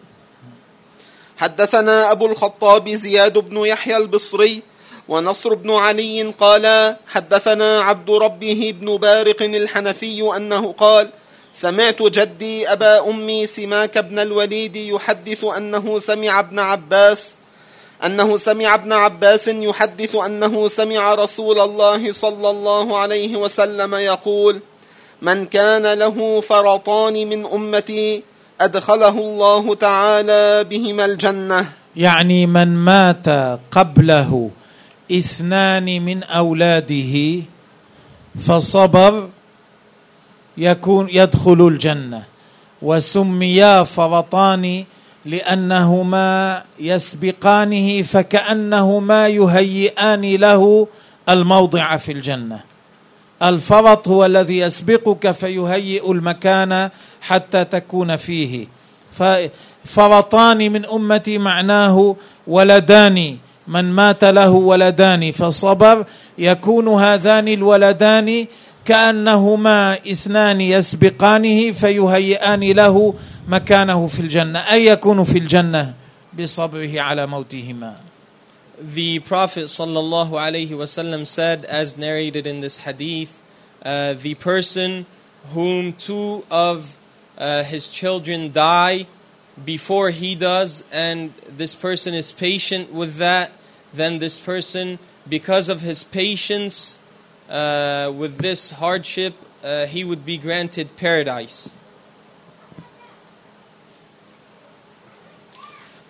[1.37, 4.61] حدثنا أبو الخطاب زياد بن يحيى البصري
[5.07, 11.09] ونصر بن علي قال حدثنا عبد ربه بن بارق الحنفي أنه قال
[11.53, 17.35] سمعت جدي أبا أمي سماك بن الوليد يحدث أنه سمع ابن عباس
[18.03, 24.59] أنه سمع ابن عباس يحدث أنه سمع رسول الله صلى الله عليه وسلم يقول
[25.21, 28.23] من كان له فرطان من أمتي
[28.61, 31.69] أدخله الله تعالى بهما الجنة.
[31.95, 34.51] يعني من مات قبله
[35.11, 37.41] اثنان من أولاده
[38.41, 39.29] فصبر
[40.57, 42.23] يكون يدخل الجنة.
[42.81, 44.85] وسميا فرطان
[45.25, 50.87] لأنهما يسبقانه فكأنهما يهيئان له
[51.29, 52.59] الموضع في الجنة.
[53.43, 56.89] الفرط هو الذي يسبقك فيهيئ المكان
[57.21, 58.67] حتى تكون فيه.
[59.11, 62.15] ففرطان من أمتي معناه
[62.47, 63.37] ولدان.
[63.67, 65.31] من مات له ولدان.
[65.31, 66.05] فصبر
[66.37, 68.45] يكون هذان الولدان
[68.84, 73.14] كانهما اثنان يسبقانه فيهيئان له
[73.48, 75.94] مكانه في الجنه اي يكون في الجنه
[76.38, 77.94] بصبره على موتهما
[78.82, 83.42] The Prophet sallallahu alaihi wasallam said, as narrated in this hadith,
[83.84, 85.04] uh, the person
[85.52, 86.96] whom two of
[87.36, 89.06] uh, his children die
[89.66, 93.52] before he does, and this person is patient with that,
[93.92, 97.00] then this person, because of his patience,
[97.48, 99.34] uh, with this hardship,
[99.64, 101.76] uh, he would be granted paradise.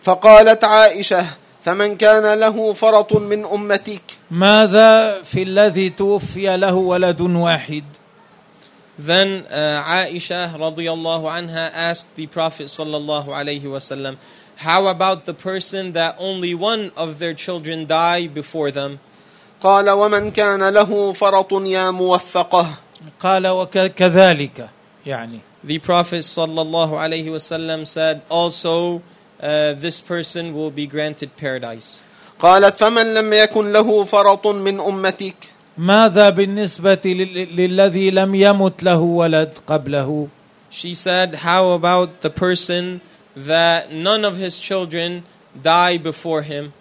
[0.05, 1.27] فقالت عائشة
[1.64, 7.85] فمن كان له فرط من أمتك ماذا في الذي توفي له ولد واحد
[8.98, 14.18] Then uh, Aisha radiallahu anha asked the Prophet sallallahu alayhi wasallam,
[14.56, 19.01] How about the person that only one of their children die before them?
[19.65, 22.67] قال ومن كان له فرط يا موفقه
[23.19, 24.69] قال وكذلك
[25.05, 29.01] يعني The Prophet sallallahu alayhi wasallam said also
[29.41, 32.01] uh, this person will be granted paradise.
[32.39, 35.35] قالت فمن لم يكن له فرط من أمتك
[35.77, 37.01] ماذا بالنسبة
[37.57, 40.27] للذي لم يمت له ولد قبله
[40.69, 43.01] She said how about the person
[43.35, 45.23] that none of his children
[45.63, 46.73] die before him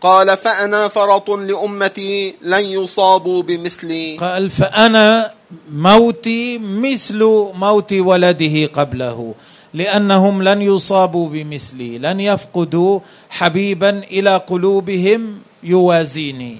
[0.00, 4.16] قال فأنا فرط لأمتي لن يصابوا بمثلي.
[4.16, 5.32] قال فأنا
[5.72, 7.24] موتي مثل
[7.54, 9.34] موت ولده قبله
[9.74, 13.00] لأنهم لن يصابوا بمثلي لن يفقدوا
[13.30, 16.58] حبيبا إلى قلوبهم يوازيني.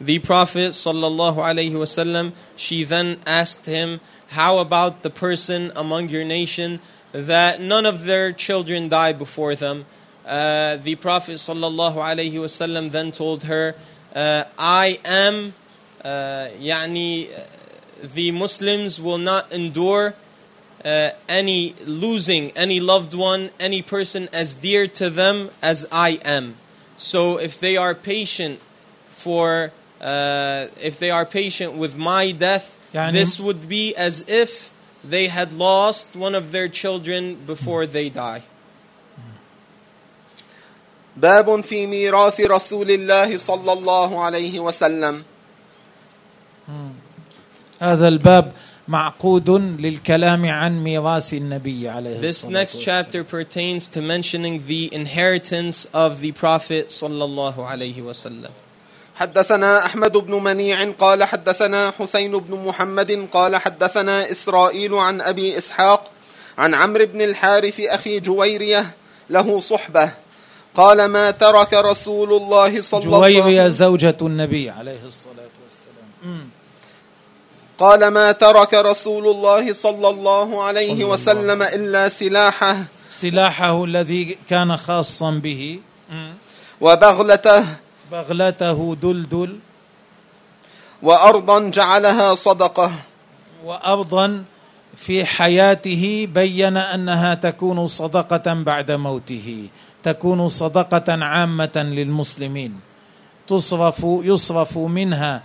[0.00, 6.08] The Prophet صلى الله عليه وسلم she then asked him how about the person among
[6.08, 6.80] your nation
[7.12, 9.84] that none of their children die before them?
[10.25, 13.75] Uh, the Prophet sallallahu alaihi wasallam then told her,
[14.15, 15.53] uh, "I am,
[16.03, 17.29] uh, yani,
[18.01, 20.15] the Muslims will not endure
[20.83, 26.55] uh, any losing any loved one, any person as dear to them as I am.
[26.97, 28.59] So if they are patient
[29.09, 29.71] for,
[30.01, 34.71] uh, if they are patient with my death, يعني this would be as if
[35.03, 38.43] they had lost one of their children before they die."
[41.22, 45.22] باب في ميراث رسول الله صلى الله عليه وسلم.
[47.80, 48.52] هذا الباب
[48.88, 56.20] معقود للكلام عن ميراث النبي عليه This next chapter pertains to mentioning the inheritance of
[56.22, 58.50] the Prophet صلى الله عليه وسلم.
[59.16, 66.10] حدثنا أحمد بن منيع قال حدثنا حسين بن محمد قال حدثنا إسرائيل عن أبي إسحاق
[66.58, 68.86] عن عمرو بن الحارث أخي جويرية
[69.30, 70.10] له صحبة
[70.74, 73.68] قال ما ترك رسول الله صلى الله عليه وسلم.
[73.68, 76.50] زوجة النبي عليه الصلاة والسلام.
[77.78, 82.76] قال ما ترك رسول الله صلى الله عليه وسلم إلا سلاحه.
[83.10, 85.80] سلاحه الذي كان خاصا به.
[86.80, 87.64] وبغلته.
[88.12, 89.58] بغلته دلدل.
[91.02, 92.92] وأرضا جعلها صدقة.
[93.64, 94.44] وأرضا
[94.96, 99.68] في حياته بين أنها تكون صدقة بعد موته.
[100.02, 102.80] تكون صدقه عامه للمسلمين
[103.48, 105.42] تصرف يصرف منها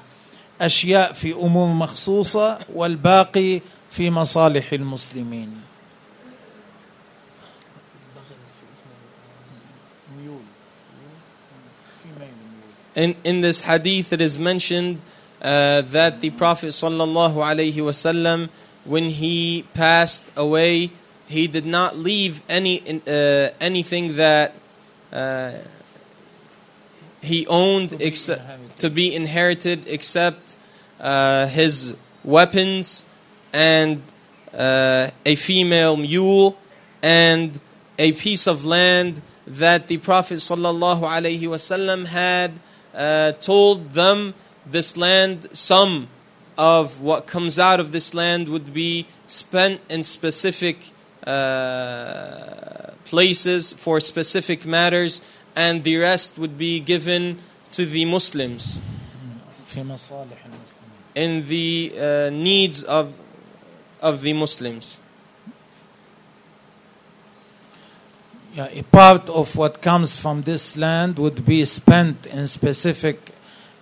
[0.61, 3.61] اشياء في امور مخصوصه والباقي
[3.91, 5.61] في مصالح المسلمين
[12.95, 15.01] In, in this hadith, it is mentioned
[15.41, 18.47] uh, that the Prophet sallallahu alaihi wasallam,
[18.85, 20.91] when he passed away,
[21.27, 24.53] he did not leave any uh, anything that
[25.11, 25.53] uh,
[27.21, 30.55] he owned except to be inherited except
[30.99, 33.05] uh, his weapons
[33.53, 34.01] and
[34.53, 36.57] uh, a female mule
[37.01, 37.59] and
[37.97, 42.51] a piece of land that the Prophet sallallahu alaihi wasallam had
[42.93, 44.33] uh, told them
[44.65, 46.07] this land some
[46.57, 50.91] of what comes out of this land would be spent in specific
[51.25, 55.25] uh, places for specific matters,
[55.55, 57.39] and the rest would be given
[57.71, 58.81] to the Muslims
[61.15, 63.13] in the uh, needs of
[64.01, 64.99] of the Muslims.
[68.53, 73.31] Yeah, a part of what comes from this land would be spent in specific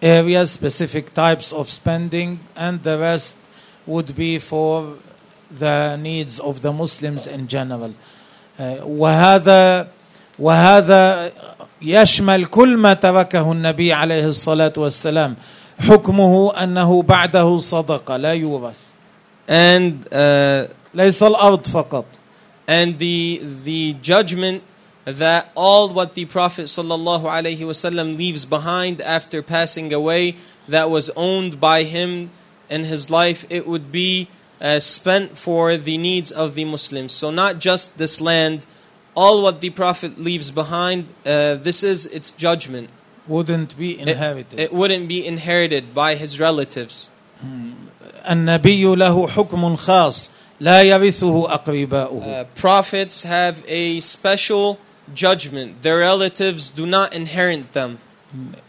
[0.02, 3.36] areas, specific types of spending, and the rest
[3.86, 4.96] would be for
[5.53, 7.95] the needs of the Muslims in general.
[8.59, 9.89] Uh, وهذا
[10.39, 11.33] وهذا
[11.83, 15.37] يشمل كل ما تركه النبي عليه الصلاة والسلام
[15.79, 18.79] حكمه أنه بعده صدقة لا يورث
[19.49, 22.05] And uh, ليس الأرض فقط
[22.67, 24.63] and the the judgment
[25.05, 30.37] that all what the Prophet sallallahu alaihi wasallam leaves behind after passing away
[30.69, 32.31] that was owned by him
[32.69, 34.29] in his life it would be
[34.63, 38.67] uh, spent for the needs of the Muslims so not just this land
[39.15, 42.91] all what the Prophet leaves behind uh, this is its judgment
[43.27, 47.11] wouldn't be it, inherited it wouldn't be inherited by his relatives
[48.31, 50.31] النبي له حكم خاص
[50.61, 54.79] لا يرثه أقرباؤه Uh, prophets have a special
[55.15, 55.83] judgment.
[55.83, 57.99] Their relatives do not inherit them.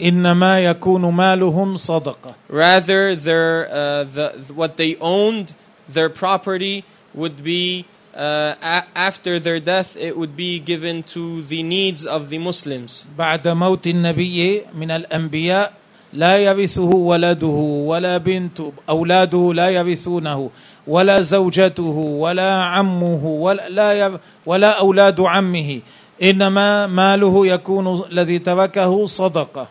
[0.02, 5.53] إنما يكون مالهم صدقة Rather, their, uh, the, what they owned,
[5.94, 6.84] their property,
[7.15, 12.30] would be, uh, a- after their death, it would be given to the needs of
[12.30, 13.06] the Muslims.
[13.18, 15.73] بعد موت النبي من الأنبياء
[16.14, 17.48] لا يرثه ولده
[17.88, 20.49] ولا بنت أولاده لا يرثونه
[20.88, 21.84] ولا زوجته
[22.19, 25.81] ولا عمه ولا لا ير- ولا أولاد عمه
[26.23, 29.68] إنما ماله يكون الذي تركه صدقة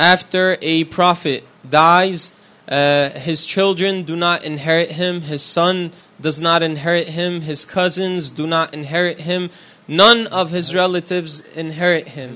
[0.00, 2.32] After a prophet dies,
[2.67, 8.29] uh, his children do not inherit him, his son does not inherit him, his cousins
[8.29, 9.49] do not inherit him,
[9.87, 12.35] none of his relatives inherit him.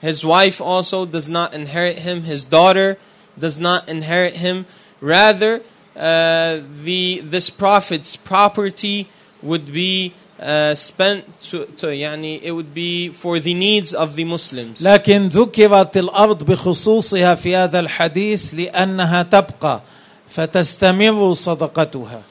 [0.00, 2.24] His wife also does not inherit him.
[2.24, 2.98] His daughter
[3.38, 4.66] does not inherit him.
[5.00, 5.62] Rather,
[5.96, 9.08] uh, the this prophet's property
[9.42, 14.23] would be uh, spent to, to يعني, it would be for the needs of the
[14.23, 14.81] Muslims.
[14.81, 19.81] لكن ذكرت الأرض بخصوصها في هذا الحديث لأنها تبقى
[20.29, 22.21] فتستمر صدقتها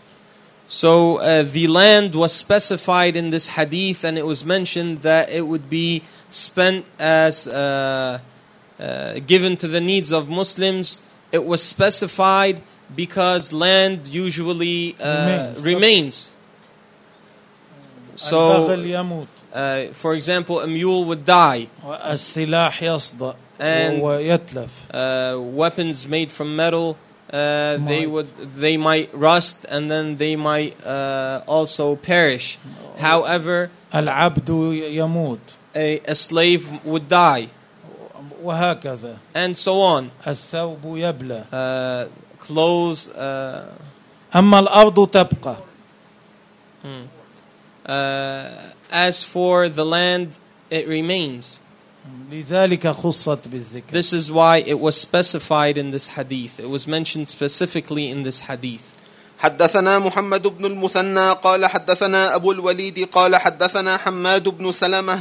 [0.71, 5.47] So uh, the land was specified in this hadith, and it was mentioned that it
[5.47, 8.19] would be spent as uh,
[8.79, 11.01] uh, given to the needs of Muslims.
[11.33, 12.61] It was specified
[12.95, 15.63] because land usually uh, Remains.
[15.65, 16.31] remains.
[18.33, 25.39] البغل So, يموت uh, for example, a mule would die, والسلاح يصدأ And- ويتلف uh,
[25.41, 26.97] weapons made from metal.
[27.31, 28.11] Uh, they Might.
[28.11, 32.59] would they might rust and then they might uh, also perish.
[32.99, 34.49] However, العبد
[34.93, 35.39] يموت
[35.77, 37.49] a, a slave would die,
[38.43, 40.11] وهكذا and so on.
[40.27, 42.09] الثوب يبلى Uh,
[42.41, 43.09] clothes.
[43.09, 43.75] Uh,
[44.35, 45.57] أما الأرض تبقى
[46.85, 46.87] uh,
[47.86, 50.38] As for the land,
[50.70, 51.60] it remains.
[52.32, 56.60] لذلك خصت بالذكر This is why it was specified in this hadith.
[56.60, 58.94] It was mentioned specifically in this hadith.
[59.40, 65.20] حدثنا محمد بن المثنى قال حدثنا أبو الوليد قال حدثنا حماد بن سلمة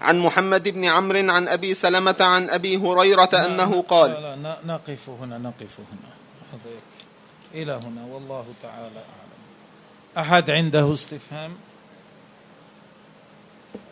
[0.00, 4.66] عن محمد بن عمرو عن أبي سلمة عن أبي هريرة أنه قال لا لا ن-
[4.66, 6.10] نقف هنا نقف هنا.
[7.54, 9.02] إلى هنا والله تعالى
[10.16, 11.71] أعلم أحد عنده استفهام Uh,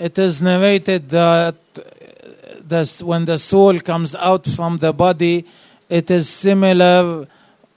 [0.00, 1.56] it is narrated that
[3.02, 5.44] when the soul comes out from the body
[5.88, 7.26] it is similar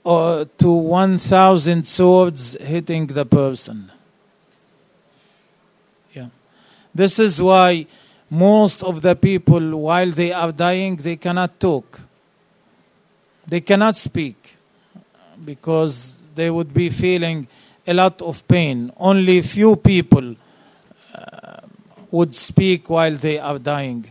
[0.06, 3.92] uh, to 1000 swords hitting the person.
[6.14, 6.28] Yeah.
[6.94, 7.88] This is why
[8.30, 12.00] most of the people while they are dying they cannot talk.
[13.48, 14.56] They cannot speak
[15.44, 17.48] because they would be feeling
[17.86, 18.92] a lot of pain.
[18.96, 20.36] Only few people
[21.14, 21.43] uh,
[22.13, 24.05] would speak while they are dying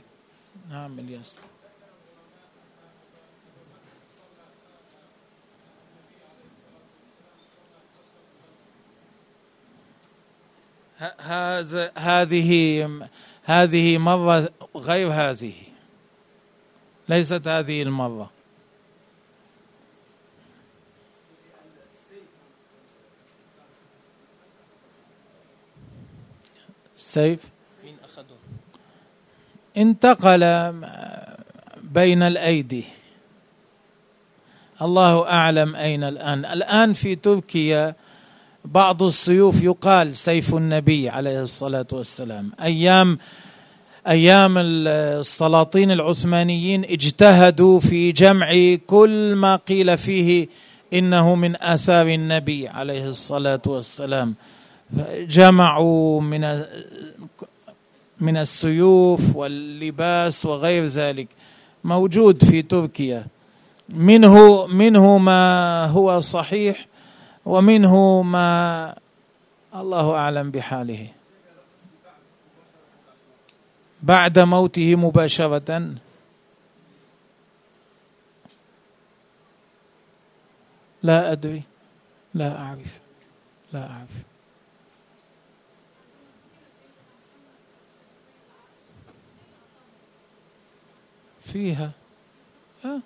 [0.70, 1.38] نعم الياس
[11.00, 12.52] ه- هذا هذه
[13.44, 15.54] هذه مرة غير هذه
[17.10, 18.32] ليست هذه المرة
[26.96, 27.51] السيف مين أخده؟
[29.77, 30.73] انتقل
[31.83, 32.85] بين الأيدي.
[34.83, 36.45] الله أعلم أين الآن.
[36.45, 37.95] الآن في تركيا
[38.65, 42.53] بعض السيوف يقال سيف النبي عليه الصلاة والسلام.
[42.63, 43.19] أيام
[44.09, 50.49] أيام السلاطين العثمانيين اجتهدوا في جمع كل ما قيل فيه
[50.93, 54.35] إنه من آثار النبي عليه الصلاة والسلام.
[55.19, 56.65] جمعوا من
[58.23, 61.29] من السيوف واللباس وغير ذلك.
[61.85, 63.27] موجود في تركيا.
[63.89, 66.87] منه منه ما هو صحيح
[67.45, 68.95] ومنه ما
[69.75, 71.09] الله أعلم بحاله.
[74.03, 75.95] بعد موته مباشرة.
[81.03, 81.63] لا أدري.
[82.35, 83.01] لا أعرف.
[83.73, 84.32] لا أعرف.
[91.53, 91.91] فيها
[92.85, 93.01] آه.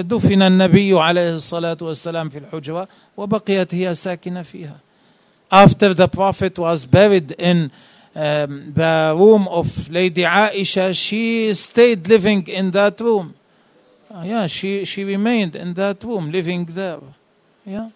[0.00, 4.76] دفن النبي عليه الصلاة والسلام في الحجرة وبقيت هي ساكنة فيها
[5.52, 7.70] After the Prophet was buried in
[8.16, 13.34] um, the room of Lady Aisha, she stayed living in that room.
[14.12, 16.98] Uh, yeah, she, she remained in that room, living there.
[17.64, 17.90] Yeah.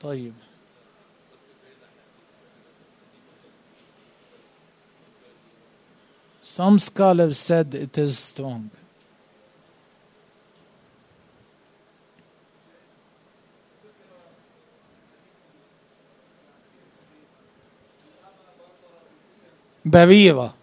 [0.00, 0.32] طيب.
[6.42, 8.70] Some scholars said it is strong.
[19.84, 20.54] بريرة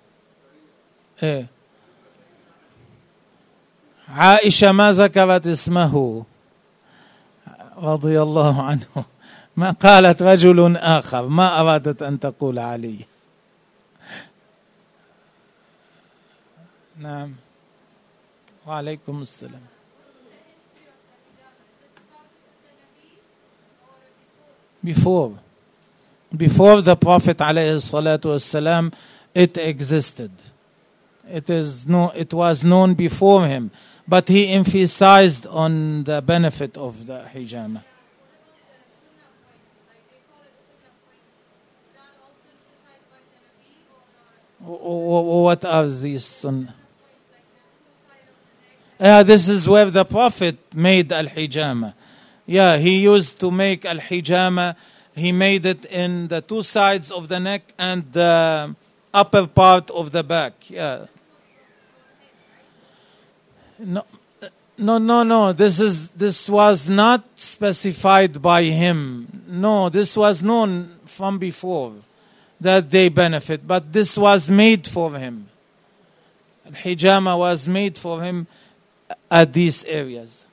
[1.24, 1.48] إيه
[4.10, 6.24] عائشة ما ذكرت اسمه
[7.78, 9.06] رضي الله عنه
[9.58, 12.98] ما قالت رجل آخر ما أرادت أن تقول علي
[17.00, 17.36] نعم
[18.68, 19.62] وعليكم السلام
[24.86, 25.32] before
[26.38, 28.92] before the prophet عليه الصلاة والسلام
[29.34, 30.32] it existed
[31.30, 33.72] it is no it was known before him
[34.08, 37.82] but he emphasized on the benefit of the hijama
[44.66, 46.26] what are these?
[46.26, 46.76] Sunnah
[49.00, 51.94] yeah, this is where the prophet made al hijama
[52.46, 54.76] yeah he used to make al hijama
[55.16, 58.76] he made it in the two sides of the neck and the
[59.14, 60.70] upper part of the back.
[60.70, 61.06] Yeah.
[63.80, 64.04] No
[64.78, 65.54] no no no.
[65.54, 69.44] This is this was not specified by him.
[69.48, 71.94] No this was known from before
[72.61, 75.49] that they benefit but this was made for him
[76.67, 78.47] al-hijama was made for him
[79.31, 80.45] at these areas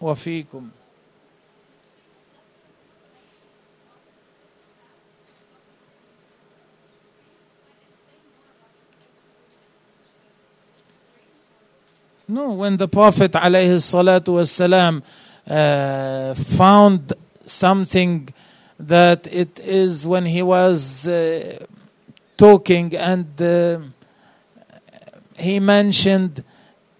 [0.00, 0.70] وفيكم
[12.30, 15.02] No, when the Prophet alayhi salatu wasalam
[15.48, 17.12] uh, found
[17.44, 18.32] something
[18.78, 21.64] that it is when he was uh,
[22.36, 23.78] talking and uh,
[25.36, 26.42] he mentioned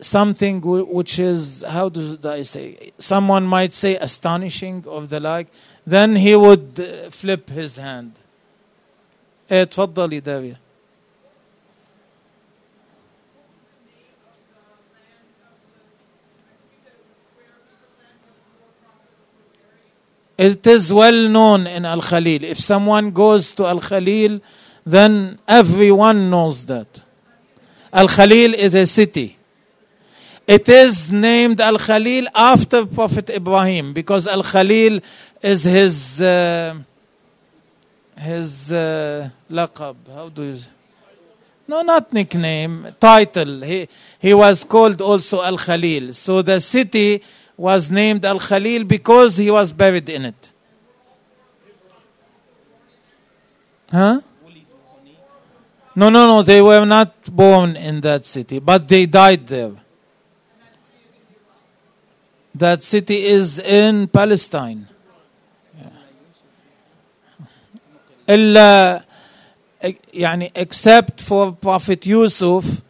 [0.01, 5.49] something wh- which is how do I say someone might say astonishing of the like
[5.87, 8.13] then he would uh, flip his hand
[9.51, 10.57] إيه، تفضلي داوية
[20.38, 22.44] It is well known in Al Khalil.
[22.44, 24.42] If someone goes to Al Khalil,
[24.86, 26.88] then everyone knows that.
[27.94, 29.38] Al Khalil is a city.
[30.46, 35.00] It is named Al Khalil after Prophet Ibrahim because Al Khalil
[35.42, 36.76] is his uh,
[38.18, 39.96] his uh, laqab.
[40.14, 40.60] How do you?
[41.68, 43.62] No, not nickname, title.
[43.62, 43.88] He
[44.20, 46.14] he was called also Al Khalil.
[46.14, 47.24] So the city
[47.57, 50.53] was named Al Khalil because he was buried in it.
[53.91, 54.21] Huh?
[55.95, 56.43] No, no, no.
[56.43, 59.73] They were not born in that city, but they died there.
[62.55, 64.87] That city is in Palestine.
[68.29, 69.05] إلا
[70.15, 72.83] يعني except for Prophet Yusuf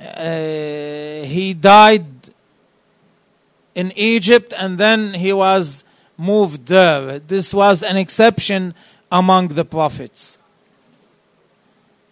[0.00, 2.11] uh, he died
[3.75, 5.83] in Egypt and then he was
[6.17, 7.19] moved there.
[7.19, 8.73] This was an exception
[9.11, 10.37] among the prophets.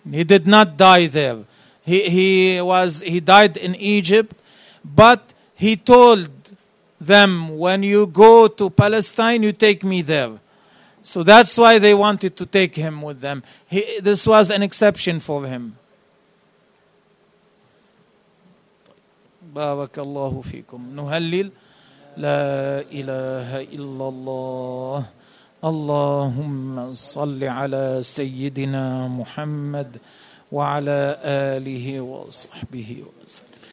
[0.10, 1.46] He did not die there.
[1.84, 4.36] He, he was he died in Egypt,
[4.84, 6.30] but he told
[7.00, 10.40] them, when you go to Palestine, you take me there.
[11.04, 13.44] So that's why they wanted to take him with them.
[13.68, 15.78] He, this was an exception for him.
[19.56, 20.96] بارك الله فيكم.
[20.96, 21.52] نهلل.
[22.18, 25.06] لا إله إلا الله.
[25.66, 29.98] اللهم صل على سيدنا محمد
[30.52, 33.51] وعلى آله وصحبه وسلم.